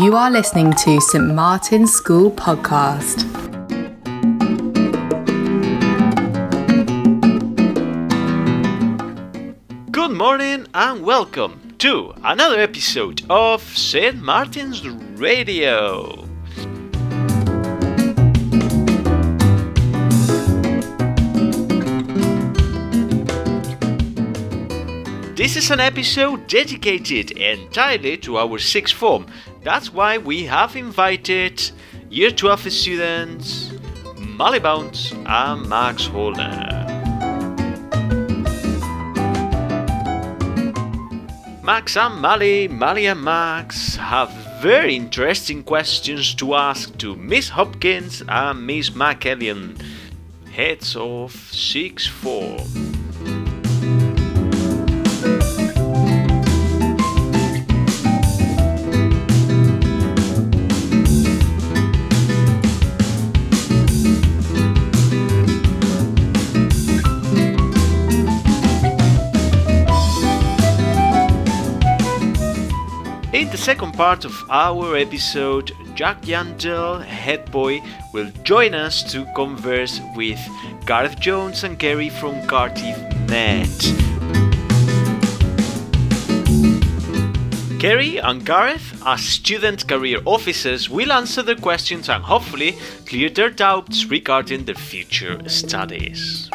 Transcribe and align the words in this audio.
You 0.00 0.16
are 0.16 0.30
listening 0.30 0.72
to 0.72 1.00
St. 1.00 1.34
Martin's 1.34 1.92
School 1.92 2.30
Podcast. 2.30 3.22
Good 9.92 10.10
morning 10.10 10.66
and 10.74 11.02
welcome 11.02 11.74
to 11.78 12.12
another 12.24 12.58
episode 12.58 13.22
of 13.30 13.62
St. 13.62 14.16
Martin's 14.20 14.88
Radio. 14.88 16.24
This 25.36 25.56
is 25.56 25.70
an 25.70 25.80
episode 25.80 26.46
dedicated 26.46 27.32
entirely 27.32 28.16
to 28.18 28.38
our 28.38 28.58
sixth 28.58 28.94
form. 28.94 29.26
That's 29.64 29.90
why 29.90 30.18
we 30.18 30.44
have 30.44 30.76
invited 30.76 31.70
Year 32.10 32.30
12 32.30 32.70
students 32.70 33.72
Molly 34.18 34.58
Bounce 34.58 35.12
and 35.24 35.66
Max 35.66 36.04
Holner. 36.04 36.84
Max 41.62 41.96
and 41.96 42.20
Molly, 42.20 42.68
Molly 42.68 43.06
and 43.06 43.24
Max 43.24 43.96
have 43.96 44.30
very 44.60 44.96
interesting 44.96 45.62
questions 45.62 46.34
to 46.34 46.54
ask 46.54 46.98
to 46.98 47.16
Miss 47.16 47.48
Hopkins 47.48 48.22
and 48.28 48.66
Miss 48.66 48.90
McCallion, 48.90 49.80
heads 50.52 50.94
of 50.94 51.32
6 51.32 52.06
4. 52.06 52.93
Second 73.64 73.94
part 73.94 74.26
of 74.26 74.44
our 74.50 74.94
episode, 74.94 75.72
Jack 75.94 76.20
Yandel, 76.20 77.02
head 77.02 77.50
boy, 77.50 77.80
will 78.12 78.30
join 78.42 78.74
us 78.74 79.02
to 79.10 79.24
converse 79.34 80.02
with 80.14 80.38
Gareth 80.84 81.18
Jones 81.18 81.64
and 81.64 81.78
Kerry 81.78 82.10
from 82.10 82.46
Cardiff 82.46 82.98
Met. 83.26 83.80
Kerry 87.80 88.18
and 88.18 88.44
Gareth, 88.44 89.02
as 89.06 89.22
student 89.22 89.88
career 89.88 90.18
officers, 90.26 90.90
will 90.90 91.10
answer 91.10 91.40
their 91.42 91.56
questions 91.56 92.10
and 92.10 92.22
hopefully 92.22 92.76
clear 93.06 93.30
their 93.30 93.48
doubts 93.48 94.04
regarding 94.10 94.66
their 94.66 94.74
future 94.74 95.40
studies. 95.48 96.50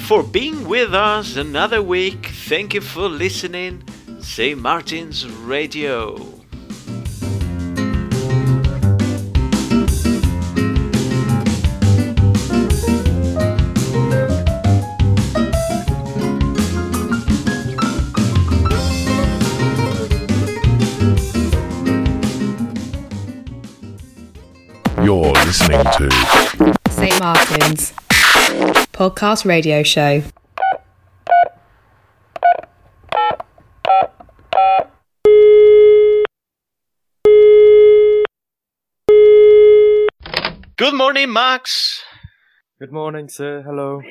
You 0.00 0.06
for 0.06 0.22
being 0.22 0.68
with 0.68 0.94
us 0.94 1.36
another 1.36 1.82
week. 1.82 2.26
Thank 2.26 2.74
you 2.74 2.80
for 2.80 3.08
listening. 3.08 3.82
St. 4.20 4.60
Martin's 4.60 5.26
Radio. 5.26 6.16
You're 25.02 25.32
listening 25.32 25.84
to 25.96 26.74
St. 26.90 27.20
Martin's 27.20 27.99
Podcast 29.00 29.46
Radio 29.46 29.82
Show. 29.82 30.22
Good 40.76 40.92
morning, 40.92 41.32
Max. 41.32 42.02
Good 42.78 42.92
morning, 42.92 43.30
sir. 43.30 43.62
Hello. 43.62 44.02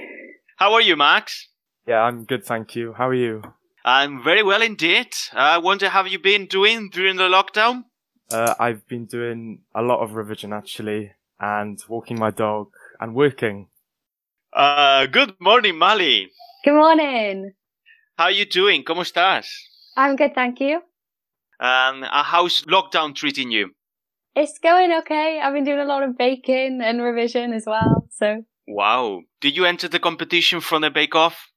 How 0.57 0.73
are 0.73 0.81
you, 0.81 0.95
Max? 0.95 1.49
Yeah, 1.87 2.01
I'm 2.01 2.23
good, 2.23 2.43
thank 2.43 2.75
you. 2.75 2.93
How 2.93 3.09
are 3.09 3.13
you? 3.13 3.43
I'm 3.85 4.23
very 4.23 4.41
well 4.41 4.63
indeed. 4.63 5.13
I 5.33 5.59
wonder 5.59 5.89
how 5.89 6.03
you 6.05 6.17
been 6.17 6.47
doing 6.47 6.89
during 6.89 7.17
the 7.17 7.29
lockdown? 7.29 7.83
Uh, 8.31 8.55
I've 8.59 8.87
been 8.87 9.05
doing 9.05 9.59
a 9.75 9.83
lot 9.83 9.99
of 9.99 10.13
revision 10.13 10.51
actually, 10.51 11.11
and 11.39 11.79
walking 11.87 12.17
my 12.17 12.31
dog 12.31 12.69
and 12.99 13.13
working. 13.13 13.67
Uh, 14.53 15.05
good 15.07 15.33
morning, 15.39 15.77
Mali. 15.77 16.29
Good 16.65 16.73
morning. 16.73 17.51
How 18.17 18.25
are 18.25 18.31
you 18.31 18.45
doing? 18.45 18.83
¿Cómo 18.83 19.01
estás? 19.03 19.47
I'm 19.95 20.15
good, 20.15 20.33
thank 20.33 20.59
you. 20.59 20.77
Um, 21.59 22.03
uh, 22.03 22.23
how's 22.23 22.61
lockdown 22.63 23.13
treating 23.15 23.51
you? 23.51 23.71
It's 24.35 24.57
going 24.59 24.91
okay. 24.99 25.39
I've 25.41 25.53
been 25.53 25.65
doing 25.65 25.79
a 25.79 25.85
lot 25.85 26.03
of 26.03 26.17
baking 26.17 26.81
and 26.81 27.01
revision 27.01 27.53
as 27.53 27.65
well. 27.67 28.07
So 28.11 28.43
Wow. 28.67 29.21
Did 29.41 29.55
you 29.55 29.65
enter 29.65 29.87
the 29.87 29.99
competition 29.99 30.61
from 30.61 30.81
the 30.81 30.89
Bake 30.89 31.15
Off? 31.15 31.47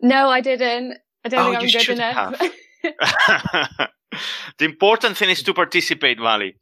no, 0.00 0.28
I 0.28 0.40
didn't. 0.40 0.96
I 1.24 1.28
don't 1.28 1.40
Oh, 1.40 1.58
think 1.60 1.74
I'm 1.74 1.80
good 1.80 1.88
enough. 1.90 2.40
the 4.58 4.64
important 4.64 5.16
thing 5.16 5.30
is 5.30 5.42
to 5.42 5.52
participate, 5.52 6.18
Mali. 6.18 6.54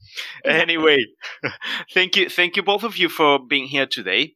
Anyway, 0.44 0.98
thank 1.94 2.16
you, 2.16 2.28
thank 2.30 2.56
you 2.56 2.62
both 2.62 2.82
of 2.82 2.96
you 2.96 3.08
for 3.08 3.38
being 3.46 3.66
here 3.66 3.86
today. 3.86 4.34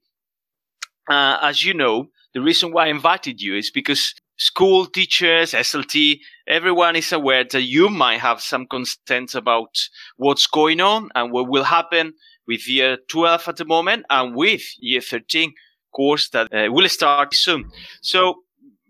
Uh, 1.10 1.38
as 1.42 1.64
you 1.64 1.74
know, 1.74 2.08
the 2.34 2.40
reason 2.40 2.72
why 2.72 2.86
I 2.86 2.88
invited 2.90 3.40
you 3.42 3.56
is 3.56 3.68
because 3.68 4.14
school 4.36 4.86
teachers, 4.86 5.52
SLT, 5.52 6.20
everyone 6.46 6.94
is 6.94 7.10
aware 7.12 7.44
that 7.50 7.62
you 7.62 7.88
might 7.88 8.20
have 8.20 8.40
some 8.40 8.64
concerns 8.66 9.34
about 9.34 9.76
what's 10.16 10.46
going 10.46 10.80
on 10.80 11.08
and 11.16 11.32
what 11.32 11.48
will 11.48 11.64
happen 11.64 12.14
with 12.46 12.68
year 12.68 12.96
12 13.08 13.48
at 13.48 13.56
the 13.56 13.64
moment 13.64 14.06
and 14.08 14.36
with 14.36 14.62
year 14.78 15.00
13 15.00 15.52
course 15.92 16.28
that 16.28 16.46
uh, 16.54 16.70
will 16.70 16.88
start 16.88 17.34
soon. 17.34 17.68
So, 18.02 18.42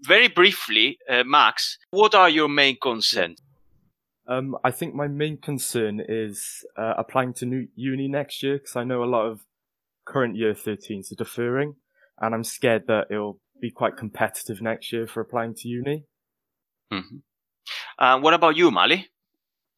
very 0.02 0.28
briefly, 0.28 0.98
uh, 1.08 1.24
Max, 1.24 1.78
what 1.90 2.14
are 2.14 2.28
your 2.28 2.48
main 2.48 2.76
concerns? 2.80 3.40
Um, 4.26 4.56
I 4.62 4.70
think 4.70 4.94
my 4.94 5.08
main 5.08 5.38
concern 5.38 6.02
is 6.06 6.64
uh, 6.76 6.94
applying 6.98 7.32
to 7.34 7.46
new 7.46 7.68
uni 7.74 8.08
next 8.08 8.42
year 8.42 8.58
because 8.58 8.76
I 8.76 8.84
know 8.84 9.02
a 9.02 9.06
lot 9.06 9.26
of 9.26 9.40
current 10.04 10.36
year 10.36 10.54
13s 10.54 11.12
are 11.12 11.16
deferring, 11.16 11.76
and 12.20 12.34
I'm 12.34 12.44
scared 12.44 12.86
that 12.88 13.06
it'll 13.10 13.40
be 13.60 13.70
quite 13.70 13.96
competitive 13.96 14.60
next 14.62 14.92
year 14.92 15.06
for 15.06 15.20
applying 15.20 15.54
to 15.54 15.68
uni. 15.68 16.04
hmm 16.90 17.18
Uh, 17.98 18.18
what 18.20 18.34
about 18.34 18.56
you, 18.56 18.70
Mali? 18.70 19.08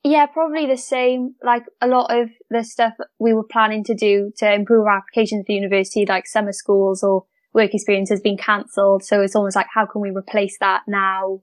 yeah, 0.04 0.26
probably 0.26 0.66
the 0.66 0.76
same. 0.76 1.34
Like 1.42 1.64
a 1.81 1.86
lot 1.86 2.10
of 2.10 2.31
the 2.50 2.64
stuff 2.64 2.94
we 3.19 3.32
were 3.32 3.44
planning 3.44 3.84
to 3.84 3.94
do 3.94 4.32
to 4.38 4.52
improve 4.52 4.86
our 4.86 4.98
applications 4.98 5.44
for 5.47 5.52
university, 5.52 6.04
like 6.06 6.26
summer 6.26 6.52
schools 6.52 7.02
or 7.02 7.25
work 7.54 7.75
experience 7.75 8.10
has 8.10 8.20
been 8.20 8.36
cancelled. 8.36 9.04
So 9.04 9.20
it's 9.20 9.36
almost 9.36 9.56
like, 9.56 9.69
how 9.72 9.86
can 9.86 10.00
we 10.00 10.11
replace 10.11 10.56
that 10.58 10.82
now? 10.88 11.43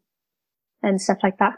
And 0.82 1.02
stuff 1.02 1.20
like 1.24 1.38
that. 1.40 1.56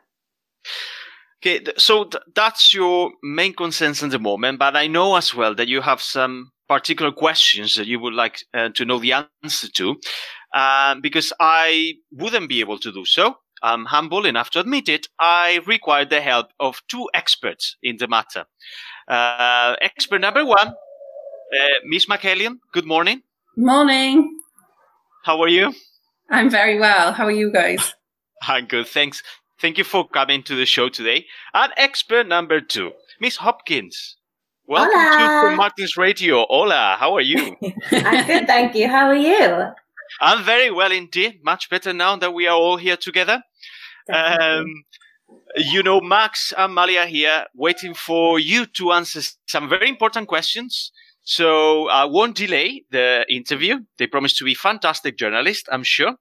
Okay, 1.43 1.63
so 1.77 2.05
th- 2.05 2.23
that's 2.35 2.73
your 2.73 3.11
main 3.23 3.53
concerns 3.53 4.03
at 4.03 4.11
the 4.11 4.19
moment, 4.19 4.59
but 4.59 4.75
I 4.75 4.85
know 4.85 5.15
as 5.15 5.33
well 5.33 5.55
that 5.55 5.67
you 5.67 5.81
have 5.81 6.01
some 6.01 6.51
particular 6.71 7.11
questions 7.11 7.75
that 7.75 7.85
you 7.85 7.99
would 7.99 8.13
like 8.13 8.37
uh, 8.53 8.69
to 8.69 8.85
know 8.85 8.97
the 8.97 9.11
answer 9.43 9.67
to, 9.67 9.97
um, 10.55 11.01
because 11.01 11.33
I 11.37 11.95
wouldn't 12.13 12.47
be 12.47 12.61
able 12.61 12.79
to 12.79 12.93
do 12.93 13.03
so. 13.03 13.35
I'm 13.61 13.83
humble 13.83 14.25
enough 14.25 14.51
to 14.51 14.61
admit 14.61 14.87
it. 14.87 15.07
I 15.19 15.59
require 15.67 16.05
the 16.05 16.21
help 16.21 16.47
of 16.61 16.81
two 16.87 17.09
experts 17.13 17.75
in 17.83 17.97
the 17.97 18.07
matter. 18.07 18.45
Uh, 19.09 19.75
expert 19.81 20.21
number 20.21 20.45
one, 20.45 20.69
uh, 20.69 21.77
Miss 21.83 22.05
McCallion. 22.05 22.59
Good 22.71 22.85
morning. 22.85 23.21
Morning. 23.57 24.39
How 25.25 25.41
are 25.41 25.49
you? 25.49 25.73
I'm 26.29 26.49
very 26.49 26.79
well. 26.79 27.11
How 27.11 27.25
are 27.25 27.37
you 27.43 27.51
guys? 27.51 27.93
I'm 28.43 28.65
good, 28.65 28.87
thanks. 28.87 29.21
Thank 29.59 29.77
you 29.77 29.83
for 29.83 30.07
coming 30.07 30.41
to 30.43 30.55
the 30.55 30.65
show 30.65 30.87
today. 30.87 31.25
And 31.53 31.73
expert 31.75 32.27
number 32.27 32.61
two, 32.61 32.93
Miss 33.19 33.35
Hopkins. 33.35 34.15
Welcome 34.71 34.91
to 34.93 35.17
Hola. 35.27 35.41
St. 35.47 35.57
Martin's 35.57 35.97
Radio. 35.97 36.45
Hola, 36.49 36.95
how 36.97 37.13
are 37.15 37.21
you? 37.21 37.57
I'm 37.91 38.25
good, 38.25 38.47
thank 38.47 38.73
you. 38.73 38.87
How 38.87 39.07
are 39.07 39.15
you? 39.15 39.65
I'm 40.21 40.45
very 40.45 40.71
well 40.71 40.93
indeed. 40.93 41.41
Much 41.43 41.69
better 41.69 41.91
now 41.91 42.15
that 42.15 42.33
we 42.33 42.47
are 42.47 42.55
all 42.55 42.77
here 42.77 42.95
together. 42.95 43.41
Um, 44.13 44.85
you 45.57 45.83
know, 45.83 45.99
Max 45.99 46.53
and 46.57 46.73
Mali 46.73 46.97
are 46.97 47.05
here 47.05 47.47
waiting 47.53 47.93
for 47.93 48.39
you 48.39 48.65
to 48.77 48.93
answer 48.93 49.19
some 49.45 49.67
very 49.67 49.89
important 49.89 50.29
questions. 50.29 50.93
So 51.23 51.89
I 51.89 52.05
won't 52.05 52.37
delay 52.37 52.85
the 52.91 53.25
interview. 53.29 53.79
They 53.97 54.07
promise 54.07 54.37
to 54.37 54.45
be 54.45 54.53
fantastic 54.53 55.17
journalists, 55.17 55.67
I'm 55.69 55.83
sure. 55.83 56.15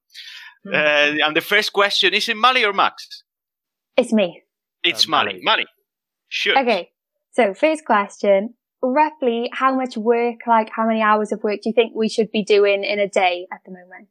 Hmm. 0.65 0.75
Uh, 0.75 1.25
and 1.27 1.37
the 1.37 1.41
first 1.41 1.73
question 1.73 2.15
is 2.15 2.29
it 2.29 2.37
Mali 2.37 2.65
or 2.65 2.73
Max? 2.73 3.23
It's 3.97 4.13
me. 4.13 4.43
It's 4.83 5.07
Uh, 5.07 5.11
Mali. 5.11 5.33
Mali. 5.35 5.43
Mali. 5.45 5.67
Sure. 6.29 6.59
Okay. 6.59 6.91
So 7.33 7.55
first 7.55 7.85
question, 7.85 8.55
roughly 8.83 9.51
how 9.53 9.75
much 9.75 9.97
work, 9.97 10.37
like 10.47 10.71
how 10.75 10.87
many 10.87 11.03
hours 11.03 11.33
of 11.33 11.43
work 11.43 11.61
do 11.63 11.71
you 11.71 11.73
think 11.73 11.93
we 11.95 12.09
should 12.09 12.31
be 12.31 12.45
doing 12.45 12.85
in 12.85 12.99
a 12.99 13.09
day 13.09 13.47
at 13.53 13.61
the 13.65 13.73
moment? 13.73 14.09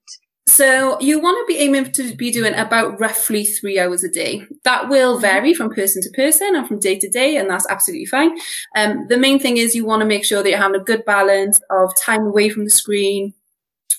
So 0.47 0.99
you 0.99 1.19
want 1.19 1.37
to 1.37 1.53
be 1.53 1.59
aiming 1.59 1.91
to 1.91 2.15
be 2.15 2.31
doing 2.31 2.55
about 2.55 2.99
roughly 2.99 3.45
three 3.45 3.79
hours 3.79 4.03
a 4.03 4.09
day. 4.09 4.41
That 4.63 4.89
will 4.89 5.19
vary 5.19 5.53
from 5.53 5.69
person 5.69 6.01
to 6.01 6.09
person 6.15 6.55
and 6.55 6.67
from 6.67 6.79
day 6.79 6.97
to 6.97 7.07
day, 7.07 7.37
and 7.37 7.49
that's 7.49 7.67
absolutely 7.69 8.07
fine. 8.07 8.31
Um, 8.75 9.05
the 9.09 9.17
main 9.17 9.39
thing 9.39 9.57
is 9.57 9.75
you 9.75 9.85
want 9.85 10.01
to 10.01 10.07
make 10.07 10.25
sure 10.25 10.41
that 10.41 10.49
you're 10.49 10.57
having 10.57 10.81
a 10.81 10.83
good 10.83 11.05
balance 11.05 11.59
of 11.69 11.95
time 11.95 12.25
away 12.25 12.49
from 12.49 12.63
the 12.63 12.71
screen. 12.71 13.33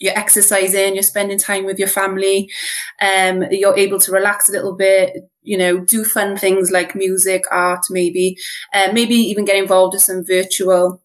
You're 0.00 0.19
exercising, 0.19 0.94
you're 0.94 1.02
spending 1.02 1.38
time 1.38 1.67
with 1.67 1.78
your 1.78 1.88
family, 1.88 2.50
um, 3.00 3.44
you're 3.50 3.78
able 3.78 4.00
to 4.00 4.12
relax 4.12 4.49
a 4.49 4.52
little 4.52 4.75
bit, 4.75 5.30
you 5.42 5.56
know, 5.56 5.78
do 5.81 6.04
fun 6.04 6.37
things 6.37 6.70
like 6.70 6.94
music, 6.94 7.44
art, 7.50 7.84
maybe, 7.90 8.37
uh, 8.75 8.88
maybe 8.92 9.14
even 9.14 9.44
get 9.44 9.56
involved 9.56 9.94
with 9.94 10.02
some 10.02 10.25
virtual 10.25 11.02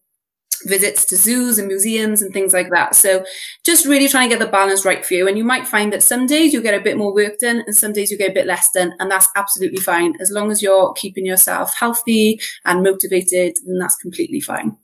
visits 0.64 1.04
to 1.06 1.16
zoos 1.16 1.58
and 1.58 1.68
museums 1.68 2.22
and 2.22 2.32
things 2.32 2.52
like 2.52 2.70
that. 2.70 2.94
So 2.94 3.24
just 3.64 3.86
really 3.86 4.08
trying 4.08 4.30
to 4.30 4.36
get 4.36 4.44
the 4.44 4.50
balance 4.50 4.84
right 4.84 5.04
for 5.04 5.14
you. 5.14 5.28
And 5.28 5.36
you 5.36 5.44
might 5.44 5.66
find 5.66 5.92
that 5.92 6.02
some 6.02 6.26
days 6.26 6.52
you 6.52 6.62
get 6.62 6.78
a 6.78 6.82
bit 6.82 6.96
more 6.96 7.14
work 7.14 7.38
done 7.38 7.62
and 7.66 7.76
some 7.76 7.92
days 7.92 8.10
you 8.10 8.18
get 8.18 8.30
a 8.30 8.34
bit 8.34 8.46
less 8.46 8.70
done. 8.72 8.92
And 8.98 9.10
that's 9.10 9.28
absolutely 9.36 9.80
fine. 9.80 10.14
As 10.20 10.30
long 10.30 10.50
as 10.50 10.62
you're 10.62 10.92
keeping 10.94 11.26
yourself 11.26 11.74
healthy 11.78 12.40
and 12.64 12.82
motivated, 12.82 13.56
then 13.66 13.78
that's 13.78 13.96
completely 13.96 14.40
fine. 14.40 14.76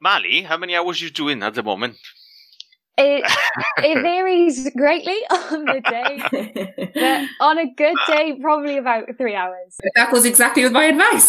Mali, 0.00 0.42
how 0.42 0.56
many 0.56 0.74
hours 0.74 1.00
you 1.00 1.10
doing 1.10 1.42
at 1.42 1.54
the 1.54 1.62
moment? 1.62 1.96
It, 2.98 3.24
it 3.78 3.94
varies 4.02 4.68
greatly 4.76 5.16
on 5.30 5.64
the 5.64 5.80
day, 5.80 6.18
but 6.94 7.28
on 7.40 7.58
a 7.58 7.72
good 7.74 7.96
day, 8.06 8.38
probably 8.40 8.76
about 8.76 9.04
three 9.16 9.34
hours. 9.34 9.76
That 9.94 10.10
goes 10.12 10.26
exactly 10.26 10.62
with 10.64 10.72
my 10.72 10.84
advice. 10.84 11.28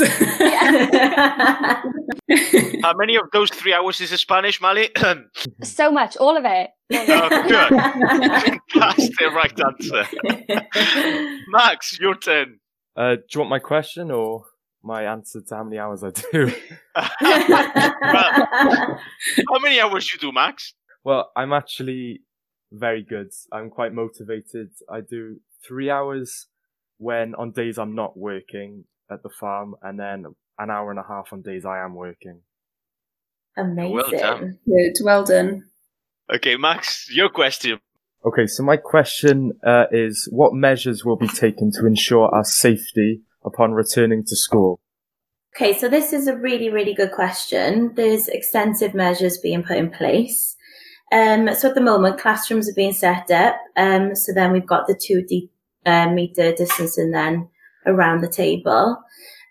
How 2.84 2.94
many 2.96 3.16
of 3.16 3.30
those 3.32 3.50
three 3.50 3.74
hours 3.74 4.02
is 4.02 4.10
Spanish, 4.12 4.60
Mali? 4.62 4.90
So 5.64 5.90
much, 5.92 6.16
all 6.18 6.36
of 6.38 6.44
it. 6.46 6.70
Oh, 6.92 7.30
good. 7.48 7.72
That's 8.76 9.10
the 9.18 9.32
right 9.34 9.60
answer. 9.60 10.06
Max, 11.48 11.98
your 12.00 12.16
turn. 12.16 12.60
Uh, 12.96 13.16
do 13.16 13.22
you 13.34 13.40
want 13.40 13.50
my 13.50 13.58
question 13.60 14.12
or 14.12 14.44
my 14.84 15.04
answer 15.04 15.42
to 15.42 15.56
how 15.56 15.64
many 15.64 15.80
hours 15.80 16.04
I 16.04 16.12
do? 16.12 16.52
How 16.96 17.10
many 19.60 19.80
hours 19.80 20.12
you 20.12 20.20
do, 20.20 20.32
Max? 20.32 20.74
Well, 21.04 21.32
I'm 21.36 21.54
actually 21.54 22.22
very 22.72 23.04
good. 23.04 23.32
I'm 23.52 23.70
quite 23.70 23.94
motivated. 23.94 24.72
I 24.90 25.02
do 25.02 25.38
three 25.66 25.90
hours 25.90 26.48
when 26.98 27.36
on 27.36 27.52
days 27.52 27.78
I'm 27.78 27.96
not 27.96 28.18
working 28.18 28.86
at 29.12 29.24
the 29.24 29.30
farm, 29.30 29.76
and 29.82 30.00
then 30.00 30.26
an 30.58 30.70
hour 30.70 30.90
and 30.90 31.00
a 31.00 31.06
half 31.08 31.34
on 31.34 31.42
days 31.42 31.66
I 31.66 31.84
am 31.84 31.94
working. 31.94 32.42
Amazing. 33.58 33.94
Well 33.94 34.10
done. 34.12 34.60
Good. 34.66 34.94
Well 35.04 35.24
done. 35.24 35.66
Okay, 36.34 36.56
Max, 36.56 37.10
your 37.12 37.30
question. 37.30 37.80
Okay, 38.26 38.48
so 38.48 38.64
my 38.64 38.78
question 38.78 39.52
uh, 39.66 39.86
is: 39.92 40.28
What 40.32 40.54
measures 40.54 41.04
will 41.04 41.18
be 41.18 41.28
taken 41.28 41.72
to 41.74 41.86
ensure 41.86 42.34
our 42.34 42.46
safety 42.46 43.22
upon 43.46 43.74
returning 43.74 44.24
to 44.26 44.36
school? 44.36 44.80
Okay, 45.56 45.78
so 45.78 45.88
this 45.88 46.14
is 46.14 46.28
a 46.28 46.36
really, 46.36 46.70
really 46.70 46.96
good 46.96 47.12
question. 47.12 47.94
There's 47.96 48.28
extensive 48.28 48.96
measures 48.96 49.38
being 49.38 49.62
put 49.62 49.78
in 49.78 49.92
place. 49.92 50.56
Um, 51.14 51.54
so 51.54 51.70
at 51.70 51.76
the 51.76 51.82
moment, 51.82 52.20
classrooms 52.20 52.68
are 52.68 52.74
being 52.74 52.92
set 52.92 53.30
up. 53.30 53.56
Um, 53.78 54.16
so 54.16 54.34
then 54.34 54.52
we've 54.52 54.66
got 54.66 54.88
the 54.88 54.96
two 54.96 55.22
de- 55.22 55.50
uh, 55.86 56.10
meter 56.10 56.54
distancing 56.54 57.12
then 57.12 57.48
around 57.86 58.22
the 58.22 58.28
table. 58.28 58.98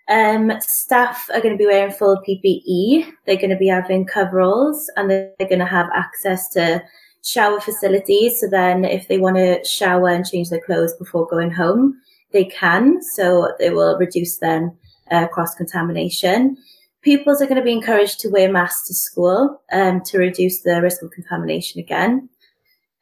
Um, 0.09 0.51
staff 0.59 1.29
are 1.33 1.39
going 1.39 1.53
to 1.53 1.57
be 1.57 1.65
wearing 1.65 1.93
full 1.93 2.21
PPE. 2.27 3.09
They're 3.25 3.37
going 3.37 3.49
to 3.49 3.55
be 3.55 3.69
having 3.69 4.05
coveralls 4.05 4.91
and 4.97 5.09
they're 5.09 5.31
going 5.39 5.59
to 5.59 5.65
have 5.65 5.87
access 5.95 6.49
to 6.49 6.83
shower 7.23 7.61
facilities. 7.61 8.41
So 8.41 8.49
then 8.49 8.83
if 8.83 9.07
they 9.07 9.17
want 9.17 9.37
to 9.37 9.63
shower 9.63 10.09
and 10.09 10.25
change 10.25 10.49
their 10.49 10.59
clothes 10.59 10.93
before 10.99 11.27
going 11.27 11.51
home, 11.51 11.97
they 12.31 12.43
can. 12.43 13.01
So 13.15 13.53
it 13.61 13.73
will 13.73 13.97
reduce 13.97 14.37
then 14.39 14.75
uh, 15.11 15.27
cross 15.27 15.55
contamination. 15.55 16.57
Pupils 17.03 17.41
are 17.41 17.45
going 17.45 17.57
to 17.57 17.63
be 17.63 17.73
encouraged 17.73 18.21
to 18.21 18.29
wear 18.29 18.51
masks 18.51 18.87
to 18.87 18.93
school 18.93 19.61
um, 19.73 20.01
to 20.05 20.17
reduce 20.17 20.61
the 20.61 20.81
risk 20.81 21.01
of 21.01 21.11
contamination 21.11 21.79
again. 21.79 22.29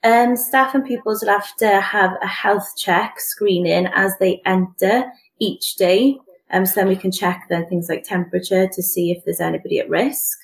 Um, 0.03 0.35
staff 0.35 0.73
and 0.73 0.83
pupils 0.83 1.21
will 1.21 1.31
have 1.31 1.55
to 1.57 1.79
have 1.79 2.17
a 2.23 2.27
health 2.27 2.73
check 2.75 3.19
screening 3.19 3.87
as 3.93 4.13
they 4.19 4.41
enter 4.45 5.03
each 5.39 5.75
day. 5.75 6.17
Um, 6.51 6.65
so 6.65 6.81
then 6.81 6.87
we 6.87 6.95
can 6.95 7.11
check 7.11 7.45
then 7.49 7.67
things 7.67 7.89
like 7.89 8.03
temperature 8.03 8.67
to 8.67 8.81
see 8.81 9.11
if 9.11 9.23
there's 9.23 9.39
anybody 9.39 9.79
at 9.79 9.89
risk. 9.89 10.37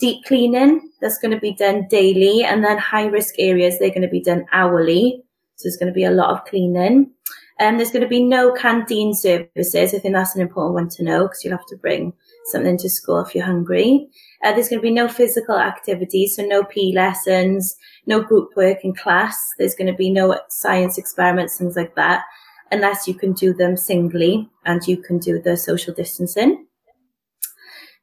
Deep 0.00 0.24
cleaning, 0.24 0.90
that's 1.00 1.18
going 1.18 1.30
to 1.30 1.40
be 1.40 1.54
done 1.54 1.86
daily. 1.88 2.42
And 2.42 2.64
then 2.64 2.78
high 2.78 3.06
risk 3.06 3.34
areas, 3.38 3.78
they're 3.78 3.88
going 3.90 4.02
to 4.02 4.08
be 4.08 4.22
done 4.22 4.46
hourly. 4.52 5.22
So 5.54 5.68
there's 5.68 5.76
going 5.76 5.92
to 5.92 5.94
be 5.94 6.04
a 6.04 6.10
lot 6.10 6.30
of 6.30 6.44
cleaning. 6.44 7.12
And 7.60 7.74
um, 7.74 7.76
there's 7.76 7.90
going 7.90 8.02
to 8.02 8.08
be 8.08 8.22
no 8.22 8.52
canteen 8.52 9.14
services. 9.14 9.94
I 9.94 9.98
think 9.98 10.14
that's 10.14 10.34
an 10.34 10.42
important 10.42 10.74
one 10.74 10.88
to 10.90 11.04
know 11.04 11.24
because 11.24 11.44
you'll 11.44 11.56
have 11.56 11.66
to 11.66 11.76
bring 11.76 12.12
something 12.48 12.78
to 12.78 12.90
school 12.90 13.20
if 13.20 13.34
you're 13.34 13.44
hungry. 13.44 14.08
Uh, 14.44 14.52
there's 14.52 14.68
going 14.68 14.80
to 14.80 14.88
be 14.88 14.90
no 14.90 15.08
physical 15.08 15.58
activities, 15.58 16.36
so 16.36 16.44
no 16.44 16.64
PE 16.64 16.92
lessons, 16.92 17.76
no 18.06 18.22
group 18.22 18.50
work 18.56 18.78
in 18.84 18.94
class. 18.94 19.38
There's 19.58 19.74
going 19.74 19.90
to 19.90 19.96
be 19.96 20.10
no 20.10 20.40
science 20.48 20.98
experiments, 20.98 21.58
things 21.58 21.76
like 21.76 21.94
that, 21.96 22.24
unless 22.70 23.08
you 23.08 23.14
can 23.14 23.32
do 23.32 23.52
them 23.52 23.76
singly 23.76 24.48
and 24.64 24.86
you 24.86 24.96
can 24.96 25.18
do 25.18 25.40
the 25.40 25.56
social 25.56 25.94
distancing. 25.94 26.66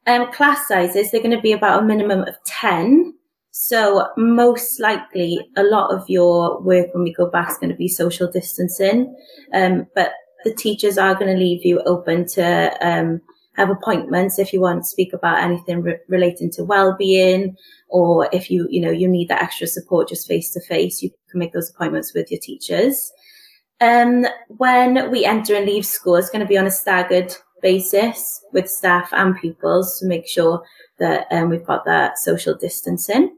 Um, 0.06 0.30
class 0.32 0.68
sizes, 0.68 1.10
they're 1.10 1.22
going 1.22 1.36
to 1.36 1.40
be 1.40 1.52
about 1.52 1.82
a 1.82 1.86
minimum 1.86 2.20
of 2.22 2.36
10. 2.46 3.14
So 3.50 4.08
most 4.16 4.78
likely 4.78 5.40
a 5.56 5.64
lot 5.64 5.92
of 5.92 6.08
your 6.08 6.60
work 6.60 6.88
when 6.92 7.02
we 7.02 7.12
go 7.12 7.28
back 7.28 7.50
is 7.50 7.58
going 7.58 7.70
to 7.70 7.76
be 7.76 7.88
social 7.88 8.30
distancing. 8.30 9.16
Um, 9.52 9.86
but 9.94 10.12
the 10.44 10.54
teachers 10.54 10.98
are 10.98 11.14
going 11.14 11.34
to 11.34 11.42
leave 11.42 11.64
you 11.64 11.80
open 11.86 12.26
to, 12.28 12.76
um, 12.86 13.20
have 13.56 13.70
appointments 13.70 14.38
if 14.38 14.52
you 14.52 14.60
want 14.60 14.82
to 14.82 14.88
speak 14.88 15.12
about 15.12 15.42
anything 15.42 15.82
re- 15.82 15.98
relating 16.08 16.50
to 16.52 16.64
well-being 16.64 17.56
or 17.88 18.28
if 18.32 18.50
you, 18.50 18.66
you 18.70 18.80
know, 18.80 18.90
you 18.90 19.08
need 19.08 19.28
that 19.28 19.42
extra 19.42 19.66
support 19.66 20.08
just 20.08 20.26
face 20.26 20.52
to 20.52 20.60
face, 20.60 21.02
you 21.02 21.10
can 21.30 21.38
make 21.38 21.52
those 21.52 21.70
appointments 21.70 22.12
with 22.14 22.30
your 22.30 22.40
teachers. 22.40 23.12
Um, 23.80 24.26
when 24.48 25.10
we 25.10 25.24
enter 25.24 25.54
and 25.54 25.66
leave 25.66 25.86
school, 25.86 26.16
it's 26.16 26.30
going 26.30 26.40
to 26.40 26.48
be 26.48 26.58
on 26.58 26.66
a 26.66 26.70
staggered 26.70 27.34
basis 27.62 28.42
with 28.52 28.70
staff 28.70 29.12
and 29.12 29.36
pupils 29.36 29.98
to 29.98 30.06
make 30.06 30.26
sure 30.26 30.62
that 30.98 31.26
um, 31.30 31.48
we've 31.48 31.66
got 31.66 31.84
that 31.84 32.18
social 32.18 32.54
distancing. 32.54 33.36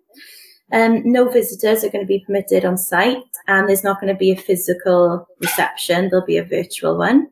Um, 0.72 1.02
no 1.04 1.28
visitors 1.28 1.82
are 1.82 1.88
going 1.88 2.04
to 2.04 2.08
be 2.08 2.24
permitted 2.26 2.64
on 2.64 2.76
site 2.76 3.22
and 3.46 3.68
there's 3.68 3.84
not 3.84 4.00
going 4.00 4.12
to 4.12 4.18
be 4.18 4.32
a 4.32 4.36
physical 4.36 5.26
reception. 5.40 6.08
There'll 6.08 6.26
be 6.26 6.36
a 6.36 6.44
virtual 6.44 6.98
one. 6.98 7.28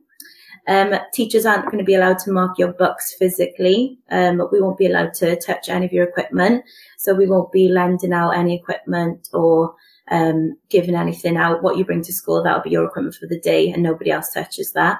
Um, 0.67 0.95
teachers 1.13 1.45
aren't 1.45 1.65
going 1.65 1.77
to 1.77 1.83
be 1.83 1.95
allowed 1.95 2.19
to 2.19 2.31
mark 2.31 2.57
your 2.57 2.73
books 2.73 3.15
physically. 3.17 3.99
Um, 4.11 4.41
we 4.51 4.61
won't 4.61 4.77
be 4.77 4.87
allowed 4.87 5.13
to 5.15 5.37
touch 5.37 5.69
any 5.69 5.85
of 5.85 5.93
your 5.93 6.05
equipment. 6.07 6.65
So 6.97 7.13
we 7.13 7.27
won't 7.27 7.51
be 7.51 7.69
lending 7.69 8.13
out 8.13 8.31
any 8.31 8.55
equipment 8.55 9.29
or 9.33 9.75
um, 10.11 10.57
giving 10.69 10.95
anything 10.95 11.37
out. 11.37 11.63
What 11.63 11.77
you 11.77 11.85
bring 11.85 12.03
to 12.03 12.13
school, 12.13 12.43
that'll 12.43 12.61
be 12.61 12.69
your 12.69 12.85
equipment 12.85 13.15
for 13.15 13.27
the 13.27 13.39
day 13.39 13.71
and 13.71 13.81
nobody 13.81 14.11
else 14.11 14.31
touches 14.31 14.73
that. 14.73 14.99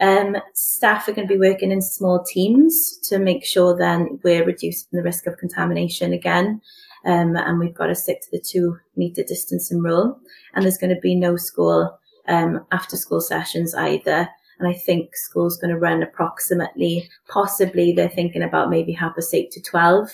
Um, 0.00 0.36
staff 0.54 1.08
are 1.08 1.12
going 1.12 1.26
to 1.26 1.34
be 1.34 1.40
working 1.40 1.72
in 1.72 1.82
small 1.82 2.22
teams 2.22 2.98
to 3.08 3.18
make 3.18 3.44
sure 3.44 3.76
then 3.76 4.20
we're 4.22 4.44
reducing 4.44 4.88
the 4.92 5.02
risk 5.02 5.26
of 5.26 5.38
contamination 5.38 6.12
again. 6.12 6.62
Um, 7.04 7.36
and 7.36 7.58
we've 7.58 7.74
got 7.74 7.86
to 7.86 7.94
stick 7.94 8.20
to 8.22 8.28
the 8.32 8.40
two 8.40 8.78
meter 8.96 9.22
distancing 9.22 9.82
rule. 9.82 10.18
And 10.54 10.64
there's 10.64 10.78
going 10.78 10.94
to 10.94 11.00
be 11.00 11.14
no 11.14 11.36
school 11.36 11.98
um, 12.26 12.64
after 12.70 12.96
school 12.96 13.20
sessions 13.20 13.74
either. 13.74 14.28
And 14.58 14.68
I 14.68 14.72
think 14.72 15.16
school's 15.16 15.56
going 15.56 15.72
to 15.72 15.78
run 15.78 16.02
approximately, 16.02 17.08
possibly 17.28 17.92
they're 17.92 18.08
thinking 18.08 18.42
about 18.42 18.70
maybe 18.70 18.92
half 18.92 19.14
past 19.14 19.34
eight 19.34 19.50
to 19.52 19.62
12. 19.62 20.10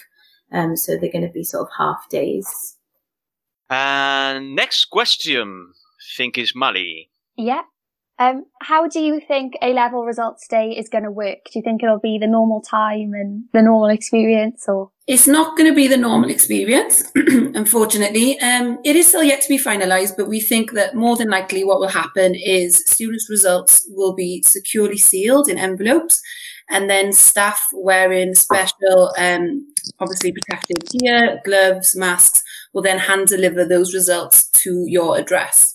Um, 0.53 0.77
so 0.77 0.97
they're 0.97 1.11
going 1.11 1.27
to 1.27 1.33
be 1.33 1.45
sort 1.45 1.63
of 1.63 1.69
half 1.77 2.09
days. 2.11 2.77
And 3.71 4.55
next 4.55 4.87
question, 4.87 5.73
I 5.73 6.05
think 6.17 6.37
is 6.37 6.55
Mali. 6.55 7.11
Yeah. 7.37 7.63
Um, 8.19 8.45
how 8.61 8.87
do 8.87 9.01
you 9.01 9.21
think 9.21 9.55
A 9.61 9.73
level 9.73 10.05
results 10.05 10.47
day 10.47 10.71
is 10.71 10.89
going 10.89 11.05
to 11.05 11.11
work? 11.11 11.39
Do 11.47 11.59
you 11.59 11.63
think 11.63 11.83
it'll 11.83 11.99
be 11.99 12.19
the 12.19 12.29
normal 12.29 12.61
time 12.61 13.13
and 13.13 13.45
the 13.53 13.63
normal 13.63 13.89
experience 13.89 14.67
or? 14.69 14.91
It's 15.07 15.27
not 15.27 15.57
going 15.57 15.69
to 15.69 15.75
be 15.75 15.89
the 15.89 15.97
normal 15.97 16.31
experience, 16.31 17.11
unfortunately. 17.15 18.39
Um, 18.41 18.79
it 18.85 18.97
is 18.97 19.09
still 19.09 19.25
yet 19.25 19.43
to 19.43 19.49
be 19.49 19.59
finalised, 19.59 20.17
but 20.17 20.29
we 20.29 20.41
think 20.41 20.73
that 20.73 20.95
more 20.95 21.17
than 21.17 21.29
likely 21.29 21.65
what 21.65 21.81
will 21.81 21.89
happen 21.89 22.35
is 22.35 22.85
students' 22.87 23.29
results 23.29 23.85
will 23.91 24.15
be 24.15 24.43
securely 24.43 24.97
sealed 24.97 25.49
in 25.49 25.59
envelopes 25.59 26.23
and 26.71 26.89
then 26.89 27.13
staff 27.13 27.63
wearing 27.75 28.35
special, 28.35 29.13
um, 29.19 29.67
obviously 30.01 30.33
protective 30.33 30.77
gear, 30.91 31.41
gloves, 31.45 31.95
masks 31.95 32.43
will 32.73 32.83
then 32.83 32.99
hand 32.99 33.27
deliver 33.27 33.65
those 33.65 33.93
results 33.93 34.49
to 34.51 34.85
your 34.87 35.19
address. 35.19 35.74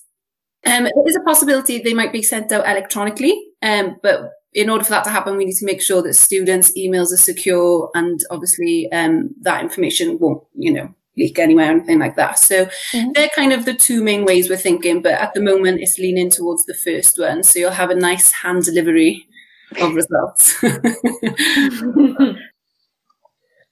Um, 0.66 0.84
there 0.84 1.06
is 1.06 1.16
a 1.16 1.20
possibility 1.20 1.78
they 1.78 1.94
might 1.94 2.12
be 2.12 2.22
sent 2.22 2.52
out 2.52 2.68
electronically, 2.68 3.40
um, 3.62 3.96
but 4.02 4.30
in 4.52 4.68
order 4.68 4.84
for 4.84 4.90
that 4.90 5.04
to 5.04 5.10
happen, 5.10 5.36
we 5.36 5.44
need 5.44 5.56
to 5.56 5.66
make 5.66 5.80
sure 5.80 6.02
that 6.02 6.14
students' 6.14 6.76
emails 6.76 7.12
are 7.12 7.16
secure 7.16 7.90
and 7.94 8.20
obviously 8.30 8.90
um, 8.92 9.34
that 9.42 9.62
information 9.62 10.18
won't, 10.18 10.42
you 10.54 10.72
know, 10.72 10.92
leak 11.16 11.38
anywhere 11.38 11.68
or 11.68 11.72
anything 11.76 11.98
like 11.98 12.16
that. 12.16 12.38
So 12.38 12.66
mm-hmm. 12.66 13.12
they're 13.12 13.28
kind 13.34 13.52
of 13.52 13.64
the 13.64 13.74
two 13.74 14.02
main 14.02 14.24
ways 14.24 14.48
we're 14.48 14.56
thinking, 14.56 15.02
but 15.02 15.12
at 15.12 15.34
the 15.34 15.40
moment 15.40 15.80
it's 15.80 15.98
leaning 15.98 16.30
towards 16.30 16.64
the 16.64 16.74
first 16.74 17.18
one. 17.18 17.42
So 17.42 17.58
you'll 17.58 17.70
have 17.70 17.90
a 17.90 17.94
nice 17.94 18.32
hand 18.32 18.64
delivery 18.64 19.26
of 19.80 19.94
results. 19.94 20.56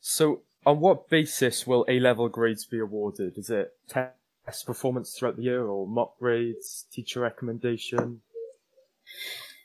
so 0.00 0.42
on 0.64 0.80
what 0.80 1.08
basis 1.08 1.66
will 1.66 1.84
A 1.88 1.98
level 1.98 2.28
grades 2.28 2.66
be 2.66 2.78
awarded? 2.78 3.36
Is 3.36 3.50
it 3.50 3.72
test 3.88 4.17
performance 4.66 5.14
throughout 5.14 5.36
the 5.36 5.42
year 5.42 5.66
or 5.66 5.86
mock 5.86 6.18
grades, 6.18 6.86
teacher 6.92 7.20
recommendation? 7.20 8.20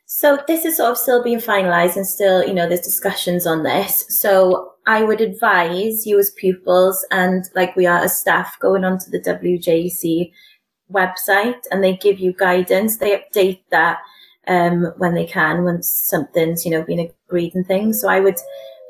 So 0.06 0.38
this 0.48 0.64
is 0.64 0.78
sort 0.78 0.92
of 0.92 0.98
still 0.98 1.24
being 1.24 1.40
finalised 1.40 1.96
and 1.96 2.06
still, 2.06 2.46
you 2.46 2.54
know, 2.54 2.68
there's 2.68 2.82
discussions 2.82 3.48
on 3.48 3.64
this. 3.64 4.06
So 4.10 4.74
I 4.86 5.04
would 5.04 5.22
advise 5.22 6.06
you 6.06 6.20
as 6.20 6.32
pupils 6.32 7.06
and 7.10 7.46
like 7.56 7.76
we 7.76 7.86
are 7.88 8.00
as 8.00 8.20
staff 8.20 8.58
going 8.60 8.84
onto 8.84 9.10
the 9.10 9.20
WJEC 9.20 10.32
website 10.92 11.62
and 11.72 11.84
they 11.84 11.98
give 11.98 12.20
you 12.20 12.34
guidance. 12.34 12.98
They 12.98 13.18
update 13.18 13.62
that 13.72 14.00
um, 14.48 14.94
when 14.98 15.16
they 15.16 15.26
can, 15.26 15.64
once 15.64 15.90
something's, 15.90 16.66
you 16.66 16.72
know, 16.72 16.84
been 16.84 17.12
agreed 17.28 17.56
and 17.56 17.66
things. 17.66 18.00
So 18.00 18.08
I 18.08 18.20
would 18.20 18.38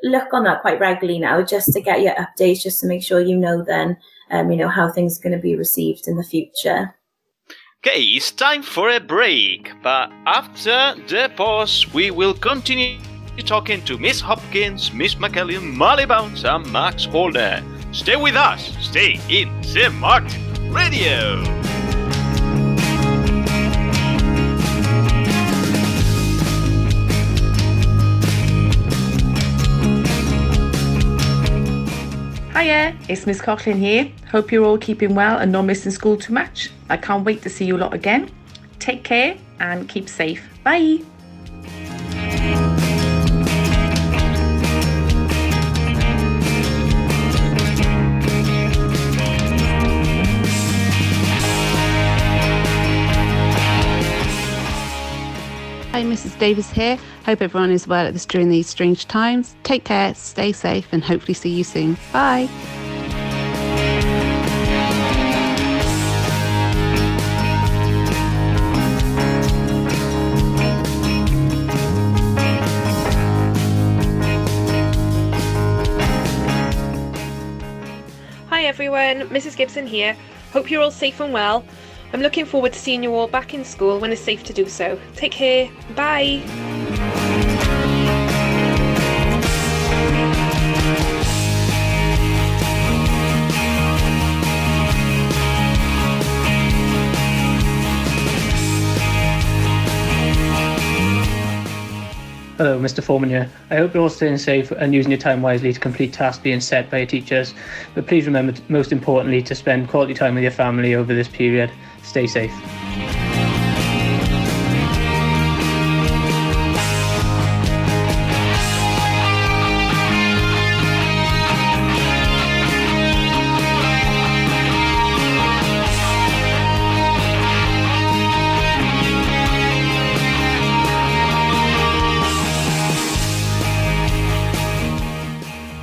look 0.02 0.32
on 0.32 0.44
that 0.44 0.60
quite 0.60 0.80
regularly 0.80 1.18
now 1.18 1.42
just 1.42 1.72
to 1.72 1.80
get 1.80 2.02
your 2.02 2.14
updates, 2.14 2.62
just 2.62 2.80
to 2.80 2.86
make 2.86 3.02
sure 3.02 3.20
you 3.20 3.36
know 3.36 3.62
then, 3.62 3.96
um, 4.30 4.50
you 4.50 4.56
know, 4.56 4.68
how 4.68 4.90
things 4.90 5.18
are 5.18 5.22
going 5.22 5.36
to 5.36 5.42
be 5.42 5.56
received 5.56 6.08
in 6.08 6.16
the 6.16 6.24
future. 6.24 6.94
Okay, 7.86 8.00
it's 8.00 8.30
time 8.30 8.62
for 8.62 8.88
a 8.88 8.98
break, 8.98 9.70
but 9.82 10.10
after 10.26 10.94
the 11.06 11.30
pause, 11.36 11.86
we 11.92 12.10
will 12.10 12.32
continue 12.32 12.98
talking 13.44 13.84
to 13.84 13.98
Miss 13.98 14.20
Hopkins, 14.20 14.92
Miss 14.92 15.16
McCallion, 15.16 15.74
Molly 15.74 16.06
Bounce, 16.06 16.44
and 16.44 16.70
Max 16.72 17.04
Holder. 17.04 17.62
Stay 17.92 18.16
with 18.16 18.36
us, 18.36 18.74
stay 18.80 19.20
in 19.28 19.62
St. 19.62 19.92
Martin 19.94 20.72
Radio. 20.72 21.42
Hiya, 32.56 32.94
it's 33.08 33.26
Miss 33.26 33.40
Coughlin 33.40 33.78
here. 33.78 34.12
Hope 34.30 34.52
you're 34.52 34.64
all 34.64 34.78
keeping 34.78 35.16
well 35.16 35.38
and 35.38 35.50
not 35.50 35.62
missing 35.62 35.90
school 35.90 36.16
too 36.16 36.32
much. 36.32 36.70
I 36.88 36.96
can't 36.96 37.24
wait 37.24 37.42
to 37.42 37.50
see 37.50 37.64
you 37.64 37.76
lot 37.76 37.92
again. 37.92 38.30
Take 38.78 39.02
care 39.02 39.36
and 39.58 39.88
keep 39.88 40.08
safe. 40.08 40.48
Bye. 40.62 41.00
Mrs. 56.34 56.38
Davis 56.38 56.70
here. 56.70 56.98
Hope 57.26 57.42
everyone 57.42 57.70
is 57.70 57.86
well 57.86 58.06
at 58.06 58.12
this 58.12 58.26
during 58.26 58.48
these 58.48 58.66
strange 58.66 59.06
times. 59.06 59.54
Take 59.62 59.84
care, 59.84 60.14
stay 60.14 60.52
safe, 60.52 60.88
and 60.90 61.04
hopefully 61.04 61.34
see 61.34 61.50
you 61.50 61.62
soon. 61.62 61.96
Bye. 62.12 62.48
Hi 78.48 78.64
everyone, 78.64 79.28
Mrs. 79.28 79.56
Gibson 79.56 79.86
here. 79.86 80.16
Hope 80.52 80.70
you're 80.70 80.82
all 80.82 80.90
safe 80.90 81.20
and 81.20 81.32
well. 81.32 81.64
I'm 82.14 82.20
looking 82.20 82.44
forward 82.44 82.72
to 82.74 82.78
seeing 82.78 83.02
you 83.02 83.12
all 83.12 83.26
back 83.26 83.54
in 83.54 83.64
school 83.64 83.98
when 83.98 84.12
it's 84.12 84.20
safe 84.20 84.44
to 84.44 84.52
do 84.52 84.68
so. 84.68 85.00
Take 85.16 85.32
care. 85.32 85.68
Bye. 85.96 86.44
Hello, 102.56 102.78
Mr. 102.78 103.02
Foreman 103.02 103.28
here. 103.28 103.50
I 103.70 103.74
hope 103.74 103.92
you're 103.92 104.04
all 104.04 104.08
staying 104.08 104.38
safe 104.38 104.70
and 104.70 104.94
using 104.94 105.10
your 105.10 105.18
time 105.18 105.42
wisely 105.42 105.72
to 105.72 105.80
complete 105.80 106.12
tasks 106.12 106.40
being 106.40 106.60
set 106.60 106.88
by 106.88 106.98
your 106.98 107.06
teachers. 107.08 107.54
But 107.96 108.06
please 108.06 108.26
remember, 108.26 108.54
most 108.68 108.92
importantly, 108.92 109.42
to 109.42 109.56
spend 109.56 109.88
quality 109.88 110.14
time 110.14 110.36
with 110.36 110.44
your 110.44 110.52
family 110.52 110.94
over 110.94 111.12
this 111.12 111.26
period. 111.26 111.72
Stay 112.04 112.26
safe. 112.26 112.52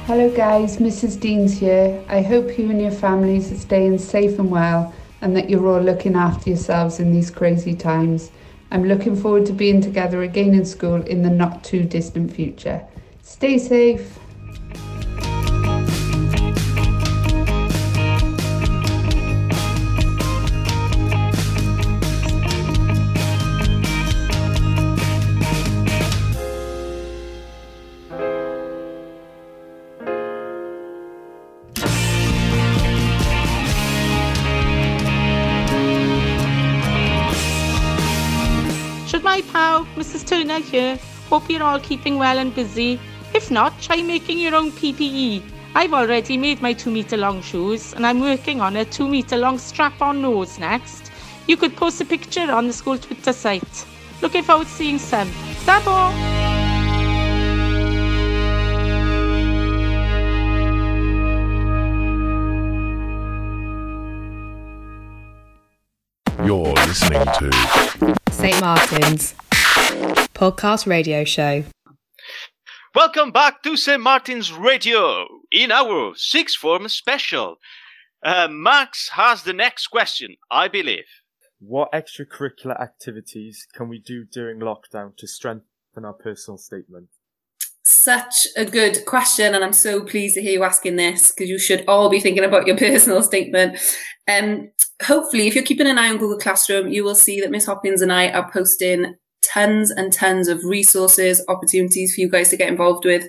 Hello 0.05 0.29
guys, 0.35 0.77
Mrs. 0.77 1.19
Deans 1.19 1.57
here. 1.57 2.03
I 2.07 2.21
hope 2.21 2.57
you 2.57 2.69
and 2.69 2.81
your 2.81 2.91
families 2.91 3.51
are 3.51 3.55
staying 3.55 3.97
safe 3.97 4.37
and 4.37 4.51
well 4.51 4.93
and 5.21 5.35
that 5.35 5.49
you're 5.49 5.67
all 5.67 5.81
looking 5.81 6.15
after 6.15 6.49
yourselves 6.49 6.99
in 6.99 7.11
these 7.11 7.29
crazy 7.29 7.75
times. 7.75 8.31
I'm 8.71 8.85
looking 8.85 9.15
forward 9.15 9.45
to 9.47 9.53
being 9.53 9.81
together 9.81 10.23
again 10.23 10.53
in 10.53 10.65
school 10.65 11.01
in 11.03 11.21
the 11.21 11.29
not 11.29 11.63
too 11.63 11.83
distant 11.83 12.33
future. 12.33 12.81
Stay 13.21 13.57
safe. 13.57 14.20
Shwmae 39.71 39.85
Mrs 39.95 40.27
Turner 40.27 40.59
here. 40.59 40.99
Hope 41.29 41.49
you're 41.49 41.63
all 41.63 41.79
keeping 41.79 42.17
well 42.17 42.37
and 42.39 42.53
busy. 42.53 42.99
If 43.33 43.49
not, 43.49 43.79
try 43.81 44.01
making 44.01 44.37
your 44.39 44.53
own 44.53 44.71
PPE. 44.71 45.43
I've 45.73 45.93
already 45.93 46.35
made 46.35 46.61
my 46.61 46.73
two 46.73 46.91
metre 46.91 47.15
long 47.15 47.41
shoes 47.41 47.93
and 47.93 48.05
I'm 48.05 48.19
working 48.19 48.59
on 48.59 48.75
a 48.75 48.83
two 48.83 49.07
metre 49.07 49.37
long 49.37 49.57
strap 49.57 50.01
on 50.01 50.21
nose 50.21 50.59
next. 50.59 51.09
You 51.47 51.55
could 51.55 51.77
post 51.77 52.01
a 52.01 52.05
picture 52.05 52.51
on 52.51 52.67
the 52.67 52.73
school 52.73 52.97
Twitter 52.97 53.31
site. 53.31 53.85
Looking 54.21 54.43
forward 54.43 54.67
to 54.67 54.73
seeing 54.73 54.99
some. 54.99 55.29
Dabo! 55.65 56.11
You're 66.45 66.73
listening 66.73 67.25
to 67.39 68.15
St. 68.31 68.59
Martin's 68.59 69.35
podcast 70.41 70.87
radio 70.87 71.23
show. 71.23 71.63
Welcome 72.95 73.31
back 73.31 73.61
to 73.61 73.77
St. 73.77 74.01
Martin's 74.01 74.51
Radio 74.51 75.27
in 75.51 75.71
our 75.71 76.13
sixth 76.15 76.57
form 76.57 76.87
special. 76.89 77.57
Uh, 78.25 78.47
Max 78.49 79.09
has 79.09 79.43
the 79.43 79.53
next 79.53 79.87
question, 79.89 80.37
I 80.49 80.67
believe. 80.67 81.05
what 81.59 81.91
extracurricular 81.91 82.81
activities 82.81 83.67
can 83.71 83.87
we 83.87 83.99
do 83.99 84.25
during 84.25 84.59
lockdown 84.59 85.15
to 85.17 85.27
strengthen 85.27 86.05
our 86.05 86.13
personal 86.13 86.57
statement? 86.57 87.09
Such 87.83 88.47
a 88.57 88.65
good 88.65 89.05
question, 89.05 89.53
and 89.53 89.63
I'm 89.63 89.73
so 89.73 90.03
pleased 90.03 90.33
to 90.35 90.41
hear 90.41 90.53
you 90.53 90.63
asking 90.63 90.95
this 90.95 91.31
because 91.31 91.49
you 91.49 91.59
should 91.59 91.85
all 91.87 92.09
be 92.09 92.19
thinking 92.19 92.43
about 92.43 92.65
your 92.65 92.77
personal 92.87 93.21
statement. 93.21 93.77
Um, 94.27 94.71
hopefully, 95.03 95.45
if 95.45 95.53
you're 95.53 95.63
keeping 95.63 95.87
an 95.87 95.99
eye 95.99 96.09
on 96.09 96.17
Google 96.17 96.39
Classroom, 96.39 96.87
you 96.87 97.03
will 97.03 97.13
see 97.13 97.39
that 97.41 97.51
Miss 97.51 97.67
Hopkins 97.67 98.01
and 98.01 98.11
I 98.11 98.29
are 98.29 98.51
posting 98.51 99.17
tons 99.53 99.91
and 99.91 100.13
tons 100.13 100.47
of 100.47 100.63
resources, 100.63 101.43
opportunities 101.47 102.15
for 102.15 102.21
you 102.21 102.29
guys 102.29 102.49
to 102.49 102.57
get 102.57 102.69
involved 102.69 103.05
with. 103.05 103.27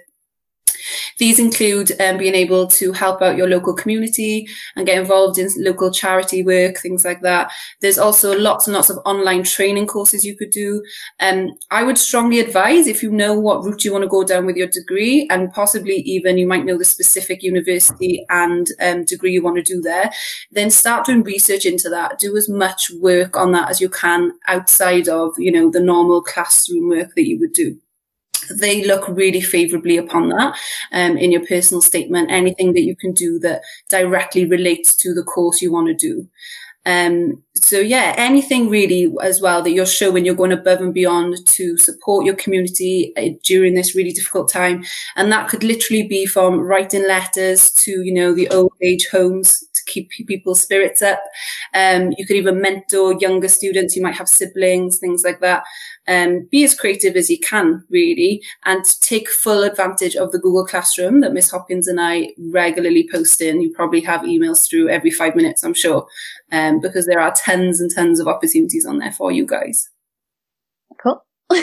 These 1.18 1.38
include 1.38 1.92
um, 2.00 2.18
being 2.18 2.34
able 2.34 2.66
to 2.68 2.92
help 2.92 3.22
out 3.22 3.36
your 3.36 3.48
local 3.48 3.74
community 3.74 4.46
and 4.76 4.86
get 4.86 4.98
involved 4.98 5.38
in 5.38 5.48
local 5.58 5.90
charity 5.90 6.42
work, 6.42 6.78
things 6.78 7.04
like 7.04 7.20
that. 7.22 7.52
There's 7.80 7.98
also 7.98 8.38
lots 8.38 8.66
and 8.66 8.74
lots 8.74 8.90
of 8.90 8.98
online 9.04 9.42
training 9.42 9.86
courses 9.86 10.24
you 10.24 10.36
could 10.36 10.50
do. 10.50 10.82
Um, 11.20 11.50
I 11.70 11.82
would 11.82 11.98
strongly 11.98 12.40
advise 12.40 12.86
if 12.86 13.02
you 13.02 13.10
know 13.10 13.38
what 13.38 13.64
route 13.64 13.84
you 13.84 13.92
want 13.92 14.02
to 14.02 14.08
go 14.08 14.24
down 14.24 14.46
with 14.46 14.56
your 14.56 14.68
degree 14.68 15.26
and 15.30 15.52
possibly 15.52 15.96
even 15.96 16.38
you 16.38 16.46
might 16.46 16.64
know 16.64 16.78
the 16.78 16.84
specific 16.84 17.42
university 17.42 18.24
and 18.30 18.66
um, 18.80 19.04
degree 19.04 19.32
you 19.32 19.42
want 19.42 19.56
to 19.56 19.62
do 19.62 19.80
there, 19.80 20.10
then 20.50 20.70
start 20.70 21.06
doing 21.06 21.22
research 21.22 21.64
into 21.64 21.88
that. 21.88 22.18
Do 22.18 22.36
as 22.36 22.48
much 22.48 22.90
work 23.00 23.36
on 23.36 23.52
that 23.52 23.70
as 23.70 23.80
you 23.80 23.88
can 23.88 24.32
outside 24.46 25.08
of, 25.08 25.34
you 25.38 25.52
know, 25.52 25.70
the 25.70 25.80
normal 25.80 26.22
classroom 26.22 26.88
work 26.88 27.14
that 27.14 27.26
you 27.26 27.38
would 27.38 27.52
do 27.52 27.78
they 28.50 28.84
look 28.84 29.08
really 29.08 29.40
favorably 29.40 29.96
upon 29.96 30.28
that 30.30 30.56
um, 30.92 31.16
in 31.16 31.32
your 31.32 31.44
personal 31.46 31.80
statement, 31.82 32.30
anything 32.30 32.72
that 32.72 32.82
you 32.82 32.96
can 32.96 33.12
do 33.12 33.38
that 33.40 33.62
directly 33.88 34.44
relates 34.44 34.94
to 34.96 35.14
the 35.14 35.22
course 35.22 35.60
you 35.62 35.72
want 35.72 35.88
to 35.88 35.94
do. 35.94 36.28
Um, 36.84 37.44
so 37.54 37.78
yeah, 37.78 38.14
anything 38.16 38.68
really 38.68 39.12
as 39.22 39.40
well 39.40 39.62
that 39.62 39.70
you're 39.70 39.86
showing 39.86 40.24
you're 40.24 40.34
going 40.34 40.50
above 40.50 40.80
and 40.80 40.92
beyond 40.92 41.36
to 41.46 41.76
support 41.76 42.26
your 42.26 42.34
community 42.34 43.12
uh, 43.16 43.38
during 43.44 43.74
this 43.74 43.94
really 43.94 44.10
difficult 44.10 44.48
time. 44.48 44.84
And 45.14 45.30
that 45.30 45.48
could 45.48 45.62
literally 45.62 46.08
be 46.08 46.26
from 46.26 46.58
writing 46.58 47.06
letters 47.06 47.70
to, 47.72 48.02
you 48.02 48.12
know, 48.12 48.34
the 48.34 48.48
old 48.48 48.72
age 48.82 49.06
homes 49.12 49.62
keep 49.92 50.10
people's 50.10 50.62
spirits 50.62 51.02
up. 51.02 51.22
Um, 51.74 52.12
you 52.16 52.26
could 52.26 52.36
even 52.36 52.60
mentor 52.60 53.14
younger 53.20 53.48
students. 53.48 53.96
You 53.96 54.02
might 54.02 54.16
have 54.16 54.28
siblings, 54.28 54.98
things 54.98 55.24
like 55.24 55.40
that 55.40 55.64
um, 56.08 56.48
be 56.50 56.64
as 56.64 56.74
creative 56.74 57.16
as 57.16 57.30
you 57.30 57.38
can, 57.38 57.84
really, 57.90 58.42
and 58.64 58.84
take 59.00 59.28
full 59.28 59.62
advantage 59.62 60.16
of 60.16 60.32
the 60.32 60.38
Google 60.38 60.66
Classroom 60.66 61.20
that 61.20 61.32
Miss 61.32 61.50
Hopkins 61.50 61.86
and 61.86 62.00
I 62.00 62.30
regularly 62.38 63.08
post 63.10 63.40
in. 63.40 63.60
You 63.60 63.72
probably 63.72 64.00
have 64.00 64.22
emails 64.22 64.68
through 64.68 64.88
every 64.88 65.10
five 65.10 65.36
minutes, 65.36 65.62
I'm 65.62 65.74
sure, 65.74 66.06
um, 66.50 66.80
because 66.80 67.06
there 67.06 67.20
are 67.20 67.32
tons 67.32 67.80
and 67.80 67.94
tons 67.94 68.20
of 68.20 68.26
opportunities 68.26 68.86
on 68.86 68.98
there 68.98 69.12
for 69.12 69.30
you 69.30 69.46
guys. 69.46 69.90
Cool. 71.00 71.24
and 71.50 71.62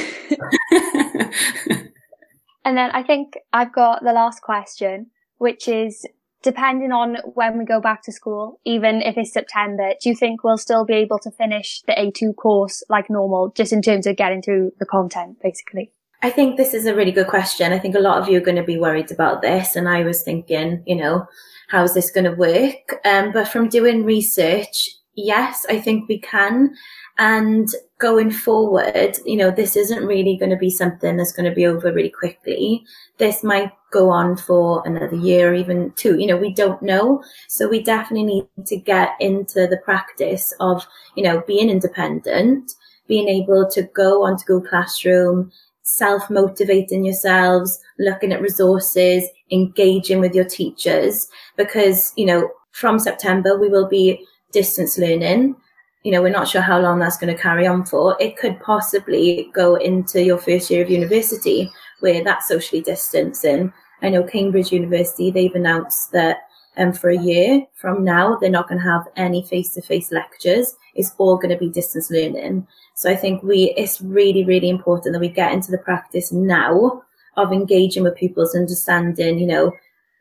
then 2.78 2.92
I 2.92 3.04
think 3.04 3.38
I've 3.52 3.74
got 3.74 4.04
the 4.04 4.14
last 4.14 4.42
question, 4.42 5.08
which 5.38 5.68
is 5.68 6.06
depending 6.44 6.92
on 6.92 7.18
when 7.34 7.58
we 7.58 7.66
go 7.66 7.82
back 7.82 8.04
to 8.04 8.12
school, 8.12 8.60
even 8.66 9.02
if 9.02 9.18
it's 9.18 9.34
September, 9.34 9.94
do 10.02 10.10
you 10.10 10.16
think 10.16 10.44
we'll 10.44 10.58
still 10.58 10.86
be 10.86 10.94
able 10.94 11.20
to 11.20 11.32
finish 11.32 11.82
the 11.88 11.94
A2 11.94 12.36
course 12.36 12.84
like 12.90 13.10
normal, 13.10 13.52
just 13.56 13.74
in 13.74 13.82
terms 13.82 14.08
of 14.08 14.16
getting 14.16 14.42
through 14.42 14.72
the 14.80 14.86
content, 14.86 15.38
basically? 15.42 15.92
I 16.22 16.30
think 16.30 16.58
this 16.58 16.74
is 16.74 16.86
a 16.86 16.96
really 16.96 17.12
good 17.12 17.28
question. 17.28 17.72
I 17.72 17.80
think 17.80 17.96
a 17.96 18.00
lot 18.00 18.22
of 18.22 18.28
you 18.28 18.38
are 18.38 18.44
going 18.44 18.58
to 18.58 18.64
be 18.64 18.78
worried 18.78 19.12
about 19.12 19.42
this. 19.42 19.76
And 19.76 19.88
I 19.88 20.04
was 20.04 20.22
thinking, 20.22 20.84
you 20.86 20.96
know, 20.96 21.28
how's 21.70 21.94
this 21.94 22.12
going 22.12 22.26
to 22.26 22.34
work? 22.34 23.00
Um, 23.06 23.32
but 23.32 23.48
from 23.48 23.70
doing 23.70 24.04
research, 24.04 24.90
yes, 25.16 25.66
I 25.70 25.80
think 25.80 26.10
we 26.10 26.20
can. 26.20 26.76
And 27.20 27.68
going 27.98 28.32
forward, 28.32 29.18
you 29.26 29.36
know, 29.36 29.52
this 29.52 29.76
isn't 29.76 30.06
really 30.06 30.38
going 30.38 30.52
to 30.52 30.56
be 30.56 30.70
something 30.70 31.18
that's 31.18 31.34
going 31.34 31.50
to 31.50 31.54
be 31.54 31.66
over 31.66 31.92
really 31.92 32.10
quickly. 32.10 32.82
This 33.18 33.44
might 33.44 33.74
go 33.92 34.10
on 34.10 34.38
for 34.38 34.82
another 34.86 35.18
year, 35.18 35.54
even 35.54 35.92
two. 35.98 36.18
You 36.18 36.28
know, 36.28 36.38
we 36.38 36.54
don't 36.54 36.82
know. 36.82 37.22
So 37.50 37.68
we 37.68 37.84
definitely 37.84 38.24
need 38.24 38.66
to 38.68 38.78
get 38.78 39.18
into 39.20 39.68
the 39.68 39.82
practice 39.84 40.54
of, 40.62 40.88
you 41.16 41.24
know, 41.24 41.44
being 41.46 41.70
independent, 41.70 42.72
being 43.10 43.28
able 43.28 43.70
to 43.72 43.84
go 43.84 44.24
onto 44.24 44.46
Google 44.46 44.70
Classroom, 44.70 45.52
self 45.82 46.30
motivating 46.30 47.04
yourselves, 47.04 47.82
looking 48.00 48.32
at 48.32 48.42
resources, 48.42 49.26
engaging 49.52 50.22
with 50.22 50.34
your 50.34 50.46
teachers, 50.46 51.28
because, 51.58 52.14
you 52.16 52.26
know, 52.26 52.50
from 52.72 52.98
September, 52.98 53.60
we 53.60 53.68
will 53.68 53.90
be 53.90 54.26
distance 54.54 54.98
learning 54.98 55.58
you 56.04 56.12
know, 56.12 56.22
we're 56.22 56.30
not 56.30 56.48
sure 56.48 56.62
how 56.62 56.80
long 56.80 57.00
that's 57.00 57.18
going 57.18 57.36
to 57.36 57.42
carry 57.42 57.68
on 57.68 57.86
for. 57.86 58.16
It 58.20 58.38
could 58.38 58.60
possibly 58.62 59.52
go 59.54 59.76
into 59.76 60.24
your 60.24 60.38
first 60.38 60.70
year 60.70 60.84
of 60.84 60.90
university 60.90 61.72
where 62.00 62.24
that's 62.24 62.48
socially 62.48 62.82
distancing. 62.82 63.74
I 64.02 64.10
know 64.10 64.24
Cambridge 64.24 64.72
University, 64.72 65.30
they've 65.30 65.56
announced 65.56 66.12
that 66.14 66.38
um, 66.78 66.94
for 66.94 67.10
a 67.10 67.18
year 67.18 67.66
from 67.76 68.06
now, 68.06 68.38
they're 68.38 68.50
not 68.50 68.70
going 68.70 68.80
to 68.80 68.88
have 68.88 69.08
any 69.18 69.44
face 69.44 69.74
to 69.74 69.82
face 69.82 70.12
lectures. 70.12 70.76
It's 70.96 71.12
all 71.18 71.36
going 71.36 71.50
to 71.50 71.58
be 71.58 71.70
distance 71.70 72.10
learning. 72.10 72.66
So 72.96 73.12
I 73.12 73.16
think 73.16 73.44
we, 73.44 73.74
it's 73.76 74.00
really, 74.00 74.46
really 74.46 74.70
important 74.70 75.14
that 75.14 75.20
we 75.20 75.28
get 75.28 75.52
into 75.52 75.72
the 75.72 75.78
practice 75.80 76.32
now 76.32 77.04
of 77.36 77.52
engaging 77.52 78.04
with 78.04 78.16
pupils, 78.16 78.56
understanding, 78.56 79.38
you 79.38 79.48
know, 79.48 79.74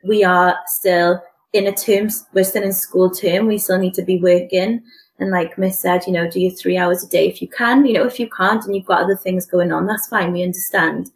we 0.05 0.25
are 0.25 0.57
still 0.67 1.23
in 1.53 1.67
a 1.67 1.73
term, 1.73 2.09
we're 2.35 2.45
still 2.45 2.63
in 2.63 2.73
school 2.73 3.11
term. 3.11 3.47
We 3.47 3.59
still 3.59 3.79
need 3.79 3.95
to 3.95 4.05
be 4.05 4.21
working. 4.21 4.83
And 5.19 5.31
like 5.31 5.59
Miss 5.59 5.79
said, 5.79 6.07
you 6.07 6.13
know, 6.13 6.31
do 6.31 6.41
your 6.41 6.53
three 6.53 6.77
hours 6.77 7.03
a 7.03 7.09
day 7.09 7.29
if 7.29 7.43
you 7.43 7.49
can. 7.49 7.85
You 7.85 7.95
know, 7.95 8.07
if 8.07 8.21
you 8.21 8.29
can't 8.29 8.65
and 8.65 8.75
you've 8.75 8.87
got 8.87 9.03
other 9.03 9.17
things 9.17 9.47
going 9.47 9.73
on, 9.73 9.87
that's 9.87 10.07
fine. 10.07 10.33
We 10.33 10.45
understand. 10.45 11.11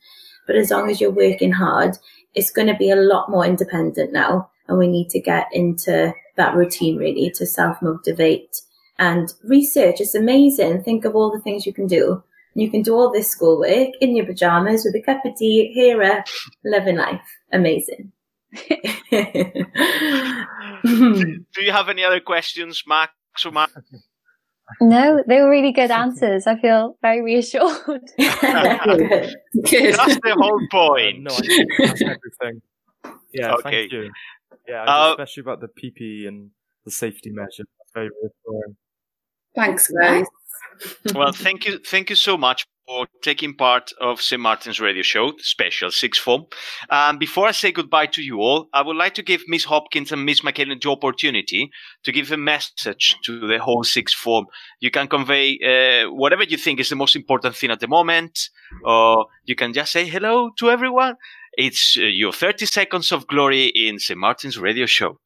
But 0.46 0.56
as 0.56 0.70
long 0.70 0.90
as 0.90 1.00
you're 1.00 1.10
working 1.10 1.52
hard, 1.52 1.96
it's 2.34 2.50
going 2.50 2.66
to 2.66 2.74
be 2.74 2.90
a 2.90 2.96
lot 2.96 3.30
more 3.30 3.46
independent 3.46 4.12
now. 4.12 4.50
And 4.66 4.78
we 4.78 4.88
need 4.88 5.08
to 5.10 5.20
get 5.20 5.46
into 5.52 6.12
that 6.36 6.54
routine 6.54 6.96
really 6.96 7.30
to 7.36 7.46
self 7.46 7.80
motivate 7.80 8.60
and 8.98 9.32
research. 9.44 10.00
It's 10.00 10.14
amazing. 10.14 10.82
Think 10.82 11.04
of 11.04 11.14
all 11.14 11.30
the 11.30 11.40
things 11.40 11.66
you 11.66 11.72
can 11.72 11.86
do. 11.86 12.22
You 12.54 12.70
can 12.70 12.82
do 12.82 12.94
all 12.94 13.10
this 13.10 13.30
schoolwork 13.30 13.90
in 14.00 14.16
your 14.16 14.26
pajamas 14.26 14.84
with 14.84 14.94
a 14.94 15.02
cup 15.02 15.24
of 15.24 15.36
tea, 15.36 15.72
here, 15.72 16.02
up, 16.02 16.26
living 16.64 16.96
life. 16.96 17.20
Amazing. 17.52 18.12
do, 18.68 18.76
do 21.54 21.62
you 21.62 21.72
have 21.72 21.88
any 21.88 22.04
other 22.04 22.20
questions, 22.20 22.82
Max 22.86 23.12
or 23.44 23.50
Matt? 23.50 23.70
No, 24.80 25.22
they 25.26 25.40
were 25.40 25.50
really 25.50 25.72
good 25.72 25.90
answers. 25.90 26.46
I 26.46 26.58
feel 26.58 26.96
very 27.02 27.20
reassured. 27.22 27.68
Good. 28.16 29.34
That's 29.94 30.16
the 30.16 30.36
whole 30.38 30.60
point. 30.70 31.20
no, 31.22 31.30
I 31.32 31.66
that's 31.86 32.02
everything. 32.02 32.62
Yeah, 33.32 33.54
Okay. 33.54 33.62
thank 33.88 33.92
you. 33.92 34.10
Yeah, 34.68 34.84
Uh, 34.84 35.10
especially 35.10 35.40
about 35.42 35.60
the 35.60 35.68
PPE 35.68 36.28
and 36.28 36.50
the 36.84 36.90
safety 36.90 37.30
measures. 37.30 37.66
That's 37.78 37.90
very 37.94 38.08
reassuring. 38.22 38.76
Thanks, 39.54 39.88
guys. 39.88 40.26
Well, 41.14 41.32
thank 41.32 41.66
you, 41.66 41.78
thank 41.78 42.10
you 42.10 42.16
so 42.16 42.36
much 42.36 42.66
for 42.86 43.06
taking 43.22 43.54
part 43.54 43.92
of 44.00 44.20
St. 44.20 44.40
Martin's 44.40 44.80
radio 44.80 45.02
show, 45.02 45.32
special 45.38 45.90
sixth 45.90 46.20
form. 46.20 46.46
Um, 46.90 47.18
before 47.18 47.46
I 47.46 47.52
say 47.52 47.72
goodbye 47.72 48.06
to 48.06 48.22
you 48.22 48.40
all, 48.40 48.68
I 48.72 48.82
would 48.82 48.96
like 48.96 49.14
to 49.14 49.22
give 49.22 49.42
Miss 49.46 49.64
Hopkins 49.64 50.12
and 50.12 50.24
Miss 50.24 50.40
McKellen 50.40 50.82
the 50.82 50.90
opportunity 50.90 51.70
to 52.04 52.12
give 52.12 52.32
a 52.32 52.36
message 52.36 53.16
to 53.24 53.46
the 53.46 53.58
whole 53.58 53.84
sixth 53.84 54.16
form. 54.16 54.46
You 54.80 54.90
can 54.90 55.08
convey 55.08 55.58
uh, 55.64 56.12
whatever 56.12 56.42
you 56.42 56.56
think 56.56 56.80
is 56.80 56.88
the 56.88 56.96
most 56.96 57.14
important 57.16 57.54
thing 57.54 57.70
at 57.70 57.80
the 57.80 57.88
moment, 57.88 58.50
or 58.84 59.26
you 59.44 59.54
can 59.54 59.72
just 59.72 59.92
say 59.92 60.06
hello 60.06 60.50
to 60.58 60.70
everyone. 60.70 61.16
It's 61.54 61.96
uh, 61.98 62.02
your 62.02 62.32
30 62.32 62.66
seconds 62.66 63.12
of 63.12 63.26
glory 63.26 63.66
in 63.66 63.98
St. 63.98 64.18
Martin's 64.18 64.58
radio 64.58 64.86
show. 64.86 65.18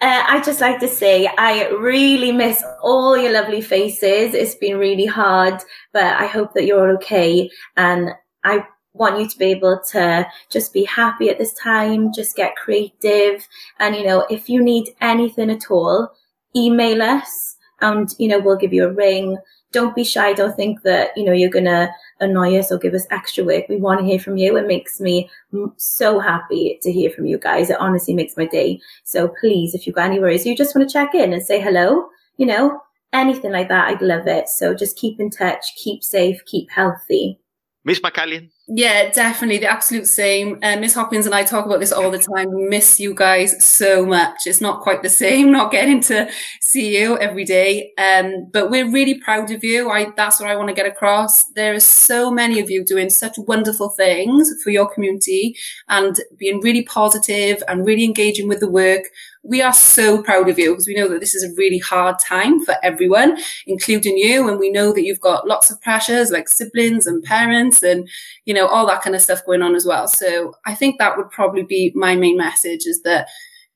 Uh, 0.00 0.22
I'd 0.28 0.44
just 0.44 0.60
like 0.60 0.80
to 0.80 0.88
say 0.88 1.28
I 1.38 1.68
really 1.68 2.32
miss 2.32 2.62
all 2.82 3.16
your 3.16 3.32
lovely 3.32 3.60
faces. 3.60 4.34
It's 4.34 4.54
been 4.54 4.78
really 4.78 5.06
hard, 5.06 5.60
but 5.92 6.04
I 6.04 6.26
hope 6.26 6.52
that 6.54 6.64
you're 6.64 6.88
all 6.88 6.94
okay. 6.96 7.50
And 7.76 8.10
I 8.44 8.66
want 8.92 9.18
you 9.20 9.28
to 9.28 9.38
be 9.38 9.46
able 9.46 9.80
to 9.92 10.26
just 10.50 10.72
be 10.72 10.84
happy 10.84 11.28
at 11.28 11.38
this 11.38 11.54
time, 11.54 12.12
just 12.12 12.36
get 12.36 12.56
creative. 12.56 13.46
And, 13.78 13.94
you 13.94 14.04
know, 14.04 14.26
if 14.30 14.48
you 14.48 14.62
need 14.62 14.90
anything 15.00 15.50
at 15.50 15.70
all, 15.70 16.12
email 16.54 17.02
us 17.02 17.56
and, 17.80 18.08
you 18.18 18.28
know, 18.28 18.38
we'll 18.38 18.56
give 18.56 18.72
you 18.72 18.84
a 18.84 18.92
ring. 18.92 19.36
Don't 19.76 19.94
be 19.94 20.04
shy. 20.04 20.32
Don't 20.32 20.56
think 20.56 20.82
that, 20.84 21.10
you 21.18 21.24
know, 21.24 21.32
you're 21.32 21.50
going 21.50 21.66
to 21.66 21.90
annoy 22.20 22.58
us 22.58 22.72
or 22.72 22.78
give 22.78 22.94
us 22.94 23.06
extra 23.10 23.44
work. 23.44 23.68
We 23.68 23.76
want 23.76 24.00
to 24.00 24.06
hear 24.06 24.18
from 24.18 24.38
you. 24.38 24.56
It 24.56 24.66
makes 24.66 25.00
me 25.00 25.28
so 25.76 26.18
happy 26.18 26.78
to 26.80 26.90
hear 26.90 27.10
from 27.10 27.26
you 27.26 27.36
guys. 27.36 27.68
It 27.68 27.78
honestly 27.78 28.14
makes 28.14 28.38
my 28.38 28.46
day. 28.46 28.80
So 29.04 29.28
please, 29.38 29.74
if 29.74 29.86
you've 29.86 29.96
got 29.96 30.06
any 30.06 30.18
worries, 30.18 30.46
you 30.46 30.56
just 30.56 30.74
want 30.74 30.88
to 30.88 30.92
check 30.92 31.14
in 31.14 31.34
and 31.34 31.42
say 31.42 31.60
hello, 31.60 32.08
you 32.38 32.46
know, 32.46 32.80
anything 33.12 33.52
like 33.52 33.68
that, 33.68 33.88
I'd 33.88 34.00
love 34.00 34.26
it. 34.26 34.48
So 34.48 34.72
just 34.72 34.96
keep 34.96 35.20
in 35.20 35.28
touch, 35.28 35.76
keep 35.76 36.02
safe, 36.02 36.42
keep 36.46 36.70
healthy. 36.70 37.38
Miss 37.86 38.00
McCallion? 38.00 38.50
Yeah, 38.66 39.10
definitely. 39.12 39.58
The 39.58 39.70
absolute 39.70 40.08
same. 40.08 40.58
Uh, 40.60 40.76
Miss 40.76 40.92
Hopkins 40.92 41.24
and 41.24 41.32
I 41.32 41.44
talk 41.44 41.66
about 41.66 41.78
this 41.78 41.92
all 41.92 42.10
the 42.10 42.18
time. 42.18 42.52
We 42.52 42.64
miss 42.64 42.98
you 42.98 43.14
guys 43.14 43.64
so 43.64 44.04
much. 44.04 44.38
It's 44.44 44.60
not 44.60 44.80
quite 44.80 45.04
the 45.04 45.08
same, 45.08 45.52
not 45.52 45.70
getting 45.70 46.00
to 46.02 46.28
see 46.60 46.98
you 46.98 47.16
every 47.18 47.44
day. 47.44 47.92
Um, 47.96 48.50
but 48.52 48.70
we're 48.70 48.90
really 48.90 49.20
proud 49.20 49.52
of 49.52 49.62
you. 49.62 49.88
I, 49.88 50.08
that's 50.16 50.40
what 50.40 50.50
I 50.50 50.56
want 50.56 50.68
to 50.68 50.74
get 50.74 50.84
across. 50.84 51.44
There 51.52 51.74
are 51.74 51.80
so 51.80 52.28
many 52.28 52.58
of 52.58 52.70
you 52.70 52.84
doing 52.84 53.08
such 53.08 53.38
wonderful 53.38 53.90
things 53.90 54.52
for 54.64 54.70
your 54.70 54.92
community 54.92 55.56
and 55.88 56.16
being 56.36 56.60
really 56.60 56.82
positive 56.82 57.62
and 57.68 57.86
really 57.86 58.02
engaging 58.02 58.48
with 58.48 58.58
the 58.58 58.68
work 58.68 59.04
we 59.48 59.62
are 59.62 59.72
so 59.72 60.22
proud 60.22 60.48
of 60.48 60.58
you 60.58 60.72
because 60.72 60.86
we 60.86 60.94
know 60.94 61.08
that 61.08 61.20
this 61.20 61.34
is 61.34 61.44
a 61.44 61.54
really 61.56 61.78
hard 61.78 62.18
time 62.18 62.64
for 62.64 62.74
everyone, 62.82 63.38
including 63.66 64.16
you. 64.16 64.48
And 64.48 64.58
we 64.58 64.70
know 64.70 64.92
that 64.92 65.04
you've 65.04 65.20
got 65.20 65.46
lots 65.46 65.70
of 65.70 65.80
pressures 65.80 66.30
like 66.30 66.48
siblings 66.48 67.06
and 67.06 67.22
parents 67.22 67.82
and, 67.82 68.08
you 68.44 68.54
know, 68.54 68.66
all 68.66 68.86
that 68.86 69.02
kind 69.02 69.14
of 69.14 69.22
stuff 69.22 69.44
going 69.44 69.62
on 69.62 69.74
as 69.74 69.86
well. 69.86 70.08
So 70.08 70.54
I 70.66 70.74
think 70.74 70.98
that 70.98 71.16
would 71.16 71.30
probably 71.30 71.62
be 71.62 71.92
my 71.94 72.16
main 72.16 72.36
message 72.36 72.86
is 72.86 73.02
that 73.02 73.28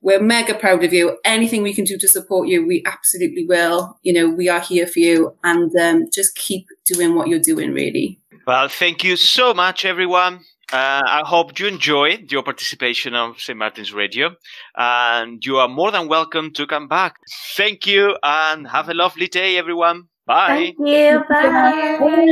we're 0.02 0.20
mega 0.20 0.54
proud 0.54 0.82
of 0.82 0.92
you. 0.92 1.18
Anything 1.24 1.62
we 1.62 1.74
can 1.74 1.84
do 1.84 1.98
to 1.98 2.08
support 2.08 2.48
you, 2.48 2.66
we 2.66 2.82
absolutely 2.86 3.44
will. 3.46 3.98
You 4.02 4.14
know, 4.14 4.30
we 4.30 4.48
are 4.48 4.60
here 4.60 4.86
for 4.86 4.98
you 4.98 5.36
and 5.44 5.74
um, 5.76 6.06
just 6.12 6.36
keep 6.36 6.66
doing 6.86 7.14
what 7.14 7.28
you're 7.28 7.38
doing, 7.38 7.72
really. 7.72 8.18
Well, 8.46 8.68
thank 8.68 9.04
you 9.04 9.16
so 9.16 9.52
much, 9.52 9.84
everyone. 9.84 10.40
Uh, 10.72 11.02
I 11.04 11.22
hope 11.26 11.58
you 11.58 11.66
enjoyed 11.66 12.30
your 12.30 12.44
participation 12.44 13.14
on 13.14 13.34
St. 13.36 13.58
Martin's 13.58 13.92
Radio, 13.92 14.36
and 14.76 15.44
you 15.44 15.56
are 15.56 15.66
more 15.66 15.90
than 15.90 16.06
welcome 16.06 16.52
to 16.52 16.64
come 16.64 16.86
back. 16.86 17.16
Thank 17.56 17.88
you, 17.88 18.16
and 18.22 18.68
have 18.68 18.88
a 18.88 18.94
lovely 18.94 19.26
day, 19.26 19.58
everyone. 19.58 20.04
Bye. 20.26 20.74
Thank 20.76 20.78
you. 20.78 21.24
Bye. 21.28 22.28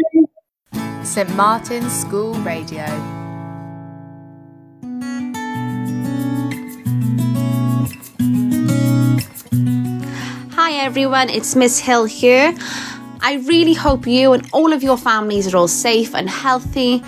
St. 1.03 1.35
Martin's 1.35 1.93
School 1.93 2.35
Radio. 2.35 2.87
Hi 10.55 10.75
everyone, 10.75 11.29
it's 11.29 11.57
Miss 11.57 11.81
Hill 11.81 12.05
here. 12.05 12.55
I 13.21 13.35
really 13.47 13.75
hope 13.75 14.07
you 14.07 14.33
and 14.33 14.49
all 14.53 14.73
of 14.73 14.85
your 14.85 14.97
families 14.97 15.53
are 15.53 15.57
all 15.57 15.67
safe 15.67 16.15
and 16.15 16.31
healthy. 16.31 17.03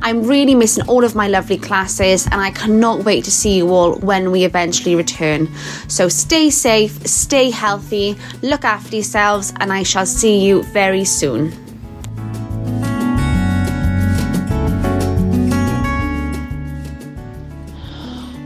I'm 0.00 0.22
really 0.22 0.54
missing 0.54 0.86
all 0.86 1.02
of 1.02 1.16
my 1.16 1.26
lovely 1.26 1.58
classes 1.58 2.26
and 2.26 2.36
I 2.36 2.52
cannot 2.52 3.04
wait 3.04 3.24
to 3.24 3.32
see 3.32 3.56
you 3.56 3.68
all 3.70 3.96
when 3.96 4.30
we 4.30 4.44
eventually 4.44 4.94
return. 4.94 5.48
So 5.88 6.08
stay 6.08 6.50
safe, 6.50 7.04
stay 7.06 7.50
healthy, 7.50 8.16
look 8.42 8.64
after 8.64 8.94
yourselves, 8.94 9.52
and 9.58 9.72
I 9.72 9.82
shall 9.82 10.06
see 10.06 10.46
you 10.46 10.62
very 10.62 11.04
soon. 11.04 11.50